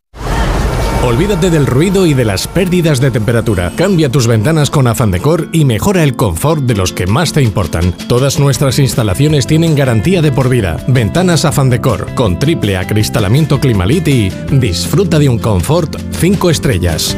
Olvídate 1.03 1.49
del 1.49 1.65
ruido 1.65 2.05
y 2.05 2.13
de 2.13 2.25
las 2.25 2.47
pérdidas 2.47 3.01
de 3.01 3.09
temperatura. 3.09 3.71
Cambia 3.75 4.09
tus 4.09 4.27
ventanas 4.27 4.69
con 4.69 4.85
Afan 4.85 5.09
Decor 5.09 5.49
y 5.51 5.65
mejora 5.65 6.03
el 6.03 6.15
confort 6.15 6.61
de 6.61 6.75
los 6.75 6.93
que 6.93 7.07
más 7.07 7.33
te 7.33 7.41
importan. 7.41 7.91
Todas 8.07 8.39
nuestras 8.39 8.77
instalaciones 8.77 9.47
tienen 9.47 9.75
garantía 9.75 10.21
de 10.21 10.31
por 10.31 10.47
vida. 10.47 10.77
Ventanas 10.87 11.43
Afan 11.43 11.71
Decor 11.71 12.13
con 12.13 12.37
triple 12.37 12.77
acristalamiento 12.77 13.59
Climalit 13.59 14.07
y 14.07 14.29
disfruta 14.51 15.17
de 15.17 15.27
un 15.27 15.39
confort 15.39 15.95
5 16.19 16.51
estrellas. 16.51 17.17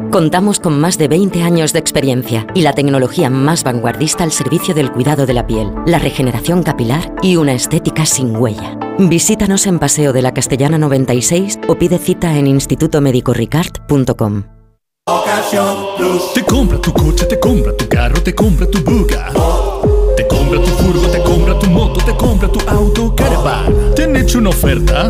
Contamos 0.11 0.59
con 0.59 0.77
más 0.77 0.97
de 0.97 1.07
20 1.07 1.41
años 1.41 1.71
de 1.71 1.79
experiencia 1.79 2.45
y 2.53 2.63
la 2.63 2.73
tecnología 2.73 3.29
más 3.29 3.63
vanguardista 3.63 4.25
al 4.25 4.33
servicio 4.33 4.73
del 4.73 4.91
cuidado 4.91 5.25
de 5.25 5.33
la 5.33 5.47
piel, 5.47 5.71
la 5.85 5.99
regeneración 5.99 6.63
capilar 6.63 7.15
y 7.21 7.37
una 7.37 7.53
estética 7.53 8.05
sin 8.05 8.35
huella. 8.35 8.77
Visítanos 8.99 9.65
en 9.67 9.79
Paseo 9.79 10.11
de 10.11 10.21
la 10.21 10.33
Castellana 10.33 10.77
96 10.77 11.59
o 11.69 11.77
pide 11.77 11.97
cita 11.97 12.37
en 12.37 12.47
institutomedicoricard.com. 12.47 14.43
Te 16.33 16.43
compra 16.43 16.77
tu 16.81 16.91
coche, 16.91 17.25
te 17.25 17.39
compra 17.39 17.77
tu 17.77 17.87
carro, 17.87 18.21
te 18.21 18.35
compra 18.35 18.69
tu 18.69 18.83
buga. 18.83 19.31
Te 20.17 20.27
compra 20.27 20.59
tu 20.61 20.71
furgo, 20.71 21.07
te 21.07 21.23
compra 21.23 21.57
tu 21.57 21.69
moto, 21.69 22.03
te 22.03 22.13
compra 22.17 22.49
tu 22.49 22.59
auto, 22.69 23.15
caravan. 23.15 23.95
¿Te 23.95 24.03
han 24.03 24.15
hecho 24.17 24.39
una 24.39 24.49
oferta? 24.49 25.09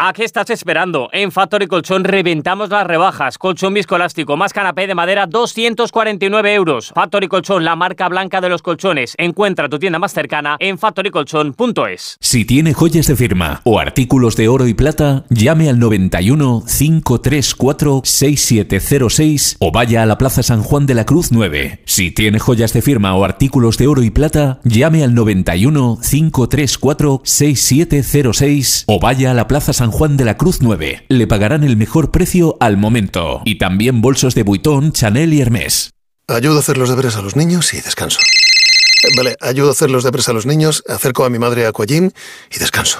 ¿A 0.00 0.12
qué 0.12 0.22
estás 0.22 0.48
esperando? 0.50 1.08
En 1.12 1.32
Factory 1.32 1.66
Colchón 1.66 2.04
reventamos 2.04 2.70
las 2.70 2.86
rebajas. 2.86 3.36
Colchón 3.36 3.74
viscoelástico 3.74 4.36
más 4.36 4.52
canapé 4.52 4.86
de 4.86 4.94
madera 4.94 5.26
249 5.26 6.54
euros. 6.54 6.92
Factory 6.94 7.26
Colchón, 7.26 7.64
la 7.64 7.74
marca 7.74 8.08
blanca 8.08 8.40
de 8.40 8.48
los 8.48 8.62
colchones. 8.62 9.16
Encuentra 9.18 9.68
tu 9.68 9.80
tienda 9.80 9.98
más 9.98 10.12
cercana 10.12 10.56
en 10.60 10.78
factorycolchón.es. 10.78 12.16
Si 12.20 12.44
tiene 12.44 12.74
joyas 12.74 13.08
de 13.08 13.16
firma 13.16 13.60
o 13.64 13.80
artículos 13.80 14.36
de 14.36 14.46
oro 14.46 14.68
y 14.68 14.74
plata, 14.74 15.24
llame 15.30 15.68
al 15.68 15.80
91 15.80 16.62
534 16.64 18.02
6706 18.04 19.56
o 19.58 19.72
vaya 19.72 20.04
a 20.04 20.06
la 20.06 20.16
Plaza 20.16 20.44
San 20.44 20.62
Juan 20.62 20.86
de 20.86 20.94
la 20.94 21.06
Cruz 21.06 21.32
9. 21.32 21.82
Si 21.86 22.12
tiene 22.12 22.38
joyas 22.38 22.72
de 22.72 22.82
firma 22.82 23.16
o 23.16 23.24
artículos 23.24 23.78
de 23.78 23.88
oro 23.88 24.04
y 24.04 24.10
plata, 24.10 24.60
llame 24.62 25.02
al 25.02 25.16
91 25.16 25.98
534 26.08 27.20
6706 27.24 28.84
o 28.86 29.00
vaya 29.00 29.32
a 29.32 29.34
la 29.34 29.48
Plaza 29.48 29.72
San 29.72 29.87
Juan 29.90 30.16
de 30.16 30.24
la 30.24 30.36
Cruz 30.36 30.58
9. 30.60 31.06
Le 31.08 31.26
pagarán 31.26 31.64
el 31.64 31.76
mejor 31.76 32.10
precio 32.10 32.56
al 32.60 32.76
momento. 32.76 33.42
Y 33.44 33.58
también 33.58 34.00
bolsos 34.00 34.34
de 34.34 34.42
Vuitton, 34.42 34.92
Chanel 34.92 35.32
y 35.34 35.40
Hermès. 35.40 35.90
Ayudo 36.28 36.56
a 36.56 36.60
hacer 36.60 36.76
los 36.76 36.88
deberes 36.88 37.16
a 37.16 37.22
los 37.22 37.36
niños 37.36 37.72
y 37.74 37.80
descanso. 37.80 38.20
Eh, 38.20 39.08
Vale, 39.16 39.36
ayudo 39.40 39.68
a 39.68 39.72
hacer 39.72 39.90
los 39.90 40.04
deberes 40.04 40.28
a 40.28 40.32
los 40.32 40.44
niños, 40.46 40.82
acerco 40.88 41.24
a 41.24 41.30
mi 41.30 41.38
madre 41.38 41.66
a 41.66 41.70
Aquagym 41.70 42.10
y 42.50 42.58
descanso. 42.58 42.98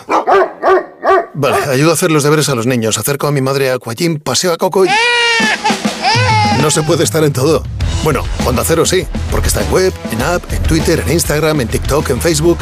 Vale, 1.34 1.57
ayudo 1.70 1.91
a 1.91 1.95
hacer 1.95 2.11
los 2.11 2.22
deberes 2.22 2.49
a 2.49 2.55
los 2.55 2.66
niños, 2.66 2.99
acerco 2.99 3.26
a 3.26 3.32
mi 3.32 3.41
madre 3.41 3.70
a 3.70 3.74
Aquagym, 3.74 4.18
paseo 4.18 4.53
a 4.53 4.57
Coco 4.57 4.84
y... 4.86 4.89
No 6.61 6.70
se 6.70 6.82
puede 6.82 7.05
estar 7.05 7.22
en 7.22 7.32
todo. 7.32 7.62
Bueno, 8.03 8.22
Onda 8.47 8.64
Cero 8.64 8.86
sí, 8.86 9.07
porque 9.30 9.49
está 9.49 9.62
en 9.62 9.70
web, 9.72 9.93
en 10.12 10.22
app, 10.22 10.43
en 10.53 10.62
Twitter, 10.62 11.03
en 11.07 11.12
Instagram, 11.12 11.61
en 11.61 11.68
TikTok, 11.68 12.11
en 12.11 12.20
Facebook, 12.20 12.59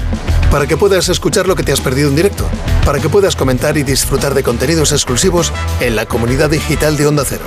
para 0.50 0.66
que 0.66 0.76
puedas 0.76 1.08
escuchar 1.08 1.46
lo 1.46 1.54
que 1.56 1.62
te 1.62 1.72
has 1.72 1.80
perdido 1.80 2.08
en 2.08 2.16
directo, 2.16 2.48
para 2.84 3.00
que 3.00 3.08
puedas 3.08 3.36
comentar 3.36 3.76
y 3.76 3.82
disfrutar 3.82 4.34
de 4.34 4.42
contenidos 4.42 4.92
exclusivos 4.92 5.52
en 5.80 5.96
la 5.96 6.06
comunidad 6.06 6.50
digital 6.50 6.96
de 6.96 7.06
Onda 7.06 7.24
Cero. 7.26 7.44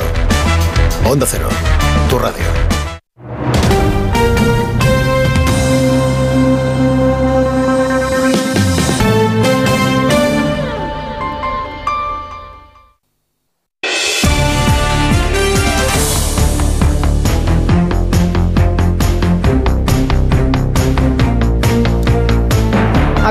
Onda 1.06 1.26
Cero, 1.30 1.50
tu 2.10 2.20
radio. 2.20 2.79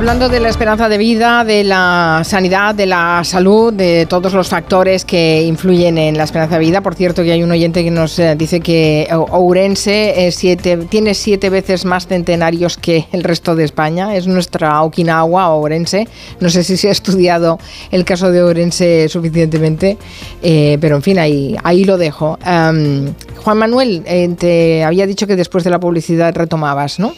Hablando 0.09 0.31
de 0.31 0.41
la 0.41 0.49
esperanza 0.49 0.89
de 0.89 0.97
vida, 0.97 1.45
de 1.45 1.65
la 1.65 2.23
sanidad, 2.25 2.75
de 2.75 2.87
la 2.87 3.21
salud, 3.25 3.75
de 3.75 4.07
todos 4.07 4.33
los 4.33 4.49
factores 4.49 5.05
que 5.05 5.43
influyen 5.43 5.99
en 5.99 6.17
la 6.17 6.25
esperanza 6.25 6.55
de 6.55 6.65
vida. 6.65 6.81
Por 6.81 6.95
cierto, 6.95 7.23
que 7.23 7.33
hay 7.33 7.43
un 7.43 7.51
oyente 7.51 7.85
que 7.85 7.91
nos 7.91 8.19
eh, 8.19 8.35
dice 8.35 8.61
que 8.61 9.07
Ourense 9.13 10.27
es 10.27 10.37
siete, 10.37 10.79
tiene 10.89 11.13
siete 11.13 11.51
veces 11.51 11.85
más 11.85 12.07
centenarios 12.07 12.79
que 12.79 13.07
el 13.13 13.23
resto 13.23 13.55
de 13.55 13.65
España. 13.65 14.17
Es 14.17 14.27
nuestra 14.27 14.81
Okinawa, 14.81 15.51
Ourense. 15.51 16.09
No 16.41 16.49
sé 16.49 16.65
si 16.65 16.79
se 16.79 16.89
ha 16.89 16.93
estudiado 16.93 17.59
el 17.91 18.07
caso 18.07 18.33
de 18.33 18.43
Ourense 18.43 19.11
suficientemente, 19.11 19.99
eh, 20.43 20.79
pero 20.81 20.97
en 20.97 21.03
fin, 21.03 21.19
ahí, 21.19 21.55
ahí 21.65 21.85
lo 21.85 21.99
dejo. 21.99 22.39
Um, 22.47 23.13
Juan 23.45 23.59
Manuel, 23.59 24.03
eh, 24.07 24.35
te 24.39 24.85
había 24.85 25.07
dicho 25.07 25.27
que 25.27 25.37
después 25.37 25.65
de 25.65 25.71
la 25.71 25.79
publicidad 25.79 26.35
retomabas, 26.35 26.99
¿no? 26.99 27.13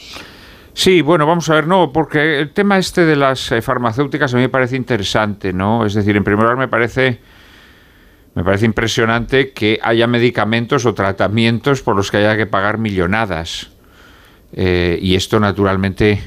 Sí, 0.80 1.02
bueno, 1.02 1.26
vamos 1.26 1.46
a 1.50 1.56
ver, 1.56 1.66
no, 1.66 1.92
porque 1.92 2.40
el 2.40 2.52
tema 2.52 2.78
este 2.78 3.04
de 3.04 3.14
las 3.14 3.52
eh, 3.52 3.60
farmacéuticas 3.60 4.32
a 4.32 4.38
mí 4.38 4.44
me 4.44 4.48
parece 4.48 4.76
interesante, 4.76 5.52
¿no? 5.52 5.84
Es 5.84 5.92
decir, 5.92 6.16
en 6.16 6.24
primer 6.24 6.44
lugar 6.44 6.56
me 6.56 6.68
parece 6.68 7.20
me 8.34 8.42
parece 8.42 8.64
impresionante 8.64 9.52
que 9.52 9.78
haya 9.82 10.06
medicamentos 10.06 10.86
o 10.86 10.94
tratamientos 10.94 11.82
por 11.82 11.96
los 11.96 12.10
que 12.10 12.16
haya 12.16 12.34
que 12.34 12.46
pagar 12.46 12.78
millonadas. 12.78 13.72
Eh, 14.54 14.98
y 15.02 15.16
esto 15.16 15.38
naturalmente 15.38 16.22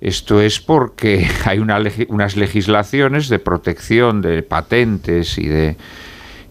esto 0.00 0.40
es 0.40 0.60
porque 0.60 1.28
hay 1.44 1.58
una 1.58 1.82
unas 2.06 2.36
legislaciones 2.36 3.28
de 3.28 3.40
protección 3.40 4.22
de 4.22 4.44
patentes 4.44 5.38
y 5.38 5.48
de 5.48 5.76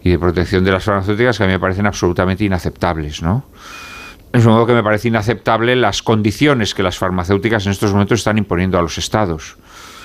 y 0.02 0.10
de 0.10 0.18
protección 0.18 0.64
de 0.64 0.72
las 0.72 0.84
farmacéuticas 0.84 1.38
que 1.38 1.44
a 1.44 1.46
mí 1.46 1.54
me 1.54 1.60
parecen 1.60 1.86
absolutamente 1.86 2.44
inaceptables, 2.44 3.22
¿no? 3.22 3.46
Es 4.32 4.46
modo 4.46 4.66
que 4.66 4.72
me 4.72 4.82
parece 4.82 5.08
inaceptable 5.08 5.76
las 5.76 6.02
condiciones 6.02 6.74
que 6.74 6.82
las 6.82 6.96
farmacéuticas 6.96 7.66
en 7.66 7.72
estos 7.72 7.92
momentos 7.92 8.20
están 8.20 8.38
imponiendo 8.38 8.78
a 8.78 8.82
los 8.82 8.96
estados. 8.96 9.56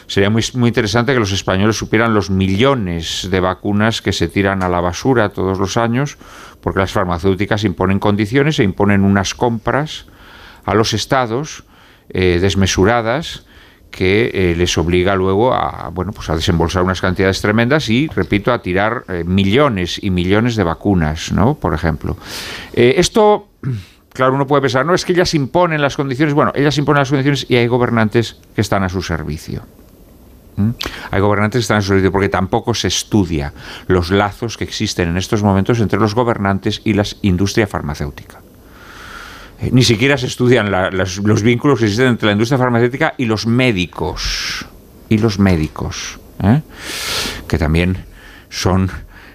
Sería 0.07 0.29
muy, 0.29 0.43
muy 0.53 0.69
interesante 0.69 1.13
que 1.13 1.19
los 1.19 1.31
españoles 1.31 1.77
supieran 1.77 2.13
los 2.13 2.29
millones 2.29 3.27
de 3.31 3.39
vacunas 3.39 4.01
que 4.01 4.11
se 4.11 4.27
tiran 4.27 4.63
a 4.63 4.69
la 4.69 4.81
basura 4.81 5.29
todos 5.29 5.59
los 5.59 5.77
años, 5.77 6.17
porque 6.61 6.79
las 6.79 6.91
farmacéuticas 6.91 7.63
imponen 7.63 7.99
condiciones 7.99 8.59
e 8.59 8.63
imponen 8.63 9.03
unas 9.03 9.33
compras 9.33 10.05
a 10.65 10.73
los 10.73 10.93
estados 10.93 11.63
eh, 12.09 12.39
desmesuradas 12.41 13.45
que 13.91 14.31
eh, 14.33 14.55
les 14.57 14.77
obliga 14.77 15.15
luego 15.15 15.53
a 15.53 15.89
bueno 15.93 16.11
pues 16.11 16.29
a 16.29 16.35
desembolsar 16.35 16.83
unas 16.83 16.99
cantidades 16.99 17.41
tremendas 17.41 17.89
y 17.89 18.07
repito 18.07 18.51
a 18.51 18.61
tirar 18.61 19.05
eh, 19.07 19.23
millones 19.25 19.97
y 20.01 20.09
millones 20.09 20.57
de 20.57 20.63
vacunas 20.63 21.31
no 21.31 21.55
por 21.55 21.73
ejemplo 21.73 22.17
esto 22.73 23.47
claro 24.17 24.33
uno 24.33 24.47
puede 24.47 24.63
pensar 24.63 24.83
no 24.83 24.95
es 24.95 25.05
que 25.05 25.13
ellas 25.13 25.33
imponen 25.35 25.79
las 25.79 25.95
condiciones 25.95 26.33
bueno 26.33 26.51
ellas 26.55 26.75
imponen 26.77 27.01
las 27.01 27.09
condiciones 27.09 27.45
y 27.47 27.55
hay 27.55 27.67
gobernantes 27.67 28.37
que 28.55 28.61
están 28.61 28.83
a 28.83 28.89
su 28.89 29.01
servicio 29.01 29.63
¿Mm? 30.57 30.71
Hay 31.11 31.21
gobernantes 31.21 31.59
que 31.59 31.61
están 31.61 31.77
a 31.77 31.81
su 31.81 31.89
servicio 31.89 32.11
porque 32.11 32.29
tampoco 32.29 32.73
se 32.73 32.87
estudia 32.87 33.53
los 33.85 34.09
lazos 34.09 34.57
que 34.57 34.63
existen 34.63 35.09
en 35.09 35.17
estos 35.17 35.43
momentos 35.43 35.79
entre 35.79 35.99
los 35.99 36.15
gobernantes 36.15 36.81
y 36.83 36.93
la 36.93 37.03
industria 37.21 37.67
farmacéutica. 37.67 38.39
Eh, 39.61 39.69
Ni 39.71 39.83
siquiera 39.83 40.17
se 40.17 40.25
estudian 40.25 40.71
los 40.71 41.43
vínculos 41.43 41.77
que 41.77 41.85
existen 41.85 42.07
entre 42.07 42.25
la 42.25 42.31
industria 42.31 42.57
farmacéutica 42.57 43.13
y 43.17 43.25
los 43.25 43.45
médicos. 43.45 44.65
Y 45.09 45.19
los 45.19 45.37
médicos. 45.37 46.19
¿eh? 46.43 46.61
Que 47.47 47.59
también 47.59 48.05
son 48.49 48.89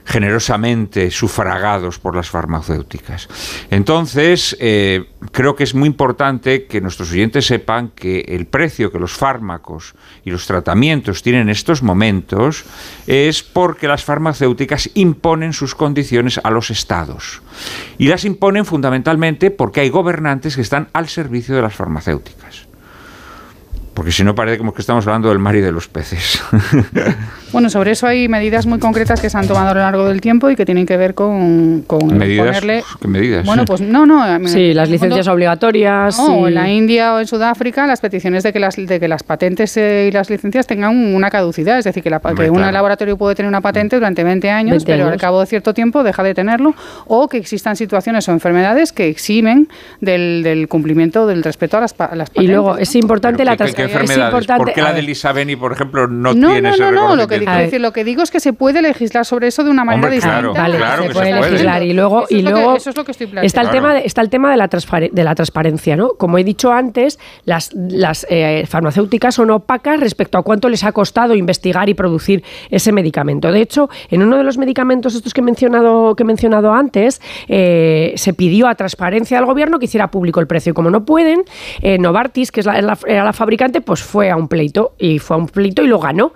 generosamente 0.05 1.11
sufragados 1.11 1.99
por 1.99 2.17
las 2.17 2.29
farmacéuticas. 2.29 3.29
Entonces, 3.71 4.57
eh, 4.61 5.05
creo 5.31 5.55
que 5.55 5.65
es 5.65 5.75
muy 5.75 5.87
importante 5.89 6.67
que 6.67 6.81
nuestros 6.81 7.13
oyentes 7.13 7.47
sepan 7.47 7.91
que 7.95 8.21
el 8.29 8.47
precio 8.47 8.91
que 8.91 8.99
los 8.99 9.13
fármacos 9.13 9.95
y 10.25 10.31
los 10.31 10.47
tratamientos 10.47 11.23
tienen 11.23 11.43
en 11.43 11.51
estos 11.51 11.83
momentos 11.83 12.65
es 13.07 13.43
porque 13.43 13.89
las 13.89 14.05
farmacéuticas 14.05 14.91
imponen 14.95 15.53
sus 15.53 15.75
condiciones 15.75 16.41
a 16.43 16.51
los 16.51 16.71
estados. 16.71 17.43
Y 17.99 18.09
las 18.09 18.25
imponen 18.25 18.65
fundamentalmente 18.65 19.51
porque 19.51 19.81
hay 19.81 19.89
gobernantes 19.89 20.57
que 20.57 20.63
están 20.63 20.89
al 20.93 21.09
servicio 21.09 21.55
de 21.55 21.63
las 21.63 21.75
farmacéuticas. 21.75 22.72
Porque 23.95 24.11
si 24.11 24.25
no 24.25 24.35
parece 24.35 24.57
como 24.59 24.73
que 24.73 24.81
estamos 24.81 25.07
hablando 25.07 25.29
del 25.29 25.39
mar 25.39 25.55
y 25.57 25.61
de 25.61 25.71
los 25.73 25.89
peces. 25.89 26.43
Bueno, 27.53 27.69
sobre 27.69 27.91
eso 27.91 28.07
hay 28.07 28.29
medidas 28.29 28.65
muy 28.65 28.79
concretas 28.79 29.21
que 29.21 29.29
se 29.29 29.37
han 29.37 29.47
tomado 29.47 29.69
a 29.69 29.75
lo 29.75 29.81
largo 29.81 30.09
del 30.09 30.23
tiempo 30.23 30.49
y 30.49 30.57
que 30.57 30.65
tienen 30.65 30.87
que 30.87 30.97
ver 30.97 31.15
con, 31.15 31.83
con 31.87 32.17
¿Medidas? 32.17 32.47
ponerle... 32.47 32.83
¿Qué 32.99 33.09
medidas? 33.09 33.45
Bueno, 33.45 33.67
pues 33.67 33.83
no, 33.83 34.07
no. 34.07 34.27
en 34.27 34.49
Sí, 34.49 34.71
el 34.71 34.77
las 34.77 34.89
mundo- 34.89 34.93
licencias 35.05 35.29
obligatorias. 35.29 36.17
No, 36.19 36.47
y- 36.47 36.49
en 36.49 36.55
la 36.55 36.71
India 36.71 37.13
o 37.13 37.21
en 37.21 37.27
Sudáfrica 37.27 37.87
las 37.87 38.01
peticiones 38.01 38.43
de 38.43 38.55
que 38.55 38.59
las, 38.59 38.77
de 38.77 38.99
que 38.99 39.07
las 39.07 39.23
patentes 39.23 39.77
eh, 39.77 40.07
y 40.09 40.13
las 40.13 40.31
licencias 40.31 40.67
tengan 40.67 40.97
una 41.15 41.29
caducidad, 41.29 41.79
es 41.79 41.85
decir, 41.85 42.03
que, 42.03 42.09
la, 42.09 42.21
que 42.21 42.49
un 42.49 42.57
claro. 42.57 42.73
laboratorio 42.73 43.19
puede 43.19 43.35
tener 43.35 43.49
una 43.51 43.61
patente 43.61 43.97
durante 43.97 44.25
20 44.25 44.49
años, 44.49 44.87
20 44.87 44.91
pero 44.91 45.09
al 45.11 45.19
cabo 45.21 45.41
de 45.41 45.45
cierto 45.47 45.75
tiempo 45.75 46.03
deja 46.03 46.23
de 46.23 46.33
tenerlo, 46.33 46.75
o 47.07 47.29
que 47.29 47.37
existan 47.37 47.77
situaciones 47.77 48.27
o 48.31 48.33
enfermedades 48.33 48.93
que 48.95 49.09
eximen 49.11 49.69
del, 50.01 50.41
del 50.43 50.69
cumplimiento 50.69 51.27
del 51.27 51.43
respeto 51.43 51.77
a 51.77 51.81
las, 51.81 51.95
a 52.01 52.17
las 52.17 52.31
Y 52.31 52.33
patentes. 52.33 52.49
luego 52.57 52.79
es 52.79 52.95
importante 52.97 53.45
la 53.45 53.53
¿Qué, 53.53 53.57
trans- 53.59 53.75
qué 53.87 53.93
es 53.93 54.01
enfermedades? 54.01 54.33
importante- 54.35 54.65
¿Por 54.65 54.73
qué 54.73 54.83
la 54.83 54.93
de 54.93 55.03
Lisa 55.03 55.33
Beni, 55.33 55.57
por 55.57 55.73
ejemplo, 55.73 56.07
no, 56.09 56.35
No, 56.35 56.49
tiene 56.49 56.61
no, 56.63 56.69
ese 56.75 56.83
no, 56.83 56.91
no, 56.93 57.17
lo 57.17 57.27
que, 57.29 57.39
decir, 57.41 57.81
lo 57.81 57.93
que 57.93 58.05
digo 58.05 58.23
es 58.23 58.31
que 58.31 58.41
se 58.41 58.53
puede 58.53 58.83
legislar 58.83 59.25
sobre 59.25 59.49
eso 59.49 59.65
de 59.65 59.71
una 59.71 59.85
manera 59.85 60.07
Hombre, 60.07 60.15
distinta. 60.17 60.39
claro, 60.41 60.55
Vale, 60.55 60.77
claro 60.77 61.03
se 61.03 61.09
que 61.09 61.15
puede 61.15 61.27
se 61.33 61.39
puede. 61.39 61.51
legislar 61.51 61.83
y 61.83 61.93
luego 61.93 62.19
Eso 62.25 62.27
es 62.27 62.31
y 62.33 62.43
lo 62.43 62.49
que- 62.51 62.55
luego 62.55 62.77
eso 62.77 62.91
es 62.91 62.97
lo 62.97 63.05
que 63.05 63.11
estoy 63.13 63.27
está 63.27 63.41
el 63.43 63.51
planteando. 63.53 63.71
tema 63.73 63.95
de, 63.95 64.07
está 64.07 64.21
el 64.21 64.31
tema 64.31 64.51
de 64.51 64.57
la 64.57 64.69
transpare- 64.71 65.11
de 65.11 65.25
la 65.25 65.35
transparencia, 65.35 65.97
¿no? 65.97 66.11
Como 66.15 66.39
he 66.39 66.45
dicho 66.45 66.73
antes, 66.73 67.19
las 67.45 67.71
las 67.75 68.27
eh, 68.31 68.65
farmacéuticas 68.69 69.35
son 69.35 69.51
opacas 69.51 69.99
respecto 70.01 70.39
a 70.39 70.43
cuánto 70.43 70.69
les 70.69 70.85
ha 70.85 70.93
costado 70.93 71.35
investigar 71.35 71.89
y 71.89 71.95
producir 71.95 72.43
ese 72.71 72.93
medicamento. 72.93 73.51
De 73.53 73.61
hecho, 73.61 73.89
en 74.11 74.23
uno 74.23 74.37
de 74.37 74.45
los 74.45 74.59
medicamentos 74.59 75.15
estos 75.15 75.33
que 75.35 75.41
he 75.41 75.45
mencionado 75.45 76.15
que 76.17 76.23
he 76.23 76.27
mencionado 76.27 76.73
antes, 76.73 77.21
eh, 77.49 78.13
se 78.17 78.33
pidió 78.35 78.67
a 78.67 78.75
transparencia 78.75 79.39
al 79.39 79.47
gobierno 79.47 79.79
que 79.79 79.87
hiciera 79.87 80.11
público 80.11 80.41
el 80.41 80.47
precio 80.47 80.71
y 80.71 80.75
como 80.75 80.91
no 80.91 81.05
pueden, 81.05 81.43
eh, 81.81 81.99
Novartis, 81.99 82.51
que 82.53 82.61
es 82.61 82.67
la, 82.67 82.81
la- 82.83 82.99
era 83.07 83.25
la 83.25 83.33
fabricante, 83.33 83.72
pues 83.81 84.03
fue 84.03 84.31
a 84.31 84.37
un 84.37 84.49
pleito 84.49 84.95
y 84.99 85.19
fue 85.19 85.37
a 85.37 85.39
un 85.39 85.49
pleito 85.49 85.83
y 85.83 85.87
lo 85.87 85.99
ganó. 85.99 86.33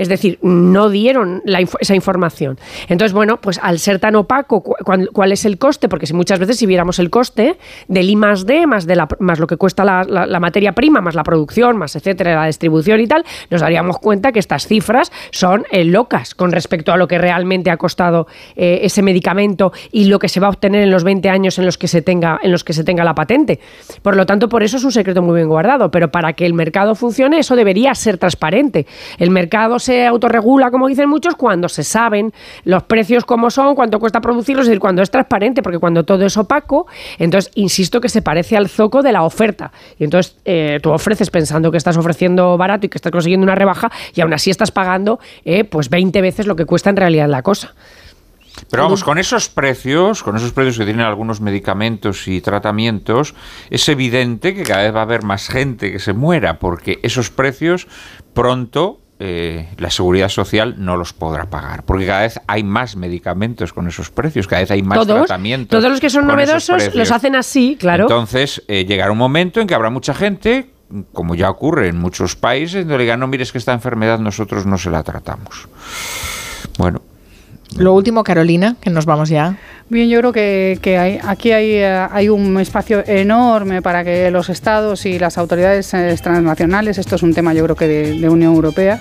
Es 0.00 0.08
decir, 0.08 0.38
no 0.40 0.88
dieron 0.88 1.42
esa 1.78 1.94
información. 1.94 2.58
Entonces, 2.88 3.12
bueno, 3.12 3.38
pues 3.38 3.60
al 3.62 3.78
ser 3.78 3.98
tan 3.98 4.16
opaco, 4.16 4.62
¿cuál 4.62 5.32
es 5.32 5.44
el 5.44 5.58
coste? 5.58 5.90
Porque 5.90 6.06
si 6.06 6.14
muchas 6.14 6.38
veces 6.38 6.56
si 6.56 6.64
viéramos 6.64 6.98
el 6.98 7.10
coste 7.10 7.58
del 7.86 8.08
I 8.08 8.16
más 8.16 8.46
D, 8.46 8.66
más, 8.66 8.86
de 8.86 8.96
la, 8.96 9.06
más 9.18 9.38
lo 9.38 9.46
que 9.46 9.58
cuesta 9.58 9.84
la 9.84 10.40
materia 10.40 10.72
prima, 10.72 11.02
más 11.02 11.14
la 11.14 11.22
producción, 11.22 11.76
más 11.76 11.96
etcétera, 11.96 12.34
la 12.34 12.46
distribución 12.46 13.00
y 13.00 13.06
tal, 13.06 13.24
nos 13.50 13.60
daríamos 13.60 13.98
cuenta 13.98 14.32
que 14.32 14.38
estas 14.38 14.66
cifras 14.66 15.12
son 15.30 15.64
eh, 15.70 15.84
locas 15.84 16.34
con 16.34 16.50
respecto 16.52 16.92
a 16.92 16.96
lo 16.96 17.06
que 17.06 17.18
realmente 17.18 17.70
ha 17.70 17.76
costado 17.76 18.26
eh, 18.56 18.80
ese 18.82 19.02
medicamento 19.02 19.72
y 19.92 20.04
lo 20.04 20.18
que 20.18 20.28
se 20.28 20.40
va 20.40 20.46
a 20.46 20.50
obtener 20.50 20.82
en 20.82 20.90
los 20.90 21.04
20 21.04 21.28
años 21.28 21.58
en 21.58 21.66
los 21.66 21.76
que 21.76 21.88
se 21.88 22.00
tenga, 22.02 22.40
en 22.42 22.52
los 22.52 22.64
que 22.64 22.72
se 22.72 22.84
tenga 22.84 23.04
la 23.04 23.14
patente. 23.14 23.60
Por 24.02 24.16
lo 24.16 24.26
tanto, 24.26 24.48
por 24.48 24.62
eso 24.62 24.76
es 24.76 24.84
un 24.84 24.92
secreto 24.92 25.22
muy 25.22 25.36
bien 25.36 25.48
guardado. 25.48 25.90
Pero 25.90 26.10
para 26.10 26.32
que 26.32 26.46
el 26.46 26.54
mercado 26.54 26.94
funcione, 26.94 27.38
eso 27.38 27.56
debería 27.56 27.94
ser 27.94 28.18
transparente. 28.18 28.86
El 29.18 29.30
mercado 29.30 29.78
se 29.78 29.89
autorregula, 30.06 30.70
como 30.70 30.88
dicen 30.88 31.08
muchos, 31.08 31.34
cuando 31.34 31.68
se 31.68 31.84
saben 31.84 32.32
los 32.64 32.82
precios 32.84 33.24
como 33.24 33.50
son, 33.50 33.74
cuánto 33.74 33.98
cuesta 33.98 34.20
producirlos, 34.20 34.64
es 34.64 34.68
decir, 34.68 34.80
cuando 34.80 35.02
es 35.02 35.10
transparente, 35.10 35.62
porque 35.62 35.78
cuando 35.78 36.04
todo 36.04 36.24
es 36.24 36.36
opaco, 36.36 36.86
entonces 37.18 37.50
insisto 37.54 38.00
que 38.00 38.08
se 38.08 38.22
parece 38.22 38.56
al 38.56 38.68
zoco 38.68 39.02
de 39.02 39.12
la 39.12 39.22
oferta. 39.22 39.72
Y 39.98 40.04
entonces 40.04 40.36
eh, 40.44 40.78
tú 40.82 40.90
ofreces 40.90 41.30
pensando 41.30 41.70
que 41.70 41.76
estás 41.76 41.96
ofreciendo 41.96 42.56
barato 42.56 42.86
y 42.86 42.88
que 42.88 42.98
estás 42.98 43.12
consiguiendo 43.12 43.44
una 43.44 43.54
rebaja, 43.54 43.90
y 44.14 44.20
aún 44.20 44.32
así 44.32 44.50
estás 44.50 44.70
pagando 44.70 45.20
eh, 45.44 45.64
pues 45.64 45.90
20 45.90 46.20
veces 46.20 46.46
lo 46.46 46.56
que 46.56 46.66
cuesta 46.66 46.90
en 46.90 46.96
realidad 46.96 47.28
la 47.28 47.42
cosa. 47.42 47.74
Pero 48.68 48.84
vamos, 48.84 49.04
con 49.04 49.18
esos 49.18 49.48
precios, 49.48 50.22
con 50.22 50.36
esos 50.36 50.52
precios 50.52 50.78
que 50.78 50.84
tienen 50.84 51.04
algunos 51.04 51.40
medicamentos 51.40 52.28
y 52.28 52.40
tratamientos, 52.40 53.34
es 53.70 53.88
evidente 53.88 54.54
que 54.54 54.64
cada 54.64 54.82
vez 54.82 54.94
va 54.94 55.00
a 55.00 55.04
haber 55.04 55.22
más 55.22 55.48
gente 55.48 55.90
que 55.92 55.98
se 55.98 56.12
muera, 56.12 56.58
porque 56.58 56.98
esos 57.02 57.30
precios 57.30 57.86
pronto 58.34 59.00
eh, 59.22 59.68
la 59.76 59.90
seguridad 59.90 60.30
social 60.30 60.76
no 60.78 60.96
los 60.96 61.12
podrá 61.12 61.44
pagar, 61.44 61.84
porque 61.84 62.06
cada 62.06 62.22
vez 62.22 62.40
hay 62.46 62.62
más 62.64 62.96
medicamentos 62.96 63.74
con 63.74 63.86
esos 63.86 64.10
precios, 64.10 64.46
cada 64.46 64.62
vez 64.62 64.70
hay 64.70 64.82
más 64.82 64.98
Todos, 64.98 65.26
tratamientos. 65.26 65.78
todos 65.78 65.90
los 65.90 66.00
que 66.00 66.08
son 66.08 66.26
novedosos 66.26 66.94
los 66.94 67.10
hacen 67.10 67.36
así, 67.36 67.76
claro. 67.78 68.04
Entonces, 68.04 68.62
eh, 68.66 68.86
llegará 68.86 69.12
un 69.12 69.18
momento 69.18 69.60
en 69.60 69.66
que 69.66 69.74
habrá 69.74 69.90
mucha 69.90 70.14
gente, 70.14 70.70
como 71.12 71.34
ya 71.34 71.50
ocurre 71.50 71.88
en 71.88 71.98
muchos 71.98 72.34
países, 72.34 72.80
donde 72.84 72.96
le 72.96 73.02
digan, 73.04 73.20
no 73.20 73.26
mires 73.26 73.52
que 73.52 73.58
esta 73.58 73.74
enfermedad 73.74 74.18
nosotros 74.20 74.64
no 74.64 74.78
se 74.78 74.88
la 74.88 75.02
tratamos. 75.02 75.68
Bueno, 76.78 77.02
Lo 77.76 77.92
último, 77.92 78.24
Carolina, 78.24 78.76
que 78.80 78.88
nos 78.88 79.04
vamos 79.04 79.28
ya. 79.28 79.58
Bien, 79.90 80.08
yo 80.08 80.20
creo 80.20 80.32
que, 80.32 80.96
hay, 80.96 81.18
aquí 81.20 81.50
hay, 81.50 81.72
eh, 81.72 82.06
hay 82.12 82.28
un 82.28 82.60
espacio 82.60 83.02
enorme 83.04 83.82
para 83.82 84.04
que 84.04 84.30
los 84.30 84.48
estados 84.48 85.04
y 85.04 85.18
las 85.18 85.36
autoridades 85.36 85.92
eh, 85.94 86.16
transnacionales, 86.22 86.96
esto 86.96 87.16
es 87.16 87.24
un 87.24 87.34
tema 87.34 87.54
yo 87.54 87.64
creo 87.64 87.74
que 87.74 87.88
de, 87.88 88.28
Unión 88.28 88.54
Europea, 88.54 89.00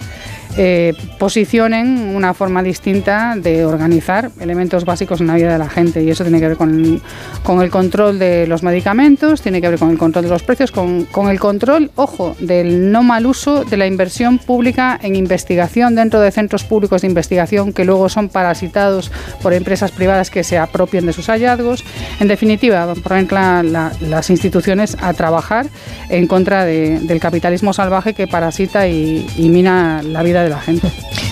eh, 0.58 0.96
posicionen 1.20 2.16
una 2.16 2.34
forma 2.34 2.64
distinta 2.64 3.36
de 3.38 3.66
organizar 3.66 4.32
elementos 4.40 4.84
básicos 4.84 5.22
en 5.22 5.28
la 5.28 5.36
vida 5.36 5.54
de 5.54 5.60
la 5.60 5.70
gente. 5.70 6.04
Y 6.04 6.10
eso 6.10 6.24
tiene 6.24 6.40
que 6.40 6.48
ver 6.48 6.58
con 6.58 6.74
el, 6.74 7.02
con 7.44 7.62
el 7.62 7.70
control 7.70 8.18
de 8.18 8.48
los 8.48 8.64
medicamentos, 8.64 9.44
tiene 9.44 9.62
que 9.62 9.70
ver 9.70 9.78
con 9.78 9.92
el 9.92 10.00
control 10.00 10.24
de 10.26 10.32
los 10.32 10.42
precios, 10.42 10.72
con, 10.72 11.06
con 11.06 11.30
el 11.30 11.40
control, 11.40 11.92
ojo, 11.96 12.36
del 12.40 12.92
no 12.92 13.04
mal 13.04 13.28
uso 13.28 13.64
de 13.64 13.78
la 13.78 13.86
inversión 13.86 14.40
pública 14.40 15.00
en 15.02 15.16
investigación 15.16 15.94
dentro 15.94 16.20
de 16.20 16.32
centros 16.32 16.64
públicos 16.64 17.04
de 17.04 17.08
investigación 17.08 17.72
que 17.72 17.86
luego 17.86 18.10
son 18.10 18.28
parasitados 18.28 19.12
por 19.44 19.54
empresas 19.54 19.92
privadas 19.92 20.32
que 20.32 20.44
se 20.44 20.58
apropien 20.80 21.06
de 21.06 21.12
sus 21.14 21.28
hallazgos. 21.28 21.84
En 22.22 22.28
definitiva, 22.30 22.94
poner 22.96 23.30
la- 23.34 23.64
la- 23.64 23.92
las 24.00 24.30
instituciones 24.30 24.96
a 25.02 25.14
trabajar 25.14 25.68
en 26.10 26.26
contra 26.26 26.64
de- 26.64 27.00
del 27.02 27.20
capitalismo 27.20 27.74
salvaje 27.74 28.14
que 28.14 28.28
parasita 28.28 28.88
y 28.88 29.50
mina 29.50 30.02
la 30.04 30.24
vida 30.24 30.42
de 30.44 30.50
la 30.50 30.60
gente. 30.62 30.90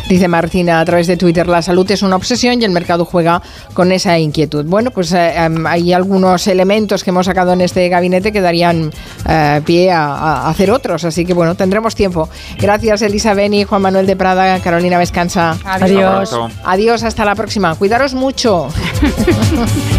Dice 0.10 0.30
Martina 0.30 0.80
a 0.80 0.86
través 0.86 1.05
de 1.08 1.18
Twitter, 1.18 1.45
la 1.47 1.62
salud 1.62 1.89
es 1.91 2.01
una 2.01 2.16
obsesión 2.16 2.62
y 2.62 2.64
el 2.66 2.72
mercado 2.72 3.03
juega 3.03 3.41
con 3.74 3.91
esa 3.91 4.18
inquietud. 4.18 4.64
Bueno, 4.66 4.89
pues 4.91 5.12
eh, 5.12 5.34
em, 5.36 5.68
hay 5.68 5.91
algunos 5.91 6.47
elementos 6.47 7.03
que 7.03 7.10
hemos 7.10 7.26
sacado 7.26 7.51
en 7.51 7.60
este 7.60 7.89
gabinete 7.89 8.32
que 8.32 8.39
darían 8.39 8.89
eh, 9.28 9.62
pie 9.66 9.91
a, 9.91 10.05
a 10.14 10.49
hacer 10.49 10.72
otros, 10.72 11.03
así 11.03 11.26
que 11.26 11.34
bueno, 11.34 11.55
tendremos 11.55 11.93
tiempo. 11.93 12.30
Gracias 12.58 13.01
Elisa 13.01 13.34
Beni, 13.34 13.66
Juan 13.66 13.82
Manuel 13.82 14.08
de 14.08 14.16
Prada, 14.16 14.60
Carolina 14.62 14.97
Vescanza. 14.97 15.58
Adiós. 15.66 16.34
Adiós, 16.64 17.03
hasta 17.03 17.26
la 17.26 17.36
próxima. 17.36 17.76
Cuidaros 17.76 18.14
mucho. 18.14 18.70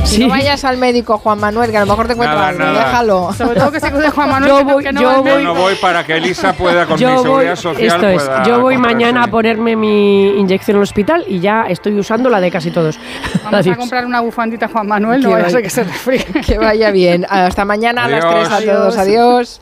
Si 0.05 0.19
no 0.21 0.29
vayas 0.31 0.65
al 0.65 0.79
médico, 0.79 1.19
Juan 1.19 1.39
Manuel, 1.39 1.71
que 1.71 1.77
a 1.77 1.81
lo 1.81 1.87
mejor 1.87 2.07
te 2.07 2.15
encuentra 2.15 2.35
Nada, 2.35 2.49
algo, 2.49 2.65
nada. 2.65 2.79
déjalo. 2.87 3.33
Sobre 3.37 3.61
todo 3.61 3.71
que 3.71 3.79
se 3.81 3.91
cuide 3.91 4.09
Juan 4.09 4.31
Manuel. 4.31 4.51
Yo 4.51 4.59
que 4.59 4.65
no- 4.65 4.73
voy- 4.73 4.85
que 4.85 4.93
no 4.93 5.01
yo 5.03 5.23
voy- 5.23 5.45
no 5.45 5.55
voy 5.55 5.75
para 5.75 6.03
que 6.07 6.17
Elisa 6.17 6.55
pueda 6.55 6.87
con 6.87 6.95
mi 6.95 7.03
Yo 7.03 7.11
voy, 7.17 7.23
seguridad 7.25 7.57
social. 7.57 7.87
esto 7.87 8.09
es, 8.09 8.23
pueda 8.23 8.43
yo 8.45 8.61
voy 8.61 8.79
mañana 8.79 9.25
a 9.25 9.27
ponerme 9.27 9.77
mi 9.77 9.98
inyección 9.99 10.77
en 10.77 10.79
el 10.79 10.83
hospital 10.83 11.25
y 11.29 11.41
ya 11.41 11.65
estoy 11.69 11.99
usando 11.99 12.29
la 12.31 12.41
de 12.41 12.51
casi 12.51 12.71
todos. 12.71 12.99
Vamos 13.45 13.53
a 13.55 13.57
Adiós. 13.59 13.77
comprar 13.77 14.07
una 14.07 14.21
bufandita 14.21 14.69
Juan 14.69 14.87
Manuel, 14.87 15.23
no 15.23 15.29
Que 15.29 15.35
vaya 15.35 15.47
a 15.47 15.51
ser 15.51 15.63
que 15.63 15.71
se 15.71 15.85
resfríe. 15.85 16.25
Que 16.47 16.59
vaya 16.59 16.91
bien. 16.91 17.27
Hasta 17.29 17.65
mañana 17.65 18.05
a 18.05 18.09
las 18.09 18.25
Adiós. 18.25 18.49
3 18.49 18.71
a 18.71 18.73
todos. 18.75 18.97
Adiós. 18.99 19.61